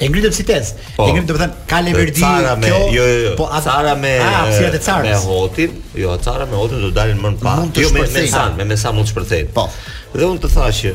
E 0.02 0.08
ngritëm 0.10 0.34
si 0.34 0.44
tes. 0.46 0.72
Po, 0.98 1.06
e 1.08 1.14
ngritëm 1.14 1.28
të 1.30 1.34
thënë 1.40 1.56
ka 1.70 1.78
leverdi 1.82 2.22
kjo. 2.22 2.54
Me, 2.60 2.70
jo, 2.70 2.80
jo, 2.94 3.04
jo, 3.26 3.32
po 3.38 3.46
a, 3.54 3.60
Cara 3.64 3.94
me 3.98 4.12
a, 4.20 4.28
ah, 4.42 4.50
e 4.52 4.80
carës. 4.84 5.06
me 5.06 5.30
hotin, 5.30 5.76
jo 5.98 6.12
a 6.12 6.18
Cara 6.22 6.46
me 6.50 6.58
hotin 6.60 6.82
do 6.84 6.90
të 6.90 6.96
dalin 6.98 7.22
më 7.22 7.32
në 7.36 7.40
pa. 7.42 7.54
Jo 7.80 7.92
me 7.96 8.04
me 8.12 8.24
san, 8.30 8.58
me 8.74 8.78
sa 8.78 8.92
mund 8.94 9.08
të 9.08 9.14
shpërthejnë 9.14 9.52
Po. 9.56 9.66
Dhe 10.14 10.28
unë 10.28 10.42
të 10.44 10.52
thashë, 10.56 10.94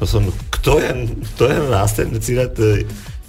Po 0.00 0.06
thonë 0.12 0.34
këto 0.56 0.76
janë 0.86 1.06
këto 1.28 1.50
janë 1.52 1.68
rastet 1.74 2.12
në 2.14 2.22
cilat 2.28 2.62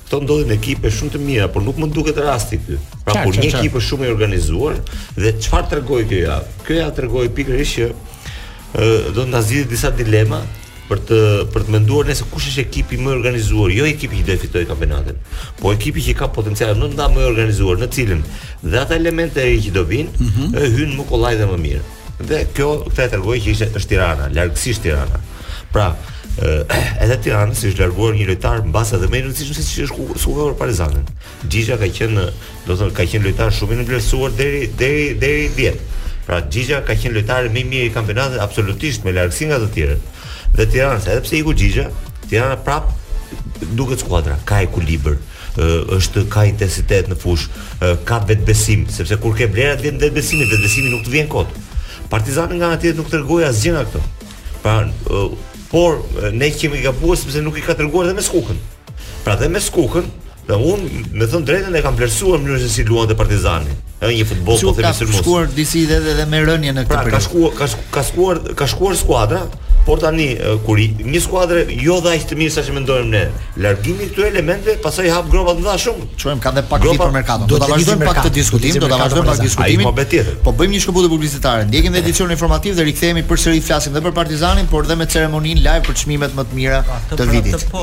këto 0.10 0.24
ndodhin 0.26 0.52
ekipe 0.58 0.90
shumë 0.90 1.14
të 1.14 1.20
mira, 1.22 1.48
por 1.54 1.62
nuk 1.62 1.78
mund 1.78 1.94
duket 1.94 2.18
rasti 2.18 2.58
këtu. 2.58 2.78
Pra 3.06 3.22
kur 3.28 3.36
një 3.38 3.52
ekip 3.52 3.76
është 3.78 3.94
shumë 3.94 4.08
i 4.08 4.10
organizuar 4.10 4.80
dhe 5.22 5.36
çfarë 5.38 5.70
tregoi 5.76 6.04
kjo 6.10 6.22
javë? 6.24 6.56
Kjo 6.66 6.78
ja 6.80 6.88
tregoi 6.98 7.28
pikërisht 7.38 7.76
që 7.76 9.14
do 9.14 9.22
të 9.22 9.28
na 9.30 9.44
zgjidhë 9.46 9.70
disa 9.70 9.92
dilema 9.98 10.42
për 10.90 11.04
të 11.06 11.20
për 11.54 11.68
të 11.68 11.74
menduar 11.76 12.08
nëse 12.10 12.26
kush 12.34 12.48
është 12.50 12.64
ekipi 12.66 12.98
më 12.98 13.12
i 13.12 13.16
organizuar, 13.20 13.70
jo 13.78 13.86
ekipi 13.86 14.24
që 14.24 14.30
do 14.32 14.34
të 14.34 14.44
fitojë 14.48 14.70
kampionatin, 14.72 15.20
po 15.62 15.76
ekipi 15.78 16.02
që 16.08 16.16
ka 16.18 16.32
potencial 16.34 16.74
më 16.82 16.90
nda 16.96 17.06
më 17.14 17.22
i 17.22 17.28
organizuar 17.30 17.78
në 17.78 17.92
cilin 17.94 18.26
dhe 18.66 18.82
ata 18.82 18.98
elemente 18.98 19.46
e 19.46 19.54
që 19.62 19.76
do 19.78 19.86
vinë 19.94 20.16
mm 20.18 20.54
-hmm. 20.54 20.94
më 20.98 21.06
kollaj 21.12 21.36
dhe 21.38 21.46
më 21.54 21.58
mirë. 21.68 21.86
Dhe 22.30 22.40
kjo 22.56 22.70
këtë 22.90 23.12
tregoi 23.14 23.38
që 23.46 23.50
ishte 23.54 23.70
është 23.78 23.90
Tirana, 23.94 24.26
largësisht 24.38 24.82
Tirana. 24.82 25.18
Pra, 25.74 25.94
Uh, 26.40 26.64
edhe 27.04 27.18
ti 27.20 27.32
anë 27.36 27.52
si 27.58 27.68
është 27.68 27.82
larguar 27.84 28.14
një 28.16 28.30
lojtar 28.30 28.62
mbas 28.70 28.94
edhe 28.96 29.10
mëson 29.12 29.34
si 29.36 29.44
si 29.60 29.82
është 29.84 29.96
ku 29.98 30.16
suvor 30.24 30.54
Parizanin. 30.56 31.04
Gjixha 31.52 31.76
ka 31.82 31.88
qenë, 31.98 32.22
do 32.64 32.70
të 32.70 32.78
thonë, 32.80 32.94
ka 32.96 33.04
qenë 33.12 33.26
lojtar 33.26 33.50
shumë 33.58 33.76
i 33.76 33.80
ngjelsuar 33.82 34.32
deri 34.38 34.62
deri 34.80 35.10
deri 35.20 35.50
diet. 35.58 35.82
Pra 36.30 36.40
Gjixha 36.48 36.80
ka 36.88 36.96
qenë 36.96 37.18
lojtari 37.18 37.52
më 37.52 37.60
i 37.60 37.64
mirë 37.74 37.90
i 37.90 37.90
kampionatit 37.92 38.40
absolutisht 38.40 39.04
me 39.04 39.12
largsi 39.18 39.50
nga 39.50 39.58
të 39.60 39.68
tjerët. 39.76 40.22
Dhe 40.56 40.68
Tirana, 40.72 41.02
edhe 41.04 41.26
pse 41.26 41.36
i 41.42 41.42
ku 41.44 41.52
Gjixha, 41.60 41.90
Tirana 42.30 42.56
prap 42.56 42.88
duket 43.76 44.00
skuadra, 44.06 44.40
ka 44.48 44.62
ekuilibër, 44.64 45.20
është 46.00 46.24
ka 46.32 46.46
intensitet 46.48 47.12
në 47.12 47.20
fush, 47.20 47.50
ka 48.08 48.22
vetbesim, 48.32 48.88
sepse 48.90 49.20
kur 49.22 49.36
ke 49.38 49.50
vlera 49.52 49.76
vetë 49.82 50.00
vetbesimi, 50.08 50.48
vetbesimi 50.56 50.88
nuk 50.96 51.04
të 51.06 51.18
vjen 51.18 51.28
kot. 51.36 51.52
Partizani 52.14 52.58
nga 52.64 52.72
anë 52.72 52.80
tjetër 52.82 53.02
nuk 53.04 53.12
tregoi 53.12 53.44
asgjë 53.52 53.76
nga 53.76 53.84
këto. 53.92 54.08
Pra, 54.60 54.80
por 55.72 55.98
ne 56.34 56.50
kemi 56.52 56.82
gabuar 56.84 57.18
sepse 57.20 57.42
nuk 57.46 57.58
i 57.60 57.66
ka 57.66 57.76
treguar 57.78 58.08
dhe 58.10 58.14
me 58.18 58.22
skukën. 58.26 58.58
Pra 59.26 59.36
dhe 59.42 59.50
me 59.54 59.62
skukën, 59.62 60.08
dhe 60.48 60.58
unë 60.72 61.04
me 61.20 61.26
thënë 61.30 61.46
drejtën 61.52 61.78
e 61.78 61.84
kam 61.86 61.98
vlerësuar 62.00 62.42
mënyrën 62.42 62.64
se 62.66 62.74
si 62.76 62.88
luante 62.90 63.16
Partizani 63.22 63.76
ë 64.00 64.12
një 64.16 64.26
futboll 64.30 64.60
po 64.64 64.74
themi 64.78 64.96
sërmos. 64.96 65.20
Ka 65.20 65.26
shkuar 65.26 65.50
disi 65.56 65.82
dhe 65.90 65.98
edhe 66.00 66.26
me 66.32 66.40
rënje 66.48 66.72
në 66.78 66.86
këtë 66.86 67.02
periudhë. 67.04 67.10
Pra 67.10 67.18
ka 67.20 67.24
shkuar 67.28 67.50
ka, 67.60 67.68
shku, 67.68 67.90
ka 68.00 68.04
shkuar 68.08 68.38
ka 68.62 68.68
shkuar 68.72 68.94
skuadra, 68.96 69.42
por 69.86 70.00
tani 70.00 70.28
kur 70.66 70.80
një 70.80 71.20
skuadër 71.26 71.74
jo 71.84 71.98
dha 72.06 72.14
aq 72.16 72.24
të 72.30 72.38
mirë 72.40 72.54
sa 72.56 72.64
që 72.68 72.76
mendojmë 72.78 73.12
ne, 73.12 73.24
largimi 73.66 74.08
këtyre 74.12 74.30
elementeve 74.32 74.78
pasoi 74.86 75.12
hap 75.12 75.28
gropa 75.34 75.58
të 75.58 75.66
dha 75.66 75.76
shumë. 75.86 76.06
Çojmë 76.24 76.44
ka 76.46 76.54
dhe 76.58 76.64
pak 76.70 76.84
gropa 76.86 77.10
për 77.10 77.18
merkaton. 77.18 77.52
Do 77.52 77.60
ta 77.64 77.68
vazhdojmë 77.74 78.08
pak 78.12 78.22
të 78.28 78.32
diskutim, 78.38 78.80
do 78.80 78.88
ta 78.92 79.02
vazhdojmë 79.04 79.32
pak 79.34 79.44
diskutimin. 79.44 79.90
Po 79.90 79.92
bëj 79.98 80.32
Po 80.48 80.56
bëjmë 80.56 80.78
një 80.78 80.82
shkëputje 80.86 81.12
publicitare. 81.16 81.68
Ndjekim 81.68 81.92
dhe 81.98 82.04
edicionin 82.06 82.38
informativ 82.38 82.80
dhe 82.80 82.88
rikthehemi 82.88 83.26
përsëri 83.28 83.60
flasim 83.68 83.96
edhe 84.00 84.06
për 84.08 84.16
Partizanin, 84.22 84.72
por 84.72 84.88
edhe 84.88 84.96
me 85.00 85.10
ceremoninë 85.12 85.66
live 85.66 85.84
për 85.90 86.00
çmimet 86.06 86.38
më 86.40 86.48
të 86.52 86.60
mira 86.62 86.80
pra, 86.88 87.02
të 87.12 87.28
pra, 87.28 87.36
vitit. 87.36 87.78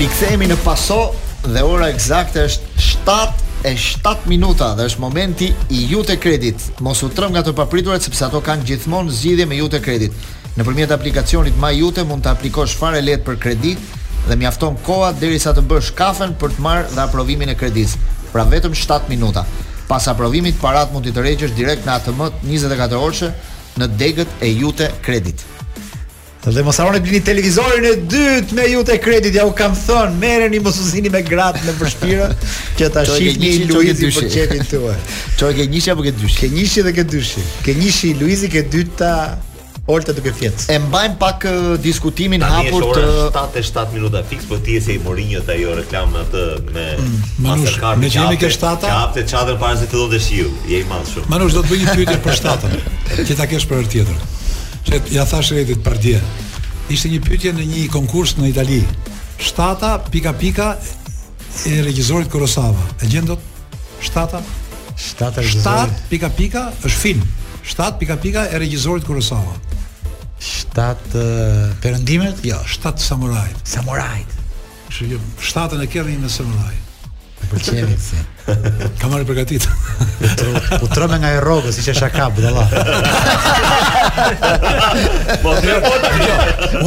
Rikthehemi 0.00 0.48
në 0.52 0.60
paso 0.66 1.00
dhe 1.48 1.62
ora 1.66 1.88
eksakte 1.94 2.48
është 2.50 2.88
7 3.06 3.52
e 3.64 3.72
7 3.78 4.28
minuta 4.28 4.74
dhe 4.76 4.84
është 4.90 5.00
momenti 5.00 5.46
i 5.72 5.78
Jute 5.88 6.18
Credit. 6.20 6.60
Mos 6.84 7.00
u 7.02 7.08
trëm 7.08 7.32
nga 7.32 7.40
të 7.46 7.54
papriturat 7.56 8.04
sepse 8.04 8.26
ato 8.28 8.42
kanë 8.44 8.66
gjithmonë 8.68 9.14
zgjidhje 9.18 9.46
me 9.48 9.56
Jute 9.56 9.80
Credit. 9.82 10.12
Nëpërmjet 10.58 10.92
aplikacionit 10.92 11.56
My 11.62 11.70
Jute 11.72 12.04
mund 12.04 12.22
të 12.26 12.34
aplikosh 12.34 12.76
fare 12.78 13.00
lehtë 13.02 13.24
për 13.26 13.38
kredit 13.46 13.80
dhe 14.28 14.36
mjafton 14.36 14.76
koha 14.84 15.10
derisa 15.16 15.54
të 15.56 15.64
bësh 15.70 15.90
kafen 15.96 16.36
për 16.40 16.54
të 16.58 16.64
marrë 16.66 16.92
dhe 16.92 17.02
aprovimin 17.06 17.52
e 17.52 17.56
kreditit, 17.56 17.96
pra 18.34 18.44
vetëm 18.52 18.76
7 18.76 19.08
minuta. 19.08 19.46
Pas 19.88 20.06
aprovimit, 20.12 20.60
parat 20.60 20.92
mund 20.92 21.08
të 21.08 21.16
të 21.16 21.24
rejgjësh 21.26 21.56
direkt 21.56 21.88
në 21.88 21.96
ATM 21.96 22.22
24 22.44 23.00
orëshe 23.00 23.32
në 23.80 23.90
degët 24.00 24.40
e 24.44 24.52
Jute 24.60 24.92
Credit 25.04 25.40
dhe 26.52 26.62
mos 26.62 26.76
harroni 26.78 27.00
blini 27.00 27.20
televizorin 27.24 27.84
e 27.88 27.92
dytë 28.10 28.56
me 28.56 28.64
Jute 28.68 28.98
kredit, 29.00 29.34
ja 29.38 29.46
u 29.48 29.52
kam 29.56 29.72
thën, 29.78 30.12
merreni 30.20 30.60
mos 30.60 30.76
usini 30.82 31.10
me 31.12 31.22
gratë 31.24 31.64
në 31.68 31.74
përshpirë, 31.80 32.28
që 32.80 32.90
ta 32.94 33.04
shihni 33.08 33.52
Luizin 33.70 34.12
për 34.12 34.28
çetin 34.34 34.66
tuaj. 34.74 34.98
Ço 35.38 35.48
që 35.56 35.68
nishi 35.72 35.94
apo 35.94 36.04
që 36.04 36.12
dyshi? 36.20 36.38
Që 36.42 36.52
njëshi 36.58 36.84
dhe 36.88 36.94
që 36.98 37.06
dyshi. 37.14 37.46
Që 37.66 37.78
njëshi 37.80 38.12
Luizi 38.20 38.50
që 38.52 38.66
dyta 38.76 39.10
Olta 39.92 40.14
duke 40.16 40.30
fjet. 40.32 40.62
E 40.72 40.78
mbajm 40.80 41.18
pak 41.20 41.42
uh, 41.44 41.64
diskutimin 41.84 42.40
Tani 42.40 42.54
hapur 42.70 42.86
të 42.96 43.02
7:07 43.28 43.90
minuta 43.92 44.22
fikse, 44.24 44.46
po 44.48 44.56
ti 44.64 44.78
e 44.78 44.80
se 44.80 44.94
i 44.94 44.98
Morinho 45.04 45.42
ta 45.44 45.52
jo 45.60 45.74
reklamën 45.76 46.16
atë 46.22 46.44
me 46.72 46.84
mm, 46.94 47.26
Mastercard. 47.44 48.00
Ne 48.00 48.08
jemi 48.08 48.38
ke 48.40 48.48
7. 48.48 48.78
Ka 48.80 48.94
hapte 49.02 49.26
çadër 49.28 49.58
para 49.60 49.76
se 49.76 49.84
të 49.84 49.92
fillonte 49.92 50.22
shiu. 50.24 50.48
Je 50.72 50.80
i 50.80 50.88
madh 50.88 51.04
shumë. 51.12 51.28
Manush 51.34 51.52
do 51.58 51.66
të 51.66 51.74
bëj 51.74 51.82
një 51.82 51.98
pyetje 52.00 52.16
për 52.24 52.40
7. 52.40 52.80
Ti 53.28 53.36
ta 53.36 53.44
kesh 53.52 53.68
për 53.68 53.82
herë 53.82 53.92
tjetër 53.92 54.24
që 54.88 55.00
ja 55.14 55.24
thash 55.28 55.52
redit 55.56 55.80
për 55.84 55.98
dje. 56.02 56.18
Ishte 56.92 57.08
një 57.12 57.20
pytje 57.24 57.52
në 57.56 57.66
një 57.70 57.84
konkurs 57.92 58.36
në 58.36 58.50
Itali. 58.52 58.82
Shtata, 59.40 59.94
pika, 60.12 60.34
pika, 60.38 60.66
e 61.68 61.78
regjizorit 61.84 62.28
Kurosawa. 62.32 62.84
E 63.02 63.08
gjendot? 63.10 63.40
Shtata? 64.04 64.42
Shtata, 64.96 65.42
Shtat, 65.42 65.94
pika, 66.10 66.28
pika, 66.38 66.66
është 66.86 67.00
film. 67.02 67.24
Shtat, 67.64 67.98
pika, 68.02 68.16
pika, 68.22 68.46
e 68.52 68.60
regjizorit 68.60 69.04
Kurosawa. 69.08 69.56
Shtat 70.44 71.14
uh, 71.16 71.60
perëndimet? 71.82 72.42
Jo, 72.44 72.58
shtat 72.68 73.00
samurajt. 73.00 73.56
Samurajt. 73.64 74.40
që 74.94 75.16
shtatën 75.42 75.80
e 75.82 75.86
kërrin 75.90 76.20
me 76.22 76.28
samuraj. 76.30 76.76
Pëlqeni 77.50 77.96
se. 77.98 78.20
Kam 79.00 79.10
marrë 79.12 79.24
përgatit. 79.30 79.64
Po 80.80 80.88
tro 80.92 81.06
nga 81.10 81.30
e 81.34 81.70
siç 81.72 81.88
është 81.94 82.04
aka 82.10 82.26
budalla. 82.36 82.64
Po 85.44 85.54
më 85.58 85.76
po 85.84 85.94
të. 86.02 86.10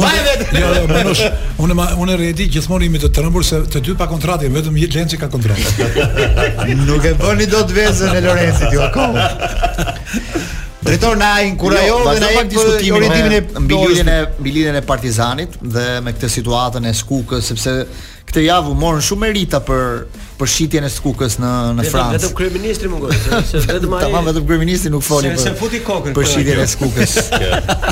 Vaje 0.00 0.20
vetë. 0.26 0.46
Jo, 0.60 0.68
jo, 0.78 0.84
më 0.92 1.02
nosh. 1.08 1.22
Unë 1.60 1.76
ma 1.80 1.88
unë 2.04 2.16
rëdi 2.22 2.46
gjithmonë 2.54 2.88
imi 2.88 3.02
të 3.02 3.10
trembur 3.18 3.44
se 3.46 3.58
të 3.68 3.82
dy 3.88 3.96
pa 3.98 4.06
kontratë, 4.10 4.48
vetëm 4.54 4.78
një 4.78 5.06
që 5.14 5.20
ka 5.24 5.30
kontratë. 5.32 6.72
Nuk 6.84 7.04
e 7.10 7.14
bëni 7.20 7.48
dot 7.52 7.74
vezën 7.74 8.14
e 8.16 8.22
Lorencit 8.28 8.70
ju 8.72 8.78
jo, 8.78 8.86
akom. 8.86 9.18
Drejtor 10.86 11.18
na 11.20 11.32
inkurajon 11.44 12.04
jo, 12.04 12.14
dhe 12.14 12.20
na 12.22 12.28
jep 12.32 12.46
diskutimin 12.52 12.86
eh, 12.86 12.96
orientimin 12.96 13.34
e 13.38 13.62
mbi 13.66 13.80
lidhjen 13.90 14.08
e 14.12 14.20
mbi 14.40 14.52
lidhjen 14.54 14.78
e 14.78 14.82
Partizanit 14.88 15.58
dhe 15.74 15.88
me 16.04 16.14
këtë 16.14 16.30
situatën 16.36 16.86
e 16.88 16.94
Skukës 16.96 17.50
sepse 17.50 17.74
Këtë 18.28 18.44
javë 18.46 18.70
u 18.72 18.76
morën 18.78 19.02
shumë 19.04 19.26
e 19.28 19.34
rita 19.36 19.60
për 19.68 19.84
për 20.38 20.50
shitjen 20.54 20.84
e 20.86 20.90
skukës 20.92 21.34
në 21.42 21.50
në 21.80 21.84
Francë. 21.90 22.18
Vetëm 22.18 22.34
kryeministri 22.38 22.90
mungon, 22.90 23.14
se 23.48 23.60
vetëm 23.66 23.96
ai. 23.98 24.02
Tamam, 24.06 24.28
vetëm 24.30 24.46
kryeministri 24.48 24.92
nuk 24.94 25.02
foli 25.06 25.32
për. 25.34 25.42
Se 25.42 25.52
futi 25.58 25.80
kokën 25.86 26.14
po, 26.14 26.22
për 26.22 26.30
shitjen 26.32 26.62
e 26.64 26.68
skukës. 26.74 27.16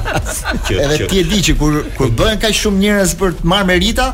Edhe 0.85 1.11
ti 1.11 1.21
e 1.23 1.27
di 1.33 1.41
që 1.49 1.57
kur 1.61 1.81
kur 1.99 2.15
bëhen 2.21 2.39
kaq 2.45 2.55
shumë 2.61 2.83
njerëz 2.87 3.17
për 3.21 3.37
të 3.43 3.51
marrë 3.55 3.71
merita 3.75 4.09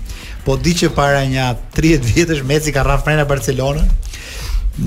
Po 0.43 0.55
di 0.57 0.73
që 0.73 0.89
para 0.95 1.21
një 1.29 1.51
30 1.77 2.09
vjetësh 2.15 2.41
Meci 2.49 2.73
ka 2.75 2.81
rraf 2.83 3.05
prena 3.05 3.27
Barcelona. 3.29 3.85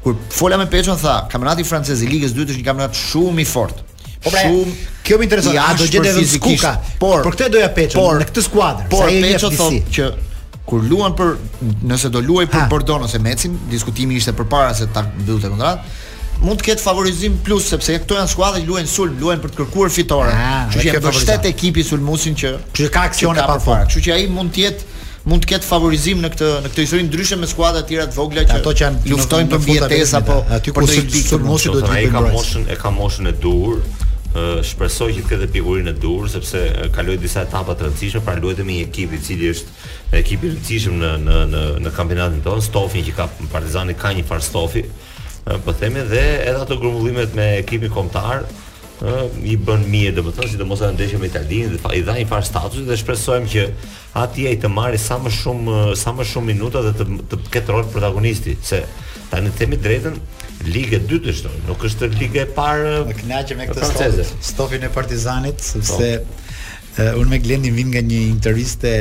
kur 0.07 0.17
fola 0.31 0.57
me 0.59 0.69
Peçon 0.71 0.97
tha, 0.99 1.17
kampionati 1.33 1.67
francez 1.67 1.99
i 2.03 2.07
ligës 2.11 2.31
së 2.31 2.39
dytë 2.41 2.55
është 2.55 2.63
një 2.63 2.67
kampionat 2.69 2.99
shumë 3.11 3.43
i 3.43 3.47
fortë. 3.53 3.87
Po 4.23 4.31
pra, 4.31 4.45
shumë 4.47 4.77
kjo 5.03 5.19
më 5.19 5.27
intereson. 5.29 5.57
Ja 5.59 5.67
do 5.75 5.87
gjetë 5.87 6.13
edhe 6.15 6.25
skuka, 6.37 6.77
por 7.03 7.27
për 7.27 7.35
këtë 7.41 7.51
doja 7.59 7.71
Peçon 7.75 8.21
në 8.23 8.31
këtë 8.31 8.47
skuadër. 8.47 8.89
Por 8.95 9.11
Peçon 9.19 9.59
thotë 9.59 9.83
që 9.99 10.11
kur 10.67 10.83
luan 10.87 11.15
për 11.17 11.33
nëse 11.89 12.09
do 12.13 12.21
luaj 12.23 12.45
për 12.51 12.69
Bordon 12.71 13.03
ose 13.03 13.19
Mecin, 13.19 13.55
diskutimi 13.71 14.15
ishte 14.19 14.33
përpara 14.37 14.73
se 14.77 14.87
ta 14.93 15.05
mbyllte 15.17 15.49
kontratë 15.51 15.99
mund 16.43 16.59
të 16.59 16.65
ketë 16.71 16.83
favorizim 16.83 17.35
plus 17.45 17.67
sepse 17.71 17.95
këto 18.03 18.15
janë 18.17 18.31
skuadra 18.31 18.59
që 18.63 18.67
luajnë 18.67 18.89
sulm, 18.91 19.13
luajnë 19.21 19.43
për 19.43 19.51
të 19.53 19.57
kërkuar 19.59 19.91
fitore. 19.93 20.31
Kështu 20.73 20.81
që 20.83 20.95
është 20.97 21.05
vërtet 21.27 21.45
ekipi 21.49 21.83
sulmusin 21.87 22.35
që 22.39 22.51
që 22.75 22.87
ka 22.91 23.03
aksione 23.11 23.45
pa 23.47 23.55
fare. 23.63 23.85
Kështu 23.87 24.01
që 24.07 24.15
ai 24.15 24.25
mund 24.33 24.51
të 24.57 24.63
jetë 24.65 24.89
mund 25.29 25.45
të 25.45 25.51
ketë 25.53 25.69
favorizim 25.69 26.23
në 26.25 26.31
këtë 26.33 26.49
në 26.65 26.71
këtë 26.73 26.83
histori 26.87 27.05
ndryshe 27.07 27.37
me 27.39 27.47
skuadra 27.47 27.83
të 27.83 27.93
tjera 27.93 28.09
të 28.11 28.19
vogla 28.19 28.43
që 28.49 28.57
ato 28.57 28.73
që 28.81 28.91
luftojnë 29.13 29.51
për 29.53 29.63
vjetesa 29.69 30.19
apo 30.23 30.39
aty 30.57 30.73
ku 30.73 30.83
sulmusi 30.89 31.75
do 31.77 31.85
të 31.85 32.01
jetë. 32.01 32.01
Ai 32.01 32.11
ka 32.11 32.25
moshën, 32.33 32.65
e 32.75 32.79
ka 32.81 32.91
moshën 32.97 33.29
e 33.31 33.35
dur, 33.45 33.77
shpresoj 34.65 35.11
që 35.13 35.21
të 35.21 35.29
ketë 35.29 35.47
pikurinë 35.53 35.91
e 35.91 35.99
dur 36.01 36.25
sepse 36.31 36.61
kaloi 36.95 37.19
disa 37.21 37.43
etapa 37.45 37.75
të 37.77 37.85
rëndësishme, 37.87 38.21
pra 38.25 38.33
me 38.41 38.71
një 38.71 38.79
ekip 38.87 39.11
i 39.13 39.19
cili 39.21 39.51
është 39.51 40.17
ekip 40.19 40.43
i 40.43 40.49
rëndësishëm 40.55 40.95
në 41.01 41.11
në 41.21 41.35
në 41.51 41.63
në 41.85 41.93
kampionatin 41.95 42.39
ton, 42.45 42.61
stofin 42.65 43.05
që 43.05 43.13
ka 43.17 43.27
Partizani 43.53 43.93
ka 43.93 44.09
një 44.17 44.25
far 44.25 44.41
stofi, 44.41 44.85
po 45.65 45.73
themi 45.75 46.01
dhe 46.09 46.23
edhe 46.49 46.57
ato 46.63 46.79
grumbullimet 46.81 47.35
me 47.37 47.51
ekipin 47.59 47.93
kombëtar 47.93 48.45
i 49.43 49.57
bën 49.59 49.85
mirë, 49.91 50.13
domethënë 50.15 50.49
sidomos 50.53 50.81
ata 50.81 50.93
ndeshin 50.95 51.19
me 51.21 51.29
Italinë 51.29 51.75
dhe 51.75 51.95
i 51.97 52.01
dha 52.07 52.17
një 52.17 52.27
far 52.29 52.43
status 52.45 52.85
dhe 52.87 52.97
shpresojmë 52.97 53.49
që 53.53 53.67
aty 54.21 54.47
ai 54.49 54.57
të 54.63 54.69
marrë 54.71 54.97
sa 55.01 55.17
më 55.21 55.29
shumë 55.33 55.81
sa 55.99 56.13
më 56.15 56.25
shumë 56.29 56.49
minuta 56.53 56.81
dhe 56.85 56.95
të 57.01 57.07
të 57.33 57.41
ketë 57.53 57.75
rol 57.75 57.85
protagonisti, 57.93 58.57
se 58.63 58.79
tani 59.29 59.51
themi 59.59 59.77
drejtën, 59.81 60.15
ligë 60.65 60.95
e 60.95 60.99
dytë 61.09 61.31
është, 61.33 61.51
nuk 61.67 61.83
është 61.87 62.09
ligë 62.19 62.41
e 62.43 62.47
parë. 62.55 62.93
Më 63.09 63.15
kënaqem 63.21 63.59
me 63.59 63.67
këtë 63.71 63.89
stof, 63.89 64.33
stofin 64.51 64.85
e 64.87 64.91
Partizanit 64.93 65.61
sepse 65.63 66.09
uh, 66.21 67.13
unë 67.19 67.33
me 67.33 67.41
Glendin 67.43 67.75
vim 67.75 67.91
nga 67.93 68.01
një 68.05 68.21
interviste 68.29 68.93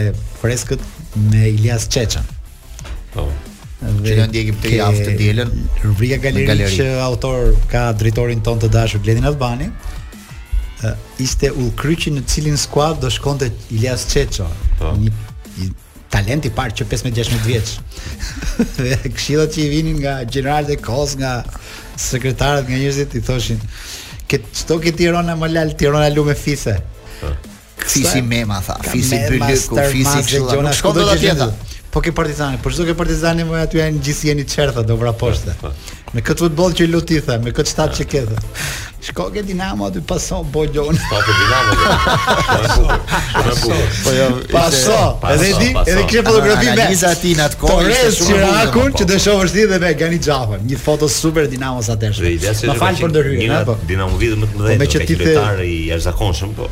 freskët 0.42 0.82
me 1.30 1.48
Ilias 1.52 1.88
Çeçën. 1.92 2.24
Po. 3.14 3.28
Dhe 3.82 4.14
që 4.14 4.28
ndjekim 4.30 4.58
të 4.62 4.76
javë 4.76 5.06
të 5.08 5.14
dielën 5.18 5.48
Rubrika 5.82 6.16
galeri, 6.22 6.44
galeri 6.46 6.76
që 6.76 6.84
autor 7.02 7.50
ka 7.72 7.88
drejtorin 7.98 8.38
ton 8.46 8.60
të 8.62 8.68
dashur 8.70 9.02
Gledin 9.02 9.26
Albani 9.26 9.66
uh, 9.66 10.84
eh, 10.86 11.00
Iste 11.24 11.50
u 11.50 11.66
kryqin 11.76 12.14
në 12.14 12.22
cilin 12.30 12.60
skuad 12.62 13.02
do 13.02 13.10
shkonte 13.10 13.50
Ilias 13.74 14.06
Qeqo 14.12 14.46
po. 14.78 14.94
Një 15.02 15.10
talenti 16.12 16.50
i 16.50 16.54
parë 16.54 16.74
që 16.80 16.86
15-16 16.90 17.46
vjeç. 17.48 17.72
dhe 18.78 18.98
këshillat 19.16 19.54
që 19.54 19.64
i 19.64 19.68
vinin 19.72 19.96
nga 20.02 20.18
gjeneral 20.28 20.68
dhe 20.68 20.76
kos 20.84 21.16
nga 21.20 21.38
sekretarët 22.04 22.68
nga 22.68 22.78
njerëzit 22.82 23.16
i 23.18 23.22
thoshin 23.24 23.60
"Këtë 24.28 24.52
çto 24.62 24.78
ke 24.84 24.92
Tirana 24.98 25.36
më 25.40 25.50
lal 25.52 25.72
Tirana 25.78 26.08
lumë 26.14 26.36
fise. 26.38 26.74
Fisi 27.92 28.22
me 28.22 28.42
ma 28.48 28.60
tha, 28.64 28.78
fisi 28.92 29.18
bëllëku, 29.18 29.78
fisi 29.92 30.22
kshilla, 30.28 30.60
nuk 30.68 30.76
shkon 30.78 30.98
dhe 30.98 31.36
dhe 31.40 31.52
Po 31.92 32.00
ke 32.00 32.12
partizani, 32.16 32.56
për 32.56 32.62
po 32.64 32.70
shdo 32.72 32.84
ke 32.88 32.92
partizani, 32.96 33.44
më 33.44 33.56
aty 33.66 33.82
janë 33.82 33.98
gjithë 34.06 34.28
jeni 34.30 34.44
qertha, 34.48 34.80
do 34.80 34.94
dobra 34.94 35.12
poshte. 35.12 35.52
Me 36.12 36.20
këtë 36.20 36.42
futboll 36.44 36.74
që 36.76 36.86
luti 36.92 37.18
the, 37.24 37.38
me 37.40 37.52
këtë 37.56 37.70
stad 37.72 37.92
që 37.96 38.04
ke 38.04 38.20
the. 38.28 38.42
Shko 39.02 39.30
ke 39.32 39.40
Dinamo 39.48 39.86
aty 39.88 40.02
paso 40.06 40.42
bojon. 40.54 40.98
Pa 41.10 41.20
ke 41.24 41.36
Dinamo. 41.38 42.82
Jo. 42.82 42.98
Po 44.02 44.12
ja, 44.12 44.26
jo, 44.28 44.36
Paso. 44.52 44.98
Edhe 45.32 45.48
di, 45.58 45.70
edhe 45.80 46.04
kjo 46.10 46.22
fotografi 46.28 46.68
me 46.76 46.86
Liza 46.92 47.14
Tin 47.18 47.40
at 47.46 47.56
kohë, 47.58 47.88
ishte 47.88 48.28
shumë 48.28 48.52
po. 48.76 48.84
që 49.00 49.08
dëshon 49.14 49.40
vështirë 49.40 49.70
dhe 49.72 49.80
me 49.86 49.94
Gani 50.04 50.20
Xhafën, 50.28 50.68
një 50.74 50.82
foto 50.84 51.08
super 51.16 51.48
Dinamo 51.50 51.80
sa 51.88 51.96
tash. 51.96 52.20
Ma 52.68 52.76
fal 52.76 53.00
për 53.00 53.14
ndërhyrjen, 53.16 53.56
po. 53.72 53.78
Dinamo 53.90 54.20
vitin 54.20 54.44
më 54.44 54.50
të 54.52 54.60
mëdhenj. 54.60 54.72
Po 54.76 54.80
me 54.84 54.92
që 54.92 55.04
ti 55.08 55.20
i 55.24 55.76
jashtëzakonshëm, 55.88 56.56
po. 56.60 56.68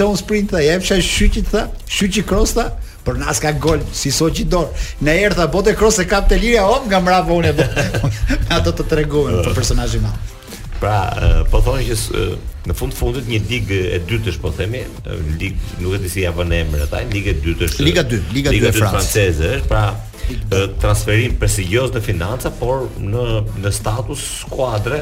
un 0.07 0.17
sprint 0.17 0.53
tha, 0.55 0.63
jep 0.63 0.83
çaj 0.85 1.43
tha, 1.51 1.67
shyqi 1.87 2.23
por 3.03 3.17
na 3.17 3.33
ska 3.33 3.51
gol 3.51 3.79
si 3.93 4.11
so 4.11 4.29
dor. 4.29 4.67
Na 5.01 5.11
erdha 5.13 5.47
bote 5.47 5.73
cross 5.75 5.99
e 5.99 6.05
kapte 6.05 6.35
liria 6.35 6.65
om 6.67 6.85
nga 6.87 6.99
mbrapa 6.99 7.31
unë 7.31 7.53
do. 7.55 7.63
Me 8.49 8.55
ato 8.59 8.71
të 8.75 8.83
treguën 8.91 9.39
për 9.45 9.55
personazhin 9.57 10.03
atë. 10.09 10.35
Pra, 10.79 10.97
po 11.51 11.59
thonë 11.59 11.83
që 11.83 12.35
në 12.69 12.73
fund 12.79 12.93
fundit 12.95 13.27
një 13.27 13.39
ligë 13.49 13.79
e 13.95 13.97
dytë 14.07 14.29
është 14.31 14.43
po 14.45 14.51
themi, 14.55 14.79
ligë 15.39 15.79
nuk 15.83 15.97
e 15.97 16.03
di 16.05 16.11
si 16.13 16.23
ja 16.23 16.31
vënë 16.35 16.61
emrin 16.61 16.85
ataj, 16.85 17.01
ligë 17.11 17.33
e 17.33 17.39
dytë 17.43 17.67
është. 17.67 17.83
Liga 17.87 18.05
2, 18.07 18.19
Liga 18.35 18.53
2 18.55 18.69
e 18.69 18.75
Francës 18.77 19.41
është, 19.49 19.65
pra 19.67 19.89
transferim 20.79 21.35
prestigjios 21.41 21.91
në 21.97 22.03
financa, 22.05 22.51
por 22.61 22.85
në 22.99 23.25
në 23.59 23.73
status 23.75 24.23
skuadre 24.45 25.01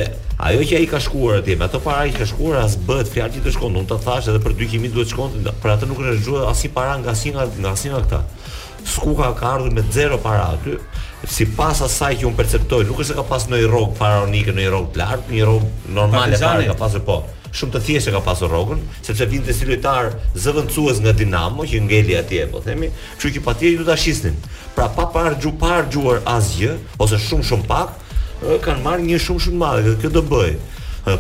ajo 0.49 0.65
që 0.65 0.81
ai 0.81 0.89
ka 0.95 1.03
shkuar 1.03 1.43
atje, 1.43 1.59
me 1.61 1.69
ato 1.69 1.83
para 1.85 2.09
që 2.09 2.25
ka 2.25 2.31
shkuar 2.33 2.63
as 2.65 2.79
bëhet 2.89 3.13
fjalë 3.13 3.45
të 3.45 3.53
shkon, 3.59 3.77
Unë 3.83 3.91
ta 3.93 4.01
thash 4.09 4.31
edhe 4.33 4.41
për 4.49 4.57
2000 4.65 4.97
duhet 4.97 5.13
shkon, 5.13 5.35
për 5.61 5.73
atë 5.77 5.89
nuk 5.93 5.99
është 6.09 6.25
gjë 6.25 6.45
as 6.55 6.63
i 6.65 6.71
para 6.79 6.95
nga 7.03 7.11
asnjë 7.13 7.51
nga 7.59 7.75
asnjë 7.77 7.93
nga 7.97 8.03
këta 8.09 8.21
skuka 8.89 9.33
ka 9.37 9.47
ardhur 9.55 9.71
me 9.73 9.83
zero 9.93 10.19
para 10.19 10.49
aty, 10.53 10.79
si 11.29 11.45
pas 11.45 11.81
asaj 11.85 12.15
që 12.21 12.29
unë 12.31 12.39
perceptoj, 12.39 12.85
nuk 12.89 13.01
është 13.03 13.13
se 13.13 13.17
ka 13.19 13.25
pas 13.29 13.47
në 13.51 13.61
i 13.65 13.69
rogë 13.73 13.99
faraonike, 13.99 14.55
në 14.57 14.65
i 14.65 14.71
rogë 14.75 14.93
të 14.95 15.01
lartë, 15.01 15.35
një 15.37 15.49
rogë 15.51 15.73
normale 15.99 16.41
para 16.43 16.79
ka 16.83 16.89
e 17.01 17.03
po. 17.11 17.19
Shumë 17.59 17.73
të 17.75 17.81
thjeshtë 17.87 18.13
ka 18.13 18.21
pasur 18.27 18.53
se 18.71 19.07
sepse 19.09 19.27
vinte 19.31 19.55
si 19.57 19.65
lojtar 19.65 20.11
zëvendësues 20.37 20.99
nga 21.01 21.13
Dinamo 21.17 21.65
që 21.65 21.79
ngeli 21.87 22.17
atje, 22.21 22.45
po 22.53 22.61
themi, 22.61 22.91
që 23.21 23.31
që 23.35 23.43
patjetër 23.47 23.79
do 23.81 23.87
ta 23.89 23.97
shisnin. 23.97 24.35
Pra 24.77 24.89
pa 24.93 25.07
parë 25.15 25.37
gju 25.41 25.53
parë 25.59 25.89
gjuar 25.93 26.21
asgjë 26.29 26.75
ose 27.01 27.17
shumë 27.19 27.49
shumë 27.49 27.67
pak, 27.71 27.97
kanë 28.67 28.85
marrë 28.85 29.09
një 29.09 29.21
shumë 29.25 29.45
shumë 29.47 29.61
madhe, 29.65 29.97
këtë 29.97 30.13
do 30.19 30.23
bëj. 30.29 30.59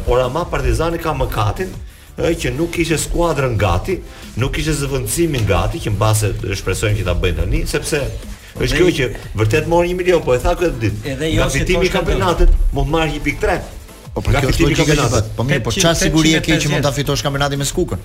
Por 0.05 0.21
ama 0.21 0.45
Partizani 0.45 0.99
ka 1.01 1.17
mëkatin 1.17 1.73
ë 2.19 2.33
që 2.43 2.53
nuk 2.57 2.71
kishte 2.75 2.97
skuadrën 2.99 3.55
gati, 3.61 3.99
nuk 4.43 4.55
kishte 4.57 4.75
zëvendësimin 4.81 5.45
gati 5.47 5.79
që 5.85 5.93
mbase 5.95 6.33
të 6.41 6.57
shpresojmë 6.59 7.01
që 7.01 7.07
ta 7.07 7.15
bëjnë 7.15 7.45
tani, 7.45 7.61
sepse 7.71 8.01
është 8.59 8.75
kjo 8.75 8.91
që 8.97 9.09
vërtet 9.39 9.69
mor 9.71 9.87
1 9.87 9.99
milion, 10.01 10.23
po 10.25 10.35
e 10.35 10.41
tha 10.43 10.57
këtë 10.59 10.83
ditë. 10.83 11.03
Edhe 11.15 11.31
jo 11.37 11.47
se 11.53 11.61
fitimi 11.63 11.87
i 11.87 11.93
kampionatit 11.93 12.51
mund 12.75 12.91
të 12.91 12.95
marrë 12.97 13.19
1.3. 13.21 13.59
Po 14.17 14.25
për 14.27 14.41
këtë 14.41 14.53
fitimi 14.53 14.75
i 14.75 14.81
kampionatit. 14.81 15.33
Po 15.39 15.47
mirë, 15.47 15.63
po 15.69 15.75
çfarë 15.77 16.01
siguri 16.03 16.35
e 16.35 16.43
ke 16.43 16.59
që 16.59 16.73
mund 16.75 16.89
ta 16.89 16.93
fitosh 16.97 17.23
kampionatin 17.29 17.61
me 17.63 17.69
Skukën? 17.71 18.03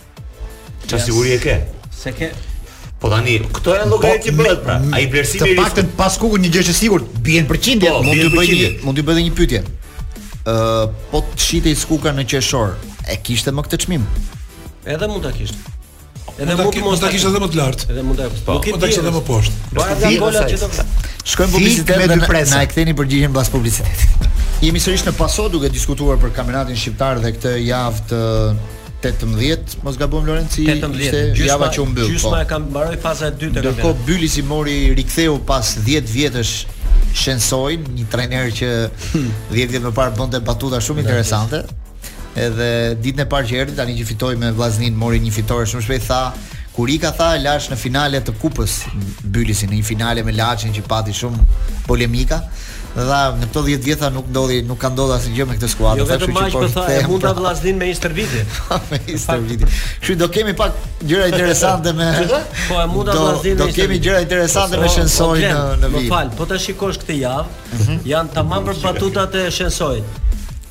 Çfarë 0.86 1.06
siguri 1.10 1.34
e 1.40 1.42
ke? 1.48 1.58
Se 2.04 2.14
ke 2.20 2.30
Po 3.02 3.10
tani, 3.12 3.34
këto 3.52 3.74
janë 3.74 3.90
po, 3.90 3.98
llogaritë 3.98 4.30
që 4.30 4.36
bëhet 4.38 4.62
pra. 4.64 4.76
Ai 4.96 5.08
vlerësimi 5.12 5.50
i 5.50 5.56
rrisit. 5.58 5.74
Të 5.74 5.80
paktën 5.82 5.90
pas 5.98 6.14
Skukën 6.16 6.46
një 6.46 6.52
gjë 6.54 6.64
që 6.70 6.76
sigurt 6.78 7.18
bien 7.26 7.50
përqindje, 7.50 7.90
po, 7.98 8.04
mund 8.06 8.22
të 8.22 8.38
bëj, 8.38 8.54
një, 8.54 8.70
mund 8.88 9.00
të 9.00 9.04
bëj 9.10 9.18
edhe 9.18 9.26
një 9.26 9.34
pyetje. 9.42 9.60
Ë, 10.48 10.56
po 11.12 11.24
të 11.34 11.44
shitej 11.50 11.76
Skuka 11.82 12.14
në 12.16 12.24
qeshor, 12.32 12.78
e 13.10 13.18
kishte 13.24 13.52
më 13.54 13.64
këtë 13.68 13.80
çmim. 13.86 14.04
Edhe 14.86 15.08
mund 15.12 15.24
ta 15.26 15.32
kishte. 15.36 15.58
Edhe 16.40 16.56
mund 16.60 16.78
mos 16.86 17.02
ta 17.04 17.10
kishte 17.12 17.30
edhe 17.32 17.42
më 17.44 17.50
të 17.54 17.60
lartë. 17.60 17.90
Edhe 17.92 18.04
mund 18.08 18.20
ta. 18.20 18.30
Po, 18.48 18.58
Nuk 18.64 18.82
ta 18.82 18.90
kishte 18.90 19.04
edhe 19.04 19.14
më 19.18 19.24
poshtë. 19.30 19.64
Bëra 19.76 19.98
nga 20.00 20.12
gola 20.22 20.46
që 20.52 20.60
do. 20.62 20.70
Shkojmë 21.32 21.50
në 21.50 21.58
publicitet 21.58 22.04
dhe 22.04 22.14
me 22.14 22.28
presë. 22.28 22.58
Na 22.58 22.62
e 22.64 22.70
ktheni 22.72 22.96
përgjigjen 23.00 23.36
pas 23.36 23.52
publicitetit. 23.54 24.30
Jemi 24.64 24.82
sërish 24.84 25.06
në 25.08 25.14
Paso 25.20 25.50
duke 25.52 25.70
diskutuar 25.72 26.20
për 26.22 26.32
kampionatin 26.38 26.80
shqiptar 26.80 27.20
dhe 27.24 27.34
këtë 27.36 27.56
javë 27.66 28.08
të 28.12 28.22
18, 29.10 29.74
mos 29.84 29.98
gabojmë 30.00 30.30
Lorenci, 30.30 30.64
ishte 30.64 31.24
java 31.44 31.68
që 31.76 31.82
u 31.84 31.88
mbyll. 31.92 32.06
Gjysma 32.14 32.30
po. 32.30 32.38
e 32.40 32.48
kam 32.48 32.70
mbaroi 32.70 33.00
faza 33.04 33.28
e 33.28 33.34
dytë 33.36 33.60
e 33.60 33.64
kampionatit. 33.66 33.84
Do 33.84 34.08
Bylisi 34.08 34.44
mori 34.48 34.78
riktheu 34.96 35.42
pas 35.44 35.74
10 35.84 36.08
vjetësh 36.08 36.54
Shensoi, 37.20 37.82
një 37.98 38.06
trajner 38.14 38.48
që 38.62 38.70
10 39.52 39.52
vjet 39.58 39.76
më 39.84 39.92
parë 39.98 40.16
bënte 40.22 40.40
batuta 40.48 40.80
shumë 40.82 41.04
interesante 41.04 41.66
edhe 42.40 42.98
ditën 43.02 43.26
e 43.26 43.30
parë 43.30 43.48
që 43.52 43.60
erdhi 43.64 43.78
tani 43.78 43.96
që 44.00 44.08
fitoi 44.10 44.36
me 44.42 44.52
Vllaznin 44.56 44.98
mori 44.98 45.20
një 45.22 45.34
fitore 45.36 45.68
shumë 45.70 45.86
shpejt 45.86 46.06
tha 46.10 46.22
kur 46.74 46.90
i 46.90 46.96
ka 47.02 47.12
tha 47.14 47.34
Lash 47.42 47.70
në 47.72 47.78
finale 47.78 48.22
të 48.26 48.34
kupës 48.42 48.80
Bylisin 49.36 49.72
në 49.74 49.82
një 49.82 49.88
finale 49.92 50.24
me 50.26 50.34
Laçin 50.36 50.74
që 50.74 50.86
pati 50.90 51.14
shumë 51.14 51.46
polemika 51.88 52.42
dha 52.94 53.20
në 53.42 53.48
këto 53.50 53.62
10 53.66 53.82
vjet 53.88 54.02
nuk 54.14 54.28
ndodhi 54.30 54.60
nuk 54.70 54.78
ka 54.82 54.92
ndodhur 54.94 55.16
asgjë 55.16 55.48
me 55.50 55.56
këtë 55.58 55.70
skuadër 55.72 56.02
jo 56.04 56.04
vetëm 56.12 56.36
aq 56.38 56.50
po, 56.54 56.60
po 56.62 56.68
tha 56.76 56.84
e 56.94 57.00
mund 57.10 57.24
ta 57.26 57.32
vllaznin 57.34 57.80
me 57.82 57.88
Ister 57.90 58.14
Viti 58.14 58.42
me 58.92 59.00
Ister 59.16 59.42
Viti 59.42 59.66
kështu 59.72 60.18
do 60.22 60.28
kemi 60.34 60.54
pak 60.60 60.78
gjëra 61.02 61.26
interesante 61.34 61.94
me 61.98 62.12
po 62.70 62.78
e 62.78 62.86
mund 62.94 63.10
ta 63.10 63.18
vllaznin 63.18 63.58
do 63.64 63.68
kemi 63.74 63.98
gjëra 63.98 64.22
interesante 64.28 64.78
me 64.78 64.86
po, 64.86 64.94
Shensoj 64.94 65.42
po, 65.42 65.64
në 65.82 65.90
në 65.98 66.04
fal 66.12 66.30
po 66.38 66.46
ta 66.54 66.62
shikosh 66.68 67.02
këtë 67.02 67.18
javë 67.18 67.82
mhm. 67.82 68.00
janë 68.14 68.38
tamam 68.38 68.70
për 68.70 69.42
e 69.42 69.50
Shensojit 69.58 70.22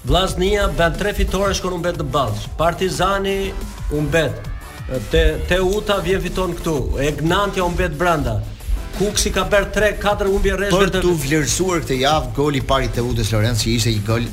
Vllaznia 0.05 0.67
ban 0.75 0.95
tre 0.99 1.13
fitore 1.15 1.55
shkon 1.55 1.77
umbet 1.79 1.99
në 2.01 2.09
ball. 2.11 2.33
Partizani 2.59 3.53
umbet. 3.95 4.49
Te 5.13 5.21
Teuta 5.49 6.01
vjen 6.03 6.23
fiton 6.25 6.57
këtu. 6.59 6.75
Egnantia 7.07 7.63
umbet 7.63 7.95
brenda. 7.99 8.41
Kuksi 8.99 9.31
ka 9.33 9.47
bërë 9.51 9.71
3-4 10.03 10.29
humbje 10.31 10.57
rreshtë 10.59 10.81
për 10.83 10.91
të 10.97 11.03
dhe... 11.07 11.15
vlerësuar 11.23 11.85
këtë 11.85 12.01
javë 12.03 12.33
goli 12.37 12.61
i 12.61 12.67
parë 12.73 12.89
i 12.89 12.91
Teutës 12.99 13.31
Lorenzi 13.33 13.77
ishte 13.79 13.95
një 13.95 14.03
gol 14.09 14.27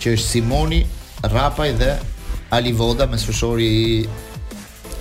që 0.00 0.06
është 0.16 0.28
Simoni, 0.36 0.80
Rapaj 1.26 1.70
dhe 1.80 1.92
Ali 2.54 2.70
Voda 2.78 3.06
me 3.10 3.16
sfushori 3.18 3.66
i 3.66 4.08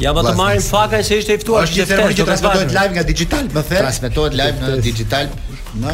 Ja 0.02 0.12
vetëm 0.14 0.36
marrin 0.40 0.62
fakaj 0.66 1.04
se 1.06 1.18
ishte 1.22 1.34
i 1.38 1.40
ftuar 1.44 1.68
që 1.70 1.86
të 1.90 1.96
transmetohet 2.18 2.72
live 2.74 2.92
nga 2.96 3.04
Digital, 3.10 3.46
më 3.54 3.62
the. 3.68 3.76
Transmetohet 3.84 4.34
live 4.38 4.58
në 4.64 4.80
Digital 4.86 5.28
në 5.84 5.94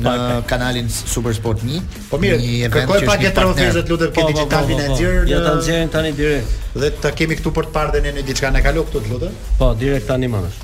në 0.00 0.12
kanalin 0.50 0.88
Super 0.94 1.34
Sport 1.34 1.60
1. 1.66 1.78
Po 2.10 2.16
mirë, 2.22 2.38
kërkoj 2.74 3.00
pak 3.06 3.20
jetë 3.28 3.36
transmetuese 3.38 3.82
të 3.82 3.88
lutem 3.92 4.10
digitalin 4.14 4.26
po, 4.26 4.26
po, 4.30 4.34
Digital 4.38 4.64
Manager. 4.70 5.12
Po, 5.16 5.20
ja 5.34 5.38
ta 5.46 5.50
nxjerrim 5.60 5.90
tani 5.96 6.10
direkt. 6.20 6.48
Dhe 6.84 6.88
ta 7.04 7.08
kemi 7.18 7.34
këtu 7.38 7.50
për 7.60 7.64
të 7.68 7.72
parë 7.78 8.00
ne 8.06 8.10
në 8.18 8.22
diçka 8.30 8.46
ne 8.54 8.60
kalo 8.66 8.80
këtu 8.88 8.98
të 9.04 9.08
lutem. 9.14 9.32
Po, 9.58 9.66
direkt 9.80 10.06
tani 10.10 10.28
më. 10.30 10.38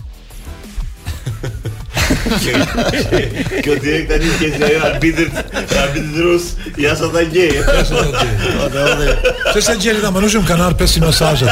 Kjo 3.60 3.76
direkt 3.80 4.08
tani 4.10 4.30
që 4.40 4.50
si 4.54 4.64
ajo 4.68 4.80
arbitër, 4.90 5.28
arbitër 5.62 6.20
rus, 6.24 6.46
ja 6.80 6.94
sa 6.98 7.08
ta 7.14 7.22
gjej. 7.32 7.58
Ata 7.62 8.86
ata. 8.92 9.34
Ço 9.54 9.60
se 9.66 9.74
gjeli 9.82 10.00
ta 10.04 10.10
mbanojm 10.14 10.46
kanar 10.48 10.74
pesi 10.80 10.98
si 10.98 11.04
mesazhe. 11.04 11.50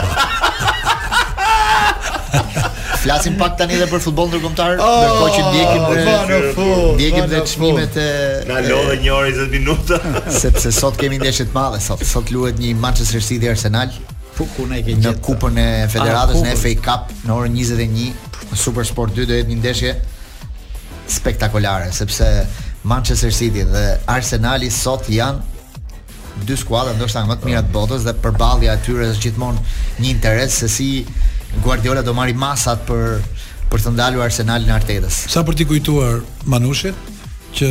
Flasim 3.02 3.36
pak 3.40 3.58
tani 3.60 3.76
edhe 3.76 3.86
për 3.90 4.00
futboll 4.00 4.30
ndërkombëtar, 4.30 4.78
ah, 4.80 4.94
ndërkohë 5.04 5.34
që 5.34 5.44
ndjekim 5.50 5.84
në 5.84 6.56
fund, 6.56 6.82
ndjekim 6.96 7.48
çmimet 7.52 7.98
e 8.00 8.08
na 8.48 8.62
lodhë 8.64 8.94
një 9.04 9.12
orë 9.12 9.32
20 9.36 9.52
minuta, 9.58 9.98
sepse 10.42 10.72
sot 10.72 10.96
kemi 10.96 11.18
ndeshje 11.20 11.44
të 11.50 11.52
mëdha, 11.52 11.82
sot 11.84 12.00
sot 12.08 12.32
luhet 12.32 12.56
një 12.62 12.70
Manchester 12.80 13.20
City 13.20 13.52
Arsenal. 13.52 13.92
Po 14.34 14.48
ku 14.56 14.64
na 14.66 14.80
Në 14.82 15.12
Kupën 15.22 15.60
e 15.62 15.66
Federatës, 15.92 16.40
në 16.42 16.56
FA 16.58 16.72
Cup, 16.88 17.12
në 17.28 17.36
orën 17.36 17.60
21, 17.60 18.08
në 18.50 18.62
SuperSport 18.64 19.12
2 19.14 19.20
do 19.20 19.28
të 19.30 19.36
jetë 19.42 19.52
një 19.52 19.58
ndeshje 19.60 19.92
spektakolare 21.08 21.88
sepse 21.92 22.46
Manchester 22.80 23.34
City 23.34 23.62
dhe 23.70 23.84
Arsenali 24.04 24.68
sot 24.70 25.06
janë 25.08 26.44
dy 26.44 26.56
skuadra 26.58 26.92
ndoshta 26.96 27.22
më 27.28 27.36
të 27.40 27.46
mira 27.48 27.62
të 27.62 27.72
botës 27.74 28.04
dhe 28.08 28.14
përballja 28.24 28.74
e 28.76 28.80
tyre 28.84 29.06
është 29.12 29.28
gjithmonë 29.28 29.62
një 30.02 30.10
interes 30.10 30.56
se 30.62 30.68
si 30.68 30.88
Guardiola 31.62 32.02
do 32.02 32.14
marrë 32.14 32.34
masat 32.34 32.82
për 32.88 33.18
për 33.70 33.82
të 33.82 33.92
ndalur 33.94 34.22
Arsenalin 34.24 34.68
në 34.68 34.74
Artetës. 34.78 35.16
Sa 35.30 35.42
për 35.46 35.56
të 35.60 35.66
kujtuar 35.70 36.20
Manushin 36.44 36.94
që 37.54 37.70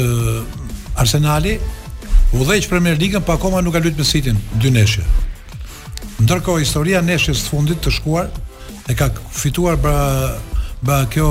Arsenali 0.99 1.57
udhëheq 1.59 2.49
dhëgj 2.49 2.69
Premier 2.71 2.97
Ligën 2.99 3.19
pa 3.21 3.34
po 3.34 3.39
akoma 3.39 3.61
nuk 3.61 3.75
ka 3.75 3.81
luajtur 3.84 4.01
me 4.01 4.09
Cityn 4.09 4.39
dy 4.63 4.71
neshë. 4.75 5.03
Ndërkohë 6.23 6.63
historia 6.63 7.01
neshës 7.03 7.43
së 7.43 7.51
fundit 7.51 7.81
të 7.84 7.91
shkuar 7.99 8.29
e 8.89 8.95
ka 8.97 9.11
fituar 9.31 9.75
pra 10.84 10.99
kjo 11.11 11.27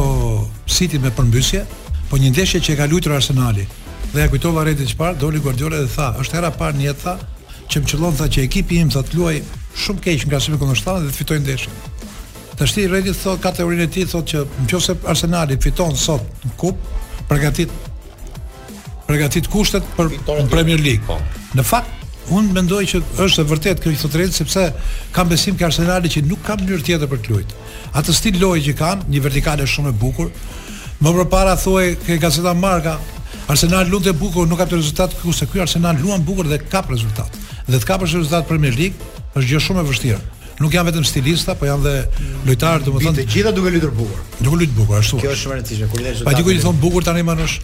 City 0.67 0.99
me 1.03 1.11
përmbysje, 1.13 1.67
po 2.13 2.19
një 2.21 2.29
ndeshje 2.35 2.59
që 2.61 2.75
e 2.75 2.77
ka 2.77 2.87
luajtur 2.93 3.15
Arsenali. 3.17 3.63
Dhe 4.13 4.21
ja 4.21 4.29
kujtova 4.29 4.67
rreti 4.67 4.85
çfarë, 4.91 5.17
doli 5.17 5.39
Guardiola 5.41 5.79
dhe 5.81 5.89
tha, 5.89 6.11
është 6.21 6.37
hera 6.37 6.51
parë 6.61 6.77
në 6.77 6.85
jetë 6.85 7.07
tha, 7.07 7.15
që 7.73 7.81
më 7.81 7.89
qëllon 7.89 8.19
tha 8.19 8.27
që 8.35 8.43
ekipi 8.49 8.77
im 8.85 8.91
tha 8.93 9.01
të 9.07 9.17
luaj 9.17 9.39
shumë 9.81 10.03
keq 10.05 10.27
nga 10.29 10.41
shumë 10.45 10.59
kundërshtar 10.61 10.99
dhe 11.01 11.09
të 11.09 11.17
fitoj 11.23 11.39
ndeshjen. 11.41 11.79
Tashti 12.61 12.85
Redi 12.93 13.15
thot 13.17 13.41
ka 13.41 13.55
teorinë 13.57 13.87
e 13.89 13.93
tij 13.95 14.11
thot 14.13 14.29
që 14.29 14.45
nëse 14.69 14.99
Arsenali 15.09 15.57
fiton 15.65 15.97
sot 15.97 16.45
në 16.45 16.53
kup, 16.61 16.85
përgatit 17.33 17.73
përgatit 19.09 19.49
kushtet 19.53 19.89
për 19.97 20.13
Premier 20.53 20.85
League. 20.89 21.01
Po. 21.09 21.17
Në 21.57 21.65
fakt 21.73 22.01
Unë 22.33 22.53
mendoj 22.55 22.85
që 22.87 22.99
është 23.25 23.43
e 23.43 23.47
vërtet 23.51 23.81
kjo 23.83 23.91
thotë 23.99 24.19
rrit 24.21 24.37
sepse 24.37 24.61
kam 25.13 25.27
besim 25.29 25.57
ke 25.59 25.65
Arsenali 25.67 26.09
që 26.09 26.21
nuk 26.25 26.45
ka 26.47 26.55
mënyrë 26.57 26.85
tjetër 26.87 27.11
për 27.11 27.19
të 27.25 27.33
luajtur. 27.33 27.73
Atë 27.99 28.15
stil 28.15 28.39
loje 28.39 28.63
që 28.69 28.77
kanë, 28.79 29.09
një 29.11 29.23
vertikale 29.25 29.67
shumë 29.69 29.91
e 29.91 29.97
bukur, 29.99 30.31
Më 31.03 31.11
përpara 31.17 31.57
thuaj 31.59 31.87
ke 32.07 32.15
gazeta 32.23 32.53
Marka, 32.55 32.93
Arsenal 33.51 33.89
luan 33.91 34.05
të 34.05 34.13
bukur, 34.21 34.47
nuk 34.47 34.61
ka 34.63 34.69
të 34.71 34.77
rezultat 34.79 35.15
ku 35.19 35.33
se 35.35 35.49
ky 35.51 35.59
Arsenal 35.65 35.99
luan 35.99 36.23
bukur 36.23 36.47
dhe 36.47 36.61
ka 36.71 36.85
rezultat. 36.87 37.35
Dhe 37.67 37.81
të 37.83 37.89
kapësh 37.89 38.15
rezultat 38.21 38.47
Premier 38.47 38.77
League 38.79 38.95
është 39.35 39.49
gjë 39.51 39.63
shumë 39.67 39.83
e 39.83 39.89
vështirë. 39.89 40.21
Nuk 40.63 40.77
janë 40.77 40.93
vetëm 40.93 41.07
stilista, 41.09 41.57
po 41.59 41.67
janë 41.67 41.83
dhe 41.83 42.27
lojtarë, 42.47 42.85
domethënë. 42.87 43.17
Të 43.19 43.25
gjitha 43.35 43.51
duke 43.57 43.73
luajtur 43.73 43.95
bukur. 43.99 44.23
Duke 44.47 44.59
luajtur 44.61 44.77
bukur, 44.79 45.01
ashtu. 45.01 45.19
Kjo 45.19 45.33
është 45.33 45.43
shumë 45.43 45.57
e 45.57 45.59
rëndësishme, 45.59 45.89
kur 45.95 46.05
lëshë. 46.07 46.27
Pa 46.29 46.37
dikujt 46.39 46.61
i 46.61 46.65
thon 46.67 46.79
bukur 46.85 47.07
tani 47.09 47.25
më 47.27 47.35
nësh 47.41 47.57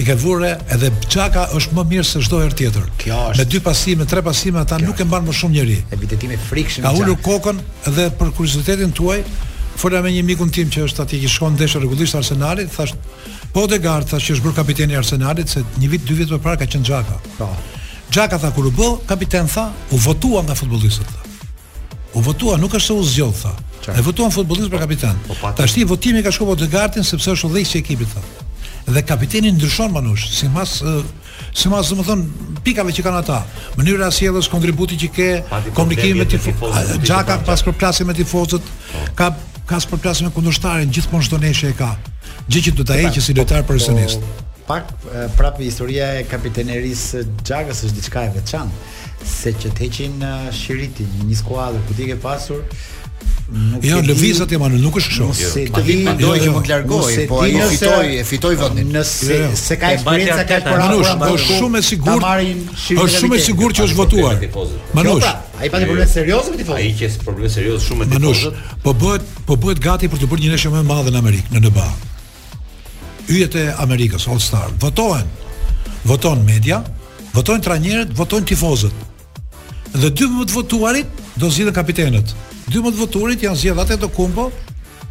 i 0.00 0.04
ke 0.06 0.16
vurë 0.24 0.54
edhe 0.76 0.88
çaka 1.12 1.44
është 1.58 1.76
më 1.76 1.84
mirë 1.90 2.06
se 2.14 2.22
çdo 2.24 2.40
herë 2.46 2.56
tjetër. 2.62 2.86
Kjo 3.02 3.18
është. 3.34 3.42
Me 3.44 3.50
dy 3.52 3.60
pasime, 3.66 4.08
tre 4.14 4.24
pasime 4.30 4.62
ata 4.62 4.80
nuk 4.80 4.96
e 4.96 5.08
mban 5.08 5.26
më 5.28 5.36
shumë 5.42 5.58
njerëj. 5.58 5.82
E 5.92 6.00
bitetimi 6.00 6.40
frikshëm. 6.48 6.86
Ka 6.88 6.94
ulur 6.96 7.18
kokën 7.28 7.60
dhe 7.98 8.08
për 8.20 8.32
kuriozitetin 8.38 8.94
tuaj, 8.96 9.20
fola 9.76 10.00
me 10.02 10.10
një 10.12 10.22
mikun 10.24 10.48
tim 10.54 10.70
që 10.72 10.86
është 10.88 11.04
aty 11.04 11.18
që 11.22 11.28
shkon 11.30 11.54
ndeshë 11.56 11.82
rregullisht 11.82 12.16
Arsenalit, 12.18 12.72
thash 12.72 12.94
po 13.54 13.66
de 13.70 13.78
gard 13.84 14.08
thash 14.08 14.28
që 14.30 14.36
është 14.36 14.44
bërë 14.46 14.58
kapiteni 14.60 14.96
i 14.96 15.00
Arsenalit 15.00 15.52
se 15.52 15.62
një 15.82 15.90
vit, 15.92 16.06
dy 16.08 16.16
vit 16.20 16.32
më 16.32 16.38
parë 16.44 16.62
ka 16.64 16.68
qenë 16.72 16.88
Xhaka. 16.88 17.16
Po. 17.36 17.50
Xhaka 18.12 18.38
tha 18.44 18.50
kur 18.56 18.70
u 18.70 18.72
bë 18.76 18.88
kapiten 19.10 19.50
tha, 19.52 19.68
u 19.92 19.98
votua 20.02 20.42
nga 20.46 20.56
futbollistët. 20.58 21.28
U 22.16 22.22
votua, 22.24 22.56
nuk 22.56 22.72
është 22.72 22.94
se 22.94 22.94
u 22.96 23.04
zgjodh 23.04 23.40
tha. 23.44 23.54
Ai 23.92 24.02
votuan 24.02 24.32
futbollistët 24.34 24.72
për 24.72 24.84
kapiten. 24.86 25.20
Po, 25.28 25.36
po, 25.40 25.52
Tashti 25.58 25.84
votimi 25.86 26.24
ka 26.24 26.32
shkuar 26.34 26.58
de 26.58 26.70
gardin 26.72 27.04
sepse 27.06 27.34
është 27.36 27.50
udhëheqës 27.50 27.76
i 27.76 27.84
ekipit 27.84 28.14
tha. 28.16 28.24
Dhe 28.94 29.02
kapiteni 29.02 29.50
ndryshon 29.52 29.92
manush, 29.94 30.28
sipas 30.32 30.78
uh, 30.86 31.00
si 31.56 31.68
mas 31.68 31.88
më 31.96 32.04
thonë 32.06 32.46
pikave 32.64 32.92
që 32.96 33.02
kanë 33.02 33.18
ata, 33.24 33.40
mënyra 33.80 34.06
e 34.06 34.14
sjelljes, 34.14 34.46
kontributi 34.52 34.98
që 35.00 35.08
ke, 35.16 35.26
komunikimi 35.74 36.20
me 36.22 36.26
tifozët, 36.28 36.96
Xhaka 37.04 37.40
pas 37.48 37.62
kur 37.66 37.74
me 38.06 38.14
tifozët, 38.16 38.68
ka 39.18 39.32
ka 39.66 39.80
së 39.82 39.88
përplasë 39.92 40.26
me 40.28 40.32
kundushtarën, 40.36 40.90
gjithë 40.94 41.12
mund 41.12 41.26
shtë 41.26 41.40
neshe 41.42 41.70
e 41.72 41.76
ka. 41.78 41.90
Gjithë 42.46 42.70
që 42.70 42.76
të 42.76 42.86
ta 42.86 42.96
po, 42.96 43.00
po, 43.00 43.08
e 43.10 43.14
që 43.16 43.24
si 43.26 43.36
dojtarë 43.38 43.68
për 43.70 44.44
Pak, 44.66 44.88
prapë 45.38 45.62
historia 45.62 46.06
e 46.18 46.22
kapitenerisë 46.26 47.04
së 47.08 47.20
Xhagës 47.46 47.82
është 47.86 47.98
diçka 48.00 48.22
e 48.26 48.32
veçantë, 48.34 48.78
se 49.30 49.52
që 49.54 49.70
të 49.76 49.84
heqin 49.84 50.24
shiritin 50.52 51.12
një 51.28 51.36
skuadër 51.38 51.84
ku 51.86 51.94
ti 51.94 52.08
ke 52.08 52.16
pasur, 52.24 52.64
Nuk 53.48 53.84
jo, 53.86 54.00
lëvizat 54.02 54.50
e 54.50 54.58
anë, 54.58 54.78
nuk 54.82 54.96
është 54.98 55.12
kështu. 55.14 55.26
Nëse 55.30 55.60
jo, 55.62 55.82
ti 55.86 55.96
do 56.18 56.30
të 56.34 56.50
më 56.50 56.60
largoj, 56.66 57.18
po 57.30 57.38
ai 57.44 57.52
fitoi, 57.70 58.06
e 58.18 58.22
fitoi 58.26 58.56
vendin. 58.58 58.88
Nëse 58.90 59.28
jo, 59.30 59.36
jo. 59.44 59.50
se 59.60 59.76
ka 59.78 59.92
eksperjencë 59.94 60.46
ka 60.48 60.56
kurrë, 60.64 60.86
është 61.36 61.58
shumë 61.60 61.78
e 61.78 61.84
sigurt. 61.86 62.26
Është 62.76 63.20
shumë 63.20 63.36
e 63.38 63.44
sigurt 63.46 63.78
që 63.78 63.84
është 63.86 63.98
votuar. 64.00 64.40
Manush. 64.98 65.22
Pra, 65.22 65.62
ai 65.62 65.70
pati 65.70 65.86
probleme 65.86 66.08
serioze 66.10 66.50
me 66.50 66.58
tifozët. 66.58 66.82
Ai 66.82 66.96
ka 66.98 67.22
probleme 67.28 67.52
serioze 67.54 67.86
shumë 67.86 68.00
me 68.02 68.08
tifozët. 68.10 68.18
Manush, 68.18 68.74
po 68.82 68.96
bëhet 69.04 69.30
po 69.46 69.56
bëhet 69.64 69.82
gati 69.86 70.10
për 70.10 70.24
të 70.24 70.30
bërë 70.32 70.44
një 70.46 70.50
ndeshje 70.56 70.74
më 70.74 70.82
të 70.82 70.88
madhe 70.90 71.14
në 71.14 71.22
Amerikë, 71.22 71.54
në 71.54 71.62
NBA. 71.68 71.86
Yjet 73.30 73.60
e 73.62 73.64
Amerikës 73.86 74.26
All 74.32 74.42
Star 74.42 74.74
votohen. 74.82 75.30
Voton 76.06 76.42
media, 76.46 76.82
votojnë 77.38 77.62
trajnerët, 77.70 78.12
votojnë 78.18 78.50
tifozët. 78.54 79.06
Dhe 80.02 80.10
12 80.10 80.50
votuarit 80.60 81.24
do 81.38 81.48
zgjidhen 81.54 81.74
kapitenët. 81.78 82.34
12 82.72 82.94
voturit 82.98 83.42
janë 83.46 83.58
zgjedhur 83.60 83.84
atë 83.84 83.96
të 84.02 84.08
kumbo 84.16 84.48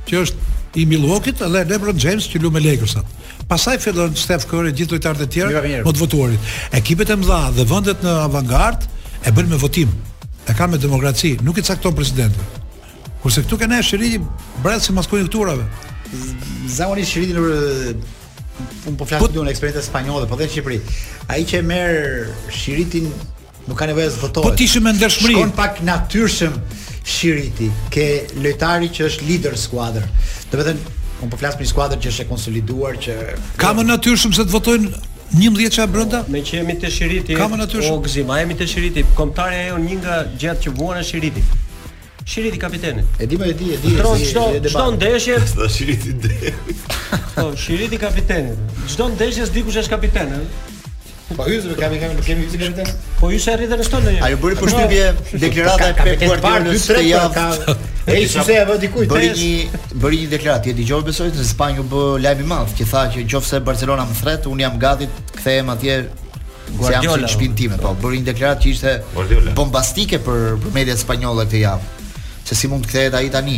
që 0.10 0.24
është 0.26 0.44
i 0.82 0.84
Milwaukee-t 0.92 1.40
dhe 1.40 1.64
LeBron 1.70 1.96
James 2.00 2.26
që 2.32 2.42
luan 2.44 2.58
me 2.58 2.64
Lakers-at. 2.66 3.24
Pastaj 3.50 3.78
fillon 3.84 4.16
Steph 4.20 4.44
Curry 4.50 4.74
gjithë 4.76 4.98
lojtarët 4.98 5.24
e 5.24 5.30
tjerë 5.32 5.82
më 5.86 5.94
të 5.96 6.26
Ekipet 6.80 7.14
e 7.14 7.18
mëdha 7.22 7.38
dhe 7.56 7.66
vendet 7.70 8.04
në 8.04 8.16
avantgard 8.26 8.84
e 9.24 9.32
bën 9.32 9.50
me 9.54 9.60
votim. 9.62 9.92
E 10.46 10.52
kanë 10.54 10.74
me 10.76 10.82
demokraci, 10.84 11.38
nuk 11.48 11.58
i 11.58 11.64
cakton 11.64 11.96
presidenti. 11.96 12.44
Kurse 13.24 13.46
këtu 13.46 13.58
kanë 13.64 13.80
shëriti 13.88 14.20
brez 14.64 14.84
si 14.86 14.94
mas 14.94 15.08
këturave 15.10 15.64
Zakoni 16.70 17.02
shëriti 17.06 17.34
po 17.36 17.42
po- 17.42 18.84
në 18.86 18.92
un 18.92 18.98
po 19.00 19.06
flas 19.10 19.22
për 19.24 19.40
një 19.40 19.52
eksperiencë 19.56 19.82
spanjolle, 19.88 20.28
po 20.30 20.36
dhe 20.40 20.46
në 20.46 20.52
Shqipëri. 20.52 20.78
Ai 21.34 21.42
që 21.50 21.62
merr 21.64 22.28
shiritin 22.56 23.10
nuk 23.68 23.78
ka 23.80 23.88
nevojë 23.90 24.12
të 24.14 24.22
votojë. 24.22 24.46
Po 24.46 24.54
ti 24.56 24.68
shumë 24.72 24.94
ndershmëri. 25.00 25.34
Shkon 25.34 25.52
pak 25.58 25.82
natyrshëm 25.84 26.54
Shiriti, 27.06 27.68
ke 27.94 28.06
lojtari 28.42 28.90
që 28.90 29.06
është 29.10 29.28
lider 29.30 29.56
skuadër. 29.60 30.06
Do 30.50 30.58
të 30.58 30.66
thënë, 30.70 30.94
un 31.24 31.30
po 31.32 31.38
flas 31.38 31.56
për 31.58 31.68
një 31.68 31.72
skuadër 31.74 32.00
që 32.02 32.12
është 32.14 32.24
e 32.26 32.30
konsoliduar 32.32 32.98
që 33.06 33.18
ka 33.62 33.72
më 33.78 33.86
natyrshëm 33.92 34.34
se 34.36 34.46
të 34.50 34.56
votojnë 34.56 34.90
11 35.38 35.74
çaja 35.76 35.86
brenda? 35.94 36.24
Me 36.34 36.42
që 36.42 36.60
jemi 36.60 36.76
te 36.82 36.90
Shiriti. 36.92 37.38
O 37.38 38.00
Gzim, 38.08 38.32
a 38.34 38.42
jemi 38.42 38.58
te 38.58 38.66
Shiriti? 38.68 39.06
Komtarja 39.18 39.68
e 39.68 39.72
on 39.78 39.86
një 39.86 40.00
nga 40.02 40.18
gjatë 40.34 40.66
që 40.66 40.74
vuan 40.80 41.06
Shiriti. 41.06 41.46
Shiriti 42.26 42.58
kapiteni. 42.58 43.04
E 43.22 43.26
di 43.30 43.38
më 43.38 43.52
e 43.52 43.56
di, 43.60 43.70
e 43.74 43.78
di. 43.78 43.92
çdo 44.00 44.48
çdo 44.66 44.86
ndeshje. 44.98 45.36
Shiriti 45.70 46.14
de. 46.24 46.54
Po, 47.36 47.52
Shiriti 47.54 48.02
kapiteni. 48.02 48.56
Çdo 48.90 49.12
ndeshje 49.14 49.46
dikush 49.54 49.78
është 49.84 49.94
kapiteni. 49.94 50.42
Po 51.36 51.42
hyzëm, 51.50 51.74
kemi 51.74 51.98
kemi 51.98 52.22
kemi 52.24 52.44
hyzë 52.46 52.58
kemi 52.62 52.76
tani. 52.78 52.92
Po 53.18 53.32
ishte 53.34 53.56
rritën 53.58 53.80
ashtu 53.82 53.98
ndonjë. 53.98 54.20
Ai 54.22 54.36
bëri 54.38 54.58
përshtypje 54.60 55.40
deklarata 55.40 55.90
e 55.90 56.18
Pep 56.20 56.22
Guardiolës 56.36 56.86
së 56.86 57.02
javë. 57.02 57.46
Ai 58.14 58.28
se 58.30 58.58
apo 58.62 58.76
diku 58.78 59.08
tres. 59.10 59.32
Bëri 59.32 59.32
një 59.40 59.98
bëri 60.04 60.20
një 60.22 60.30
deklaratë, 60.36 60.70
e 60.70 60.76
dëgjoj 60.78 61.02
besoj 61.08 61.32
se 61.34 61.48
Spanja 61.50 61.82
bë 61.82 62.04
live 62.22 62.46
i 62.46 62.48
madh, 62.52 62.76
që 62.78 62.88
tha 62.92 63.02
që 63.16 63.26
nëse 63.26 63.62
Barcelona 63.66 64.06
më 64.06 64.20
thret, 64.22 64.46
un 64.54 64.62
jam 64.62 64.78
gati 64.86 65.10
të 65.10 65.40
kthehem 65.40 65.74
atje 65.74 65.98
Guardiola 66.78 67.24
në 67.26 67.34
shtëpinë 67.34 67.60
time. 67.64 67.82
Po 67.82 67.96
bëri 68.06 68.22
një 68.22 68.30
deklaratë 68.30 68.62
që 68.62 68.72
ishte 68.76 69.50
bombastike 69.58 70.22
për, 70.30 70.46
për 70.62 70.78
mediat 70.78 71.02
spanjolle 71.02 71.50
këtë 71.50 71.66
javë. 71.66 71.92
Se 72.46 72.54
si 72.54 72.70
mund 72.70 72.86
të 72.86 72.94
kthehet 72.94 73.18
ai 73.18 73.34
tani? 73.34 73.58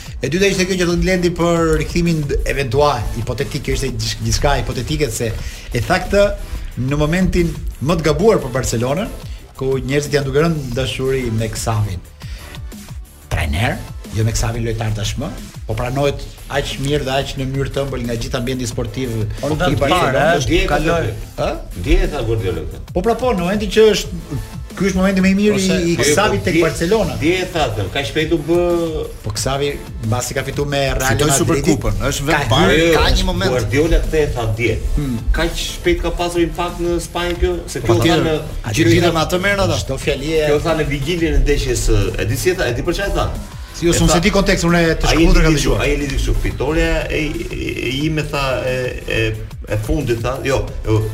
E 0.21 0.29
dyta 0.29 0.45
ishte 0.53 0.67
kjo 0.69 0.75
që 0.77 0.85
do 0.85 0.95
të 1.01 1.07
lëndi 1.07 1.29
për 1.33 1.61
rikthimin 1.81 2.19
eventual, 2.51 2.99
hipotetik, 3.15 3.65
ishte 3.73 3.87
gjithçka 4.21 4.51
hipotetike 4.59 5.07
se 5.09 5.31
e 5.73 5.81
tha 5.81 5.97
këtë 6.03 6.25
në 6.85 6.99
momentin 7.01 7.49
më 7.81 7.95
të 7.97 8.05
gabuar 8.05 8.37
për 8.43 8.53
Barcelonën, 8.53 9.09
ku 9.57 9.79
njerëzit 9.81 10.13
janë 10.19 10.29
duke 10.29 10.43
rënë 10.45 10.75
dashuri 10.77 11.23
me 11.39 11.49
Xavin. 11.55 12.03
Trainer, 13.33 13.79
jo 14.13 14.27
me 14.27 14.35
Xavin 14.37 14.67
lojtar 14.69 14.93
tashmë, 15.01 15.31
po 15.65 15.79
pranohet 15.81 16.21
aq 16.53 16.75
mirë 16.85 17.09
dhe 17.09 17.17
aq 17.23 17.33
në 17.41 17.49
mënyrë 17.55 17.73
të 17.79 17.85
ëmbël 17.87 18.05
nga 18.05 18.19
gjithë 18.21 18.39
ambienti 18.43 18.69
sportiv. 18.69 19.17
Po 19.41 19.55
ti 19.57 19.81
bëj, 19.81 19.99
ëh, 20.13 21.51
dihet 21.81 22.13
ta 22.13 22.21
Guardiola. 22.21 22.67
Po 22.93 23.01
pra 23.01 23.17
po, 23.17 23.33
në 23.33 23.41
momentin 23.49 23.73
që 23.73 23.89
është 23.97 24.41
Ky 24.77 24.87
është 24.89 24.97
momenti 24.99 25.23
më 25.25 25.29
i 25.31 25.35
mirë 25.35 25.59
i 25.59 25.93
po, 25.99 26.05
Xavi 26.09 26.37
po, 26.39 26.43
tek 26.47 26.57
Barcelona. 26.63 27.15
Dje 27.19 27.33
e 27.43 27.47
thatëm, 27.51 27.87
ka 27.93 28.03
shpejtu 28.05 28.37
bë 28.47 28.59
Po 29.25 29.33
Xavi 29.35 29.71
mbasi 30.07 30.35
ka 30.37 30.43
fituar 30.47 30.69
me 30.71 30.81
Real 30.87 31.17
Madrid. 31.17 31.33
Super 31.37 31.59
Cupën, 31.65 31.99
është 32.09 32.27
vetëm 32.29 32.51
parë. 32.53 32.77
Ka, 32.95 33.05
një 33.17 33.27
moment. 33.29 33.55
Guardiola 33.55 33.99
këtë 34.05 34.19
e 34.21 34.29
tha 34.35 34.45
dje. 34.59 34.75
Hmm. 34.97 35.17
Ka 35.35 35.47
shpejt 35.55 36.03
ka 36.05 36.13
pasur 36.19 36.43
impakt 36.45 36.83
në 36.85 36.97
Spanjë 37.07 37.39
kjo, 37.43 37.53
se 37.69 37.83
po, 37.83 37.99
kjo 37.99 38.05
tha 38.05 38.19
në 38.23 38.37
Gjirona 38.79 39.13
me 39.17 39.23
atë 39.25 39.41
merr 39.45 39.65
ata. 39.67 39.79
Kjo 39.89 39.99
fjali 40.05 40.35
e 40.39 40.49
Kjo 40.51 40.61
tha 40.67 40.77
në 40.79 40.89
vigjilin 40.91 41.39
e 41.41 41.45
ndeshjes, 41.45 41.87
e 42.17 42.29
di 42.31 42.39
si 42.39 42.53
e 42.53 42.57
tha, 42.61 42.69
e 42.71 42.75
di 42.79 42.87
për 42.87 43.01
çfarë 43.01 43.19
tha. 43.19 43.29
Si 43.75 43.87
ose 43.89 44.03
nëse 44.05 44.19
di 44.23 44.29
kontekst, 44.33 44.65
unë 44.67 44.81
të 44.99 45.09
shkundër 45.11 45.45
kam 45.47 45.55
dëgjuar. 45.55 45.79
Ai 45.83 45.93
lidhi 45.97 46.17
kështu, 46.19 46.33
fitoria 46.43 47.05
e 47.07 47.21
i 48.03 48.09
më 48.13 48.25
tha 48.29 48.43
e 48.69 48.75
e 49.15 49.21
e 49.71 49.77
fundit 49.85 50.19
tha, 50.21 50.35
jo, 50.45 50.57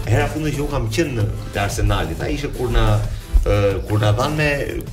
hera 0.10 0.26
fundit 0.34 0.56
që 0.58 0.64
u 0.66 0.68
kam 0.72 0.88
qenë 0.94 1.24
te 1.54 1.62
Arsenali, 1.62 2.16
tha 2.20 2.26
ishte 2.34 2.50
kur 2.58 2.72
na 2.74 2.88
kur 3.88 4.00
na 4.04 4.12
dhan 4.20 4.32
me 4.40 4.48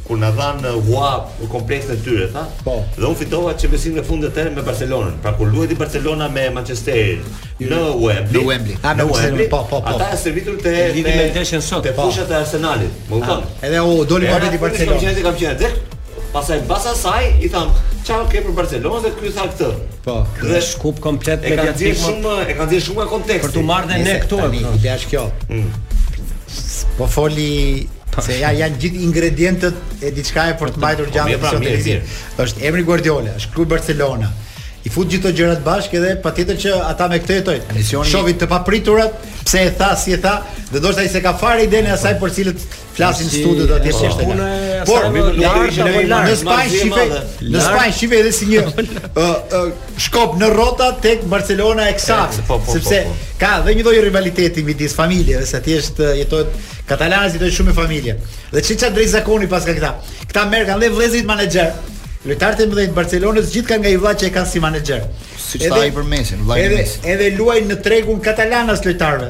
kur 0.09 0.17
na 0.23 0.31
dhan 0.39 0.57
hua 0.89 1.09
kompleksin 1.55 1.95
e 1.95 1.97
tyre 2.09 2.27
tha. 2.35 2.43
Po. 2.67 2.75
Dhe 2.97 3.07
u 3.13 3.15
fitova 3.21 3.53
çmbesin 3.63 3.97
në 3.99 4.05
fund 4.11 4.25
të 4.27 4.31
tërë 4.39 4.53
me 4.59 4.63
Barcelonën. 4.69 5.17
Pra 5.25 5.33
kur 5.39 5.47
luajti 5.55 5.77
Barcelona 5.81 6.29
me 6.35 6.45
Manchester 6.59 7.25
në 7.61 7.81
Wembley. 8.05 8.45
Në 8.45 8.45
Wembley. 8.51 8.77
Ah, 8.83 8.93
në 9.01 9.09
Wembley. 9.15 9.49
Po, 9.57 9.63
po, 9.71 9.81
po. 9.89 9.95
Ata 9.95 10.17
servitur 10.27 10.59
te 10.67 10.75
lidhje 10.99 11.17
me 11.21 11.29
ndeshjen 11.33 11.63
sot. 11.71 11.83
Te 11.89 11.93
po. 11.99 12.09
fushat 12.11 12.31
e 12.31 12.35
Arsenalit. 12.43 13.03
Më 13.09 13.17
kupton. 13.21 13.45
Ah, 13.55 13.67
edhe 13.71 13.81
u 13.89 14.05
doli 14.13 14.31
pa 14.31 14.39
vetë 14.45 14.61
Barcelona. 14.67 15.01
Gjendje 15.09 15.27
kam 15.29 15.41
qenë 15.43 15.75
Pastaj 16.35 16.57
pas 16.67 16.83
asaj 16.91 17.25
i 17.47 17.49
tham, 17.49 17.69
"Çao, 18.07 18.25
ke 18.31 18.41
për 18.47 18.55
Barcelonën 18.57 19.03
dhe 19.05 19.11
ky 19.21 19.31
tha 19.37 19.45
këtë." 19.51 19.69
Po. 20.05 20.17
Dhe 20.43 20.61
shkup 20.61 20.99
komplet 21.01 21.43
me 21.43 21.57
gjatë. 21.61 21.85
Është 21.91 22.01
shumë, 22.01 22.33
e 22.51 22.55
kanë 22.59 22.71
dhënë 22.73 22.85
shumë 22.87 23.07
kontekst. 23.13 23.45
Për 23.47 23.53
të 23.57 23.63
marrë 23.69 23.99
ne 24.09 24.17
këtu. 24.25 24.39
Ideja 24.79 24.97
është 24.99 25.11
kjo. 25.13 25.29
Mm. 25.49 25.71
Po 26.99 27.07
foli 27.07 27.87
Po. 28.15 28.23
Se 28.25 28.39
ja 28.39 28.51
janë 28.55 28.79
gjithë 28.83 29.01
ingredientët 29.09 30.03
e 30.05 30.13
diçka 30.15 30.47
e 30.53 30.57
për 30.61 30.75
të 30.77 30.81
mbajtur 30.81 31.11
po, 31.11 31.15
gjatë 31.17 31.27
të 31.27 31.37
mirë, 31.37 31.43
pra, 31.43 31.61
mirë. 31.63 32.01
Është 32.47 32.65
Emri 32.71 32.87
Guardiola, 32.87 33.35
është 33.41 33.55
klubi 33.55 33.75
Barcelona. 33.75 34.31
I 34.85 34.91
fut 34.93 35.09
gjithë 35.09 35.31
ato 35.31 35.39
gjërat 35.39 35.63
bashkë 35.65 35.97
edhe 35.97 36.13
patjetër 36.23 36.59
që 36.65 36.75
ata 36.91 37.07
me 37.09 37.19
këtë 37.25 37.39
jetojnë. 37.39 37.71
Emisioni 37.73 38.11
Shovit 38.13 38.39
të 38.43 38.51
papriturat, 38.51 39.15
pse 39.47 39.63
e 39.71 39.73
tha 39.81 39.91
si 39.97 40.13
e 40.13 40.19
tha, 40.21 40.35
dhe 40.75 40.85
do 40.85 40.93
të 40.93 41.09
se 41.15 41.25
ka 41.25 41.33
fare 41.41 41.65
idenë 41.65 41.95
asaj 41.97 42.19
për 42.21 42.37
cilët 42.39 42.69
flasin 42.99 43.33
studiot 43.33 43.75
atje 43.79 43.97
si 43.97 44.11
është. 44.11 44.29
Unë 44.35 44.49
por 44.89 45.09
në 45.11 46.21
Spanjë 46.41 46.81
shife 46.81 47.05
në 47.41 47.63
Spanjë 47.65 47.97
shife 47.99 48.19
edhe 48.21 48.33
si 48.37 48.49
një 48.51 48.65
shkop 50.07 50.37
në 50.41 50.51
rrota 50.53 50.91
tek 51.05 51.25
Barcelona 51.31 51.89
eksakt, 51.93 52.41
po, 52.49 52.59
po, 52.59 52.65
po, 52.67 52.77
sepse 52.77 53.05
ka 53.41 53.57
dhe 53.65 53.75
një 53.79 53.87
lloj 53.87 53.97
rivaliteti 54.09 54.65
midis 54.67 54.95
familjeve 54.97 55.47
se 55.47 55.61
thjesht 55.65 56.03
jetohet 56.19 56.55
katalanët 56.89 57.37
jetojnë 57.39 57.57
shumë 57.57 57.73
me 57.73 57.79
familje 57.79 58.19
dhe 58.53 58.65
çica 58.65 58.89
ça 58.89 58.95
drejt 58.95 59.13
zakoni 59.19 59.49
pas 59.51 59.65
ka 59.67 59.75
këta 59.79 59.95
këta 60.29 60.47
merr 60.53 60.69
kanë 60.71 60.87
dhe 60.87 60.93
vëllezërit 60.95 61.29
manager 61.33 61.75
Lojtarët 62.25 62.63
e 62.65 62.65
mëdhenj 62.71 62.89
të 62.95 62.97
Barcelonës 62.97 63.51
gjithë 63.53 63.69
kanë 63.69 63.83
nga 63.85 63.91
i 63.93 63.97
vllaç 64.01 64.23
që 64.23 64.27
e 64.31 64.31
kanë 64.33 64.49
si 64.49 64.61
manager. 64.65 65.03
Siç 65.37 65.67
tha 65.69 65.77
ai 65.83 65.91
për 65.93 66.07
vllai 66.07 66.23
i 66.25 66.63
Edhe 66.63 66.79
edhe 67.13 67.27
luajnë 67.37 67.69
në 67.69 67.77
tregun 67.85 68.23
katalanas 68.25 68.81
lojtarëve 68.87 69.27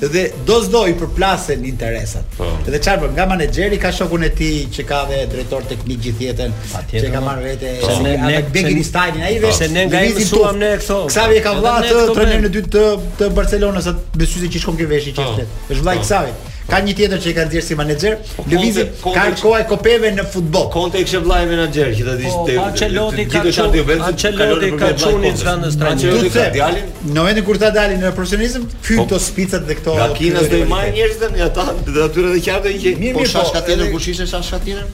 dhe 0.00 0.30
do 0.46 0.60
zdo 0.62 0.86
i 0.86 0.94
përplasen 0.94 1.62
interesat. 1.64 2.22
Oh. 2.38 2.52
Dhe 2.66 2.80
po, 3.00 3.08
nga 3.16 3.26
manageri 3.26 3.78
ka 3.80 3.92
shokun 3.92 4.24
e 4.28 4.32
ti 4.34 4.50
që 4.72 4.84
ka 4.88 5.02
dhe 5.08 5.20
drejtor 5.32 5.64
të 5.70 5.78
gjithjetën, 5.88 6.52
që 6.92 7.12
ka 7.14 7.22
marrë 7.24 7.44
vete, 7.48 7.72
oh. 7.82 8.02
ne, 8.04 8.16
ne, 8.24 8.84
Stajnin, 8.86 9.22
a 9.26 9.30
i 9.32 9.38
vesh, 9.42 9.62
ne 9.72 9.86
nga 9.88 10.02
i 10.06 10.12
mësuam 10.14 10.58
ne 10.60 10.74
këto. 10.78 11.00
Ksavi 11.10 11.40
ka 11.42 11.54
vlatë 11.58 11.88
të 11.96 12.02
trenerin 12.16 12.44
e 12.46 12.50
dytë 12.54 12.70
të, 12.76 12.84
të 13.20 13.30
Barcelonës, 13.36 13.88
atë 13.94 14.20
besu 14.20 14.42
se 14.44 14.52
që 14.52 14.62
shkon 14.62 14.76
këveshi 14.78 15.16
që 15.16 15.24
oh. 15.24 15.40
e 15.42 15.78
vllai 15.80 15.96
po. 15.98 16.04
i 16.04 16.06
që 16.06 16.54
Ka 16.66 16.78
një 16.82 16.94
tjetër 16.98 17.20
që 17.22 17.28
i 17.30 17.34
ka 17.36 17.42
nxjerr 17.46 17.62
si 17.62 17.76
menaxher, 17.78 18.14
po, 18.34 18.42
Lëvizi 18.50 18.84
ka 19.14 19.26
koha 19.38 19.60
e 19.62 19.66
kopeve 19.70 20.08
në 20.16 20.24
futboll. 20.32 20.64
Konte 20.74 20.98
ishte 20.98 21.20
vllai 21.22 21.44
menaxher 21.46 21.92
që 21.94 22.06
ta 22.08 22.14
dish 22.18 22.34
po, 22.34 22.40
te. 22.48 22.56
Ancelotti 22.58 23.26
ka 23.30 23.42
qenë 23.46 23.84
vetë. 23.90 24.02
Ancelotti 24.08 24.70
ka 24.80 24.88
qenë 25.02 25.20
në 25.22 25.30
zgjendje 25.38 25.70
strategjike 25.76 26.32
ka 26.34 26.48
Djalin. 26.56 26.90
Në 27.04 27.16
momentin 27.20 27.46
kur 27.46 27.60
ta 27.62 27.70
dalin 27.76 28.02
në 28.02 28.10
profesionalizëm, 28.18 28.66
fyn 28.88 29.00
po, 29.04 29.06
to 29.14 29.20
spicat 29.22 29.66
dhe 29.70 29.78
këto. 29.78 29.94
Nga 30.00 30.08
Kina 30.18 30.42
do 30.42 30.60
i 30.66 30.68
marrin 30.74 30.98
njerëzën 30.98 31.38
ja 31.44 31.48
ta, 31.54 31.68
dhe 31.86 32.04
aty 32.08 32.24
edhe 32.32 32.42
qartë 32.50 32.74
që 32.82 33.16
po 33.16 33.26
shaska 33.36 33.62
tjetër 33.70 33.90
kush 33.94 34.10
ishte 34.16 34.26
sa 34.34 34.42
tjetër? 34.42 34.86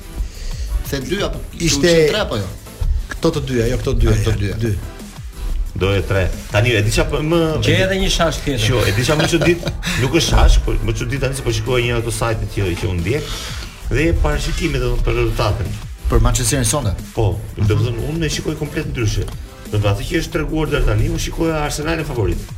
Se 0.92 1.00
dy 1.08 1.22
apo 1.24 1.40
ishte 1.56 1.96
tre 2.12 2.20
apo 2.28 2.42
jo? 2.42 2.50
Këto 3.16 3.32
të 3.38 3.46
dyja, 3.48 3.70
jo 3.72 3.80
këto 3.80 3.96
dy, 4.02 4.12
ah, 4.12 4.26
këto 4.26 4.58
dy 4.66 4.76
do 5.76 5.90
e 5.96 6.02
tre. 6.02 6.28
Tani 6.52 6.70
e 6.74 6.82
di 6.84 6.90
çfarë 6.92 7.08
po 7.10 7.20
më 7.24 7.40
Gjej 7.64 7.80
edhe 7.86 7.96
një 8.02 8.08
shash 8.12 8.40
tjetër. 8.44 8.66
Jo, 8.68 8.82
e 8.88 8.92
di 8.92 9.04
çfarë 9.04 9.22
më 9.22 9.28
çudit, 9.32 9.62
nuk 10.02 10.16
është 10.18 10.26
shash, 10.28 10.58
por 10.66 10.76
më 10.84 10.94
çudit 10.98 11.22
tani 11.24 11.38
se 11.38 11.44
po 11.46 11.52
shikoj 11.54 11.80
një 11.86 12.00
ato 12.02 12.12
sajtë 12.12 12.48
të 12.52 12.66
që 12.82 12.90
u 12.90 12.96
ndjek 12.98 13.30
dhe 13.92 14.10
parashikimet 14.24 14.84
do 14.84 14.90
të 14.98 15.04
për 15.06 15.16
rezultatin 15.18 15.72
për 16.10 16.20
Manchester 16.20 16.58
United 16.60 16.70
sonë. 16.72 16.92
Po, 17.16 17.26
do 17.56 17.72
të 17.72 17.94
unë 18.10 18.28
e 18.28 18.32
shikoj 18.36 18.56
komplet 18.60 18.90
ndryshe. 18.92 19.24
Do 19.72 19.78
të 19.78 19.84
thotë 19.86 20.06
që 20.10 20.20
është 20.20 20.34
treguar 20.36 20.68
deri 20.72 20.86
tani, 20.90 21.08
unë 21.12 21.24
shikoj 21.26 21.52
Arsenalin 21.62 22.04
favorit. 22.08 22.52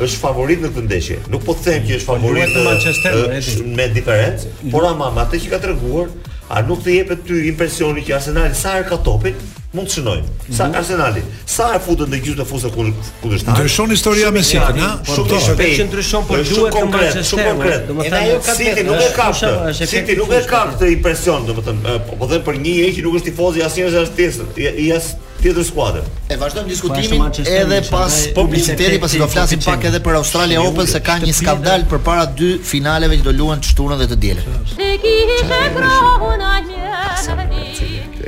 është 0.00 0.20
favorit 0.22 0.62
në 0.64 0.70
këtë 0.72 0.84
ndeshje. 0.88 1.18
Nuk 1.32 1.44
po 1.46 1.54
të 1.58 1.66
them 1.68 1.86
që 1.88 1.96
është 2.00 2.08
po, 2.08 2.18
favorit 2.18 2.52
në 2.56 2.64
Manchester 2.64 3.18
United 3.24 3.64
me 3.76 3.88
diferencë, 3.92 4.52
por 4.74 4.86
ama 4.88 5.10
atë 5.24 5.40
që 5.44 5.52
ka 5.54 5.62
treguar, 5.64 6.12
a 6.52 6.62
nuk 6.68 6.82
të 6.84 6.94
jepet 7.00 7.22
ty 7.28 7.42
impresioni 7.50 8.02
që 8.04 8.16
Arsenali 8.20 8.54
sa 8.58 8.78
herë 8.78 8.88
ka 8.94 8.98
topin? 9.06 9.42
mund 9.72 9.88
të 9.88 9.94
shënojmë. 9.94 10.26
Sa 10.52 10.52
mm 10.52 10.52
-hmm. 10.68 10.76
Arsenali, 10.76 11.20
sa 11.48 11.66
e 11.76 11.78
futën 11.86 12.08
në 12.12 12.18
gjithë 12.24 12.42
të 12.42 12.44
fusë 12.50 12.70
kur 12.74 12.86
kur 12.92 13.06
po, 13.22 13.22
po. 13.22 13.28
është. 13.34 13.50
Ndryshon 13.54 13.90
historia 13.90 14.30
me 14.30 14.42
City, 14.42 14.58
a? 14.58 14.98
Shumë 15.08 15.28
të 15.30 15.38
shpejtë 15.44 15.78
që 15.78 15.86
ndryshon, 15.86 16.24
por 16.28 16.38
duhet 16.44 16.74
të 16.74 16.82
mbajë 16.88 17.22
shumë 17.30 17.46
konkret. 17.50 17.88
Domethënë 17.88 18.54
siti 18.58 18.82
jo 18.82 18.86
nuk 18.92 19.00
e 19.00 19.08
ka 19.16 19.30
këtë. 19.32 19.86
City 19.86 20.16
nuk 20.18 20.32
e 20.32 20.40
ka 20.50 20.60
këtë 20.74 20.92
impresion, 20.92 21.46
domethënë, 21.48 21.98
po 22.20 22.26
them 22.26 22.42
për 22.44 22.54
një 22.64 22.74
herë 22.82 22.94
që 22.98 23.02
nuk 23.08 23.14
është 23.16 23.28
tifoz 23.32 23.56
i 23.56 23.60
asnjëherë 23.66 24.02
as 24.02 24.10
tjetër. 24.18 24.52
I 24.58 24.86
as 24.98 25.04
tjetër 25.42 25.64
skuadër. 25.66 26.04
E 26.30 26.36
vazhdojmë 26.38 26.66
po 26.66 26.72
diskutimin 26.72 27.52
edhe 27.52 27.78
pas 27.90 28.16
publiciteti, 28.36 28.98
pasi 29.02 29.18
do 29.20 29.28
flasim 29.30 29.60
pak 29.64 29.84
edhe 29.88 30.00
për 30.04 30.18
Australia 30.20 30.62
Open 30.62 30.86
se 30.90 31.00
ka 31.04 31.18
një 31.22 31.34
skandal 31.34 31.84
përpara 31.90 32.26
dy 32.38 32.52
finaleve 32.66 33.18
që 33.20 33.26
do 33.28 33.34
luhen 33.40 33.62
shtunën 33.66 33.98
dhe 34.02 34.06
të 34.12 34.18
dielën. 34.24 34.50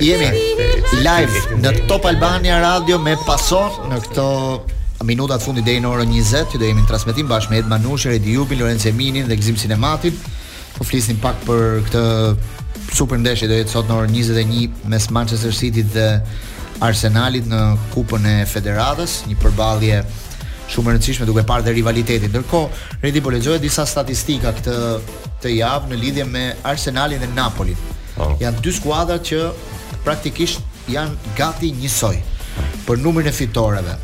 Jemi 0.04 0.28
live 1.06 1.58
në 1.62 1.74
Top 1.90 2.08
Albania 2.10 2.58
Radio 2.64 2.98
me 2.98 3.14
Paso 3.26 3.62
në 3.90 4.00
këto 4.08 4.28
minutat 5.04 5.42
fundi 5.44 5.60
deri 5.62 5.82
në 5.84 5.90
orën 5.94 6.10
20 6.10 6.48
që 6.52 6.60
do 6.60 6.66
jemi 6.68 6.82
në 6.82 6.88
transmetim 6.90 7.28
bashkë 7.30 7.52
me 7.54 7.60
Ed 7.62 7.70
Manushi, 7.70 8.08
Redi 8.10 8.34
Jubi, 8.34 8.56
Lorenzo 8.58 8.88
Eminin 8.90 9.28
dhe 9.30 9.36
Gzim 9.36 9.56
Sinematin. 9.60 10.16
Po 10.74 10.84
flisnim 10.86 11.18
pak 11.22 11.36
për 11.46 11.82
këtë 11.86 12.04
super 12.96 13.20
ndeshje 13.20 13.46
do 13.50 13.54
jetë 13.58 13.70
sot 13.74 13.88
në 13.90 14.00
orën 14.00 14.16
21 14.16 14.88
mes 14.90 15.08
Manchester 15.14 15.54
City 15.54 15.82
dhe 15.94 16.08
Arsenalit 16.82 17.46
në 17.48 17.58
Kupën 17.92 18.24
e 18.26 18.34
Federatës, 18.50 19.20
një 19.28 19.36
përballje 19.42 20.00
shumë 20.72 20.90
e 20.90 20.94
rëndësishme 20.94 21.26
duke 21.28 21.44
parë 21.46 21.68
dhe 21.68 21.74
rivalitetin. 21.76 22.32
Ndërkohë, 22.32 22.84
Redi 23.02 23.20
po 23.22 23.32
lexoi 23.34 23.58
disa 23.62 23.84
statistika 23.86 24.50
këtë 24.56 24.78
të 25.44 25.52
javë 25.58 25.90
në 25.92 25.98
lidhje 26.00 26.24
me 26.24 26.44
Arsenalin 26.66 27.20
dhe 27.22 27.28
Napolin. 27.36 27.78
Oh. 28.16 28.34
Janë 28.40 28.62
dy 28.64 28.72
skuadra 28.74 29.18
që 29.20 29.44
praktikisht 30.06 30.62
janë 30.90 31.34
gati 31.38 31.70
njësoj 31.78 32.16
për 32.88 33.00
numrin 33.02 33.28
e 33.28 33.32
fitoreve, 33.32 33.94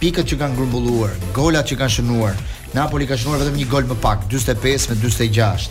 pikët 0.00 0.28
që 0.30 0.38
kanë 0.40 0.56
grumbulluar, 0.58 1.16
golat 1.36 1.68
që 1.70 1.80
kanë 1.80 1.96
shënuar. 1.98 2.38
Napoli 2.72 3.04
ka 3.06 3.18
shënuar 3.20 3.42
vetëm 3.42 3.58
një 3.60 3.66
gol 3.68 3.84
më 3.90 3.98
pak, 4.02 4.24
45 4.32 4.92
me 4.94 5.00
46 5.02 5.68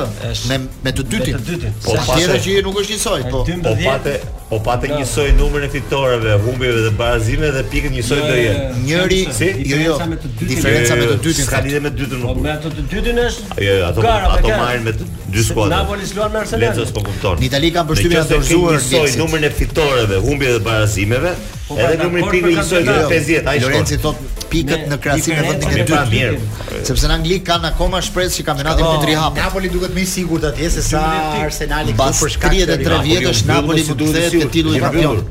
me 0.47 0.57
me 0.85 0.91
të 0.95 1.03
dytin. 1.11 1.33
Me 1.35 1.39
të 1.39 1.47
dytin. 1.49 1.73
Po 1.83 1.97
pastaj 1.99 2.37
që 2.45 2.61
nuk 2.63 2.77
është 2.79 2.93
njësoj, 2.95 3.23
po. 3.31 3.41
Po 3.43 3.73
patë, 3.83 4.13
po 4.51 4.59
patë 4.63 4.91
njësoj 4.93 5.25
numrin 5.35 5.65
e 5.67 5.71
fitoreve, 5.73 6.37
humbjeve 6.45 6.85
dhe 6.85 6.91
barazimeve 7.01 7.49
dhe 7.57 7.63
pikën 7.73 7.91
njësoj 7.97 8.21
do 8.29 8.37
jetë. 8.39 8.69
Njëri, 8.85 9.17
si? 9.35 9.49
Jo, 9.71 9.79
jo. 9.83 9.97
Diferenca 10.43 10.95
me 11.01 11.09
të 11.09 11.17
dytin, 11.25 11.47
ska 11.49 11.59
lidhje 11.65 11.81
me 11.83 11.91
të 11.91 12.05
dytin. 12.05 12.23
Po 12.29 12.35
me 12.39 12.53
atë 12.53 12.71
të 12.77 12.85
dytin 12.95 13.19
është. 13.25 13.59
Jo, 13.67 13.75
ato 13.89 14.05
ato 14.11 14.55
marrin 14.61 14.87
me 14.87 14.93
dy 15.35 15.43
skuadra. 15.49 15.81
Napoli 15.81 16.07
luan 16.15 16.31
me 16.31 16.39
Arsenal. 16.45 16.63
Lecos 16.69 16.95
po 16.95 17.03
kupton. 17.09 17.35
Në 17.43 17.49
Itali 17.51 17.73
kanë 17.75 17.91
përshtypjen 17.91 18.23
e 18.23 18.31
dorëzuar 18.31 18.79
njësoj 18.87 19.17
numrin 19.19 19.43
e 19.43 19.51
fitoreve, 19.59 20.21
humbjeve 20.23 20.55
dhe 20.55 20.63
barazimeve. 20.69 21.35
Po 21.65 21.75
edhe 21.81 21.95
pra, 21.97 22.05
numri 22.05 22.21
i 22.37 22.43
pikëve 22.45 22.63
të 22.69 22.95
50, 23.15 23.47
ai 23.49 23.55
shkon. 23.57 23.71
Lorenzo 23.71 23.95
thot 24.03 24.41
pikët 24.51 24.83
në 24.91 24.99
krahasim 25.01 25.33
me 25.33 25.45
vendin 25.47 25.79
e 25.79 25.85
dytë. 25.89 26.81
Sepse 26.85 27.09
në 27.09 27.15
Angli 27.17 27.39
kanë 27.41 27.71
akoma 27.71 28.03
shpresë 28.05 28.35
që 28.43 28.45
kampionati 28.51 28.84
Napoli 28.85 28.95
po. 28.95 29.03
të 29.05 29.09
rihapet. 29.09 29.43
Napoli 29.43 29.69
duket 29.69 29.93
më 29.95 30.01
i 30.01 30.05
sigurt 30.05 30.43
atje 30.45 30.69
se 30.75 30.83
sa 30.85 31.01
Arsenali 31.43 31.93
këtu 31.95 32.21
për 32.21 32.33
shkak 32.35 32.53
33 32.53 33.01
vjetësh 33.03 33.45
Napoli 33.49 33.83
do 33.85 33.95
të 33.95 34.11
thotë 34.11 34.23
këtë 34.35 34.51
titull 34.53 34.77
i 34.77 34.81
kampion 34.83 35.25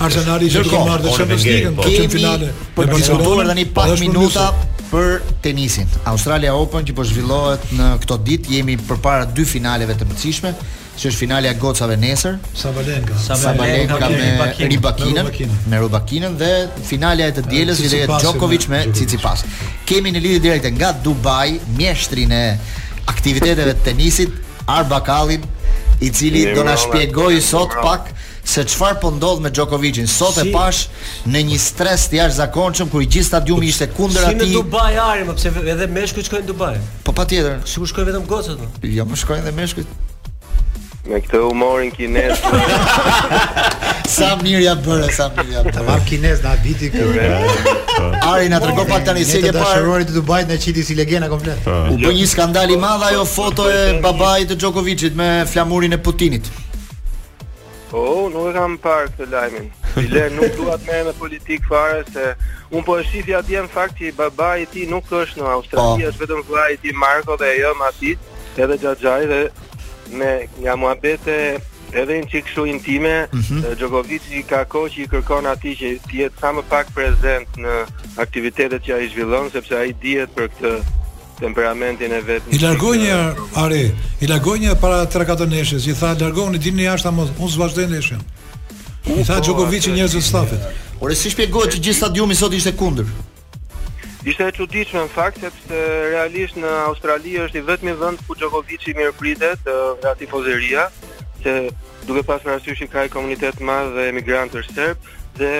Arsenali 0.00 0.50
që 0.54 0.64
ka 0.70 0.82
marrë 0.88 1.06
të 1.06 1.14
Champions 1.18 1.46
League 1.52 1.72
në 1.76 2.10
finale. 2.16 2.50
Po 2.76 2.86
të 2.86 3.00
diskutojmë 3.00 3.46
tani 3.50 3.66
pak 3.78 3.94
minuta 4.02 4.50
për 4.90 5.10
tenisin. 5.44 5.90
Australia 6.12 6.54
Open 6.58 6.86
që 6.88 6.96
po 6.98 7.04
zhvillohet 7.06 7.68
në 7.78 7.90
këto 8.04 8.20
ditë, 8.26 8.54
jemi 8.58 8.78
përpara 8.90 9.26
dy 9.34 9.46
finaleve 9.46 9.94
të 10.00 10.10
mëdhishme 10.10 10.54
që 10.98 11.08
është 11.10 11.18
finale 11.20 11.50
e 11.50 11.54
gocave 11.58 11.96
nesër. 11.96 12.38
Sabalenka. 12.58 13.18
Sabalenka, 13.22 14.08
me 14.08 14.68
Ribakinën, 14.74 15.50
me 15.70 15.80
Rubakinën 15.84 16.36
dhe 16.40 16.52
finalja 16.86 17.30
e 17.30 17.34
të 17.38 17.44
dielës 17.50 17.80
që 17.84 17.92
lejohet 17.94 18.24
Djokovic 18.24 18.66
me 18.70 18.82
Pas 19.22 19.44
Kemi 19.88 20.12
në 20.14 20.22
lidhje 20.24 20.42
direkte 20.48 20.70
nga 20.74 20.92
Dubai 21.04 21.58
mjeshtrin 21.78 22.32
e 22.32 22.42
aktiviteteve 23.06 23.74
të 23.78 23.88
tenisit 23.90 24.30
Kalin 25.06 25.42
i 26.00 26.10
cili 26.10 26.50
do 26.54 26.62
na 26.64 26.76
shpjegoj 26.78 27.40
sot 27.42 27.72
pak 27.82 28.08
se 28.50 28.62
çfarë 28.66 29.00
po 29.02 29.10
ndodh 29.14 29.40
me 29.42 29.50
Djokovicin 29.50 30.06
sot 30.10 30.38
e 30.42 30.46
pash 30.52 30.86
në 31.28 31.42
një 31.48 31.58
stres 31.60 32.06
të 32.10 32.16
jashtëzakonshëm 32.20 32.88
kur 32.92 33.02
i 33.04 33.08
gjithë 33.12 33.26
stadiumi 33.30 33.68
ishte 33.70 33.90
kundër 33.96 34.30
atij. 34.30 34.46
Si 34.46 34.52
në 34.52 34.58
Dubai 34.58 34.94
ari, 34.98 35.26
pse 35.30 35.52
edhe 35.74 35.86
meshkujt 35.94 36.26
shkojnë 36.30 36.46
në 36.46 36.52
Dubai? 36.52 36.72
Po 37.06 37.12
patjetër. 37.16 37.60
Sigur 37.68 37.86
shkojnë 37.90 38.10
vetëm 38.10 38.26
gocat. 38.30 38.56
Po. 38.62 38.70
Jo, 38.88 39.06
po 39.10 39.18
shkojnë 39.22 39.44
edhe 39.44 39.52
meshkujt. 39.58 39.92
Me 41.08 41.16
këtë 41.16 41.38
humorin 41.40 41.88
kinez. 41.94 42.42
sa 44.12 44.34
mirë 44.42 44.58
ja 44.66 44.72
bëre, 44.84 45.06
sa 45.16 45.30
mirë 45.32 45.54
ja. 45.54 45.62
Të 45.72 45.84
marr 45.86 46.02
kinez 46.04 46.42
na 46.44 46.52
viti 46.60 46.90
këtu. 46.92 47.14
Ari 48.28 48.50
na 48.52 48.58
tregon 48.60 48.88
pak 48.90 49.06
tani 49.06 49.24
se 49.24 49.40
e 49.40 49.52
dashurori 49.54 50.04
të 50.04 50.12
Dubait 50.18 50.48
na 50.50 50.58
qiti 50.60 50.84
si 50.84 50.94
legjenda 50.98 51.30
komplet. 51.32 51.62
Po. 51.64 51.72
U 51.94 51.96
bë 52.02 52.12
një 52.18 52.26
skandal 52.28 52.74
i 52.74 52.76
madh 52.80 53.06
ajo 53.08 53.22
foto 53.28 53.70
e 53.72 53.94
babait 54.04 54.50
të 54.52 54.58
Djokovicit 54.60 55.16
me 55.16 55.30
flamurin 55.48 55.96
e 55.96 56.00
Putinit. 56.04 56.50
Po, 57.90 57.98
oh, 58.04 58.26
nuk 58.30 58.50
e 58.50 58.54
kam 58.58 58.76
parë 58.84 59.08
këtë 59.16 59.30
lajmin. 59.32 59.70
Ile, 59.98 60.26
nuk 60.36 60.52
dua 60.60 60.76
të 60.78 60.84
merrem 60.86 61.08
në 61.08 61.16
politikë 61.22 61.70
fare 61.72 62.04
se 62.12 62.26
un 62.76 62.84
po 62.86 62.98
e 63.00 63.08
shih 63.08 63.24
ti 63.26 63.34
atje 63.34 63.64
në 63.64 63.72
fakt 63.72 63.96
që 64.04 64.12
babai 64.20 64.66
i 64.66 64.68
tij 64.70 64.86
nuk 64.92 65.08
është 65.10 65.40
në 65.42 65.48
Australi, 65.56 66.04
po. 66.04 66.10
është 66.12 66.26
vetëm 66.26 66.44
vllai 66.52 66.68
i 66.76 66.78
tij 66.84 66.94
Marko 67.02 67.40
dhe 67.40 67.48
ajo 67.56 67.72
Matit, 67.80 68.30
edhe 68.60 68.76
Xhaxhai 68.78 69.26
dhe 69.32 69.40
me 70.12 70.46
nga 70.64 70.76
muabete 70.76 71.40
edhe 71.96 72.20
në 72.22 72.28
qikë 72.30 72.52
shu 72.54 72.64
intime, 72.70 73.12
mm 73.32 73.40
-hmm. 73.40 74.20
i 74.38 74.42
ka 74.42 74.64
ko 74.64 74.78
që 74.86 74.98
i 75.02 75.06
kërkon 75.08 75.46
ati 75.52 75.76
që 75.80 75.86
i 75.90 75.98
jetë 76.20 76.40
sa 76.40 76.52
më 76.52 76.62
pak 76.68 76.86
prezent 76.94 77.48
në 77.56 77.84
aktivitetet 78.16 78.82
që 78.82 78.92
a 78.94 78.98
i 79.00 79.08
zhvillon, 79.08 79.50
sepse 79.50 79.74
a 79.76 79.84
i 79.84 79.94
djetë 80.02 80.32
për 80.36 80.46
këtë 80.48 80.80
temperamentin 81.40 82.12
e 82.12 82.20
vetë. 82.22 82.46
I 82.54 82.58
largoj 82.58 82.96
një, 82.98 83.18
eh, 83.30 83.62
are, 83.64 83.90
i 84.20 84.26
largoj 84.26 84.58
një 84.58 84.74
para 84.80 85.06
3-4 85.06 85.46
në 85.50 85.90
i 85.90 85.94
tha, 85.94 86.14
largoj 86.20 86.44
një 86.46 86.58
dinë 86.62 86.78
një 86.82 86.92
ashtë 86.94 87.10
mos, 87.10 87.28
unë 87.38 87.50
së 87.52 87.58
vazhdoj 87.58 87.86
në 87.86 88.16
I 89.16 89.24
tha, 89.24 89.40
Gjokovic 89.40 89.84
po, 89.84 89.90
i 89.90 89.92
njëzët 89.94 90.22
stafit. 90.22 90.58
Ore, 91.00 91.14
si 91.14 91.30
shpjegohet 91.30 91.72
që 91.74 91.80
gjithë 91.80 91.96
stadiumi 91.96 92.34
sot 92.34 92.52
ishte 92.52 92.72
kundër? 92.76 93.04
Ishte 94.26 94.44
e 94.44 94.52
çuditshme 94.52 95.00
në 95.06 95.10
fakt 95.14 95.38
sepse 95.40 95.78
realisht 96.12 96.58
në 96.60 96.68
Australi 96.90 97.38
është 97.46 97.56
i 97.56 97.64
vetmi 97.64 97.92
vend 97.96 98.20
ku 98.28 98.34
Djokovic 98.36 98.82
i 98.90 98.94
mirë 98.98 99.14
pritet 99.16 99.62
nga 100.02 100.10
tifozeria, 100.20 100.90
se 101.42 101.54
duke 102.04 102.20
pasur 102.28 102.52
arsyesh 102.52 102.84
ka 102.92 103.06
një 103.06 103.12
komunitet 103.14 103.56
të 103.56 103.64
madh 103.64 103.94
dhe 103.96 104.04
emigrantë 104.10 104.60
serb 104.66 105.08
dhe 105.40 105.52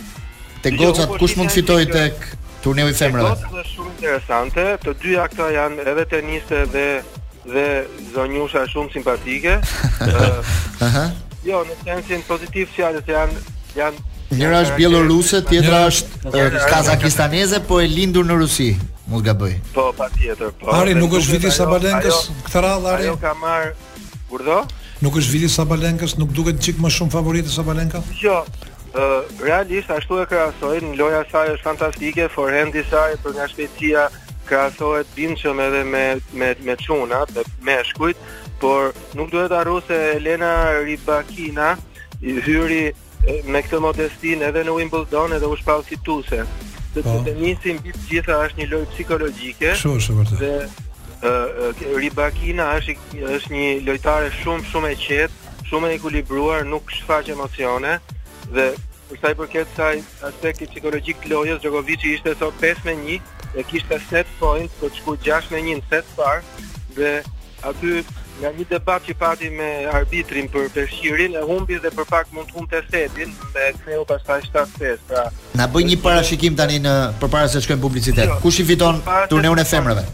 Te 0.63 0.73
gocat 0.75 1.11
kush 1.21 1.37
mund 1.39 1.53
fitoj 1.55 1.85
tek 1.91 2.25
turneu 2.65 2.89
i 2.91 2.95
femrave. 2.97 3.33
Është 3.37 3.65
shumë 3.75 3.93
interesante. 3.97 4.67
Të 4.85 4.95
dyja 5.03 5.27
këta 5.33 5.49
janë 5.57 5.87
edhe 5.93 6.05
teniste 6.11 6.65
dhe 6.75 6.87
dhe 7.49 7.67
zonjusha 8.15 8.67
shumë 8.69 8.93
simpatike. 8.99 9.55
Ëh. 10.85 10.97
Jo, 11.47 11.63
në 11.69 11.77
sensin 11.85 12.25
pozitiv 12.29 12.69
si 12.77 12.85
ato 12.85 13.01
janë 13.09 13.43
janë 13.79 14.05
Njëra 14.29 14.59
është 14.67 14.75
bjelorusë, 14.77 15.39
tjetra 15.49 15.77
është 15.89 16.67
kazakistaneze, 16.69 17.63
po 17.65 17.79
e 17.81 17.87
lindur 17.89 18.27
në 18.29 18.35
Rusi, 18.43 18.67
mund 19.09 19.25
të 19.25 19.55
Po, 19.73 19.87
pa 19.97 20.11
tjetër, 20.13 20.51
po... 20.61 20.69
Ari, 20.75 20.93
nuk 20.99 21.15
është 21.17 21.39
viti 21.39 21.53
sa 21.57 21.65
balenkës, 21.71 22.19
këtë 22.45 22.63
radhë 22.67 22.91
Ari? 22.93 23.07
Ajo 23.09 23.15
ka 23.23 23.33
marr 23.41 23.71
kurdo? 24.29 24.59
Nuk 25.01 25.17
është 25.23 25.33
viti 25.39 25.49
sa 25.49 25.65
balenkës, 25.65 26.19
nuk 26.21 26.37
duke 26.37 26.53
të 26.53 26.61
qikë 26.67 26.85
më 26.85 26.93
shumë 26.99 27.15
favoritë 27.17 27.55
Sabalenka? 27.55 28.05
balenka? 28.05 28.21
Jo, 28.21 28.43
realisht 29.43 29.91
ashtu 29.91 30.19
e 30.23 30.27
krahasoj, 30.29 30.81
në 30.83 30.95
loja 30.99 31.23
saj 31.31 31.53
është 31.57 31.65
fantastike, 31.67 32.27
forehand 32.35 32.75
i 32.77 32.83
saj 32.89 33.17
për 33.23 33.35
nga 33.37 33.47
shpejtësia 33.53 34.07
krahasohet 34.49 35.11
bindshëm 35.17 35.61
edhe 35.61 35.83
me 35.85 36.03
me 36.33 36.53
me 36.67 36.77
çunat, 36.81 37.33
me 37.37 37.43
meshkujt, 37.69 38.17
por 38.61 38.93
nuk 39.15 39.31
duhet 39.33 39.53
harru 39.55 39.81
se 39.89 39.99
Elena 40.17 40.53
Ribakina 40.85 41.77
i 42.23 42.35
hyri 42.47 42.93
me 43.47 43.61
këtë 43.67 43.83
modestin 43.85 44.43
edhe 44.49 44.65
në 44.65 44.75
Wimbledon 44.79 45.35
edhe 45.37 45.47
u 45.53 45.57
shpall 45.61 45.85
fituese. 45.87 46.43
Dhe 46.95 47.03
po. 47.05 47.11
të 47.11 47.25
tenisi 47.29 47.75
mbi 47.77 47.93
të 47.95 48.05
gjitha 48.11 48.41
është 48.49 48.63
një 48.63 48.69
lojë 48.73 48.89
psikologjike. 48.95 49.73
Shumë 49.83 50.03
është 50.03 50.19
vërtet. 50.19 50.43
Dhe 50.43 50.57
uh, 51.29 51.73
është 52.01 52.97
është 53.37 53.55
një 53.57 53.69
lojtare 53.87 54.31
shumë 54.43 54.67
shumë 54.73 54.93
e 54.95 54.99
qetë, 55.07 55.55
shumë 55.71 55.89
e 55.89 55.95
ekuilibruar, 56.01 56.65
nuk 56.65 56.91
shfaq 56.93 57.29
emocione 57.37 57.99
dhe 58.51 58.73
për 59.09 59.21
sa 59.23 59.31
i 59.33 59.37
përket 59.37 59.69
kësaj 59.69 59.97
aspekti 60.29 60.69
psikologjik 60.73 61.27
lojës 61.31 61.61
Djokovic 61.63 62.05
ishte 62.15 62.35
sot 62.41 62.55
5 62.61 62.85
me 62.89 62.95
1 63.19 63.59
e 63.59 63.65
kishte 63.65 63.99
set 64.11 64.29
points 64.41 64.75
për 64.81 64.95
shku 65.01 65.17
6 65.27 65.53
me 65.55 65.61
1 65.65 65.81
në 65.81 65.91
set 65.91 66.09
par 66.17 66.43
dhe 66.97 67.13
aty 67.71 67.95
nga 68.39 68.53
një 68.55 68.65
debat 68.71 69.03
që 69.09 69.15
pati 69.19 69.49
me 69.55 69.71
arbitrin 69.91 70.47
për 70.55 70.69
përshirin 70.77 71.35
e 71.41 71.41
humbi 71.49 71.81
dhe 71.83 71.91
për 71.97 72.07
pak 72.11 72.29
mund 72.37 72.47
të 72.53 72.57
humbë 72.61 72.75
të 72.75 72.83
setin 72.93 73.33
dhe 73.55 73.65
kreo 73.81 74.05
pas 74.07 74.23
7-6 74.29 75.09
pra... 75.09 75.25
Nga 75.59 75.67
bëj 75.75 75.85
një 75.91 75.99
para 76.05 76.23
shikim 76.29 76.55
tani 76.61 76.79
në 76.85 76.93
për 77.19 77.33
para 77.33 77.51
se 77.51 77.65
shkojnë 77.65 77.83
publicitet 77.83 78.31
jo, 78.31 78.37
Kush 78.45 78.61
i 78.63 78.69
fiton 78.69 79.03
turneun 79.33 79.59
e 79.59 79.67
femreve? 79.67 80.05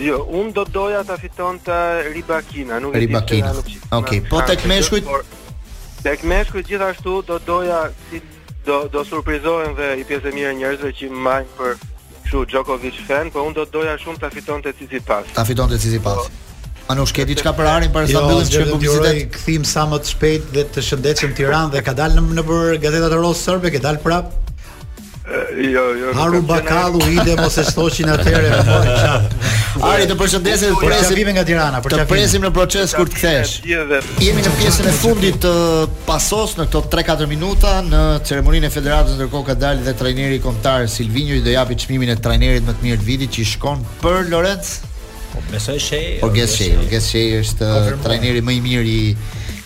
Jo, 0.00 0.22
unë 0.40 0.54
do 0.56 0.64
doja 0.72 1.02
të 1.04 1.12
po 1.12 1.20
fiton 1.26 1.58
të 1.66 1.82
Ribakina 2.14 2.78
Ribakina, 2.80 3.52
Okej, 3.58 3.80
okay, 3.92 4.24
po 4.30 4.40
të 4.48 4.56
meshkujt, 4.70 5.10
Tek 6.02 6.22
meshku 6.24 6.60
gjithashtu 6.64 7.20
do 7.26 7.38
doja 7.38 7.90
si 8.10 8.20
do 8.66 8.88
do 8.92 9.04
surprizohen 9.04 9.74
dhe 9.76 9.88
i 10.00 10.04
pjesë 10.08 10.32
mirë 10.36 10.52
njerëzve 10.60 10.92
që 11.00 11.08
mbajnë 11.12 11.52
për 11.58 11.74
kështu 11.80 12.44
Djokovic 12.52 13.00
fan, 13.08 13.28
Po 13.34 13.44
unë 13.48 13.54
do 13.60 13.66
doja 13.78 13.96
shumë 14.00 14.20
ta 14.22 14.30
fitonte 14.32 14.72
Cici 14.78 15.00
Pas. 15.00 15.26
Ta 15.36 15.44
fitonte 15.44 15.76
Cici 15.78 16.00
Pas. 16.00 16.30
A 16.90 16.94
jo, 16.98 17.04
diçka 17.28 17.52
për 17.54 17.66
Arin 17.70 17.92
para 17.92 18.06
jo, 18.08 18.18
sa 18.18 18.24
mbyllim 18.26 18.48
çem 18.50 18.70
publicitet? 18.72 19.34
Kthim 19.36 19.64
sa 19.64 19.84
më 19.86 20.00
të 20.02 20.10
shpejt 20.14 20.48
dhe 20.56 20.64
të 20.74 20.82
shëndetshëm 20.88 21.36
Tiranë 21.38 21.72
dhe 21.76 21.84
ka 21.86 21.92
dalë 21.94 22.16
në, 22.16 22.24
në 22.40 22.46
për 22.48 22.78
gazetat 22.82 23.14
e 23.14 23.18
Rosë 23.22 23.44
Serbe, 23.44 23.70
ka 23.76 23.82
dalë 23.84 24.00
prapë. 24.02 24.39
Jo, 25.56 25.94
jo. 25.94 26.12
Haru 26.14 26.42
Bakallu 26.42 26.98
ide 27.10 27.36
mos 27.38 27.54
e 27.60 27.62
shtoqin 27.64 28.08
atëherë 28.10 28.48
Ari, 29.86 30.06
të 30.10 30.16
përshëndesim, 30.18 30.74
presim 30.82 31.30
nga 31.36 31.44
Tirana, 31.46 31.78
për 31.78 31.94
çfarë? 31.94 32.06
Të 32.08 32.10
presim 32.10 32.42
në 32.42 32.50
proces 32.56 32.90
kur 32.98 33.06
të 33.06 33.14
kthesh. 33.14 33.52
Jemi 34.18 34.42
në 34.42 34.50
pjesën 34.58 34.88
e 34.90 34.94
fundit 34.98 35.36
të 35.44 35.52
pasos 36.08 36.56
në 36.58 36.66
këto 36.66 36.82
3-4 36.90 37.28
minuta 37.30 37.76
në 37.86 38.00
ceremoninë 38.26 38.66
e 38.66 38.74
Federatës 38.74 39.14
ndërkohë 39.20 39.46
ka 39.52 39.58
dalë 39.62 39.86
dhe 39.86 39.94
trajneri 40.02 40.40
kombëtar 40.42 40.88
Silvinho 40.90 41.38
i 41.38 41.44
do 41.46 41.54
japi 41.54 41.78
çmimin 41.84 42.10
e 42.10 42.18
trajnerit 42.18 42.66
më 42.66 42.74
të 42.80 42.88
mirë 42.88 43.00
të 43.04 43.08
vitit 43.12 43.36
që 43.38 43.44
i 43.46 43.50
shkon 43.54 43.86
për 44.02 44.26
Lorenz. 44.34 44.74
Po 45.30 45.44
besoj 45.52 45.78
shej. 45.78 46.08
Po 46.24 46.32
gjithë 46.34 46.56
shej, 46.58 47.00
shej 47.06 47.28
është 47.44 47.70
trajneri 48.02 48.42
më 48.42 48.58
i 48.58 48.64
mirë 48.66 48.98
i 48.98 49.02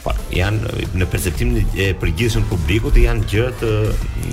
Po, 0.00 0.14
janë 0.32 0.80
në 0.96 1.08
perceptimin 1.12 1.74
e 1.76 1.90
përgjithshëm 2.00 2.46
të 2.46 2.52
publikut, 2.54 2.96
janë 3.02 3.26
gjë 3.28 3.50
të, 3.60 3.72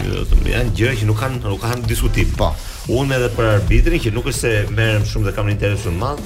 do 0.05 0.23
të 0.31 0.45
janë 0.53 0.71
gjëra 0.79 0.93
që 1.01 1.09
nuk 1.09 1.19
kanë, 1.19 1.41
nuk 1.43 1.59
kanë 1.65 1.84
diskutim. 1.91 2.31
Po. 2.39 2.53
Unë 2.93 3.17
edhe 3.17 3.29
për 3.36 3.49
arbitrin 3.57 3.99
që 4.05 4.15
nuk 4.15 4.31
është 4.31 4.39
se 4.39 4.53
merrem 4.79 5.03
shumë 5.11 5.27
dhe 5.27 5.36
kam 5.36 5.51
një 5.51 5.57
interes 5.57 5.84
shumë 5.84 5.99
madh, 6.05 6.23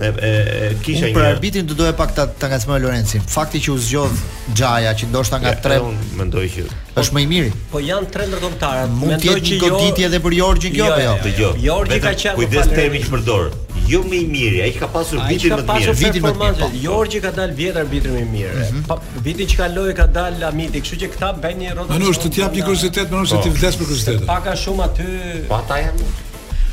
e, 0.00 0.26
e 0.26 0.74
kisha 0.82 1.08
një 1.10 1.16
për 1.16 1.26
arbitrin 1.28 1.66
do 1.68 1.74
doja 1.76 1.92
pak 1.96 2.14
ta 2.16 2.24
ta 2.26 2.48
ngacmoj 2.50 2.78
Lorencin. 2.84 3.20
Fakti 3.34 3.60
që 3.66 3.72
u 3.74 3.80
zgjodh 3.86 4.22
Xhaja 4.58 4.94
që 4.98 5.08
ndoshta 5.10 5.40
nga 5.42 5.52
tre 5.64 5.76
ja, 5.78 5.90
mendoj 6.16 6.46
që 6.54 6.64
është 7.02 7.16
më 7.16 7.22
i 7.24 7.26
miri. 7.32 7.50
Po 7.72 7.80
janë 7.84 8.08
tre 8.14 8.24
ndërkombëtarë. 8.30 8.86
Mund 9.00 9.16
të 9.20 9.28
jetë 9.28 9.44
një 9.44 9.52
jo- 9.52 9.60
goditje 9.68 10.06
edhe 10.08 10.20
për 10.24 10.36
Jorgji 10.38 10.72
kjo 10.76 10.86
jo, 10.88 10.96
apo 11.12 11.28
jo? 11.28 11.34
Jo. 11.40 11.50
jo. 11.50 11.52
Jorgji 11.66 12.00
ka 12.04 12.14
qenë 12.22 12.34
kujdes 12.40 12.72
temi 12.72 13.02
që 13.04 13.12
përdor. 13.16 13.50
Jo 13.92 14.00
më 14.08 14.16
i 14.22 14.26
miri, 14.30 14.58
ai 14.62 14.70
ka 14.72 14.88
pasur 14.92 15.20
vitin 15.28 15.56
më 15.56 15.64
të 15.66 15.78
mirë. 15.78 15.94
Vitin 16.00 16.24
më 16.24 16.32
të 16.32 16.40
mirë. 16.42 16.58
Po. 16.60 16.68
Jorgji 16.84 17.20
ka 17.24 17.32
dalë 17.38 17.56
vjet 17.58 17.78
arbitri 17.82 18.12
më 18.16 18.20
i 18.24 18.28
mirë. 18.34 18.52
Mhm. 18.70 18.82
Po 18.90 18.98
vitin 19.26 19.48
që 19.52 19.60
kaloi 19.62 19.94
ka 20.00 20.06
dalë 20.18 20.40
Lamiti, 20.46 20.80
kështu 20.84 21.00
që 21.04 21.10
kta 21.16 21.32
bën 21.42 21.62
një 21.64 21.76
rotacion. 21.78 22.00
Nuk 22.04 22.12
është 22.16 22.28
të 22.32 22.42
jap 22.44 22.56
një 22.58 22.66
kuriozitet, 22.68 23.08
më 23.12 23.22
nëse 23.26 23.40
ti 23.44 23.54
vdes 23.58 23.80
për 23.80 23.90
kuriozitet. 23.92 24.26
Paka 24.28 24.56
shumë 24.64 24.86
aty. 24.88 25.08
Po 25.50 25.58
ata 25.62 25.80
janë 25.84 26.10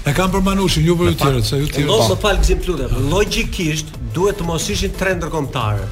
E 0.10 0.14
kam 0.18 0.32
për 0.34 0.41
Manushin, 0.43 0.86
ju 0.88 0.95
për 0.97 1.07
ju 1.12 1.16
tjerët, 1.20 1.45
se 1.45 1.57
ju 1.62 1.68
tjerët. 1.70 1.89
Lo, 1.91 1.99
më 2.10 2.16
falë, 2.24 2.39
gëzim 2.41 2.60
plune, 2.64 2.86
logikisht 3.12 3.91
duhet 4.16 4.39
të 4.39 4.45
mos 4.47 4.66
ishin 4.74 4.93
tre 4.97 5.12
ndërkomtare. 5.20 5.86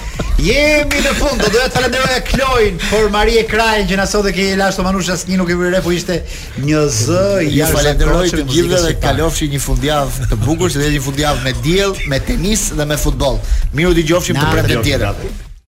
Jemi 0.41 1.01
në 1.05 1.09
fund, 1.19 1.37
do 1.37 1.51
doja 1.53 1.67
të 1.69 1.75
falenderoj 1.77 2.15
Klojn 2.25 2.79
por 2.87 3.11
Marie 3.13 3.43
Krajn 3.45 3.85
që 3.91 3.99
na 3.99 4.07
sot 4.09 4.25
e 4.25 4.31
ke 4.33 4.47
lash 4.57 4.79
të 4.79 4.85
një 5.29 5.37
nuk 5.37 5.51
e 5.53 5.57
vëre 5.59 5.81
po 5.85 5.93
ishte 5.93 6.17
një 6.63 6.81
z 6.95 7.17
ja 7.53 7.67
falenderoj 7.69 8.23
të 8.31 8.47
gjithëve 8.49 8.81
dhe 8.87 8.95
kalofshi 9.03 9.51
një 9.53 9.61
fundjavë 9.61 10.31
të 10.33 10.39
bukur, 10.47 10.73
dhe 10.73 10.89
një 10.95 11.03
fundjavë 11.05 11.45
me 11.45 11.53
diell, 11.61 11.93
me 12.09 12.17
tenis 12.25 12.71
dhe 12.73 12.89
me 12.89 12.97
futboll. 12.97 13.37
Miru 13.77 13.93
dëgjofshim 14.01 14.41
të 14.41 14.51
premte 14.57 15.50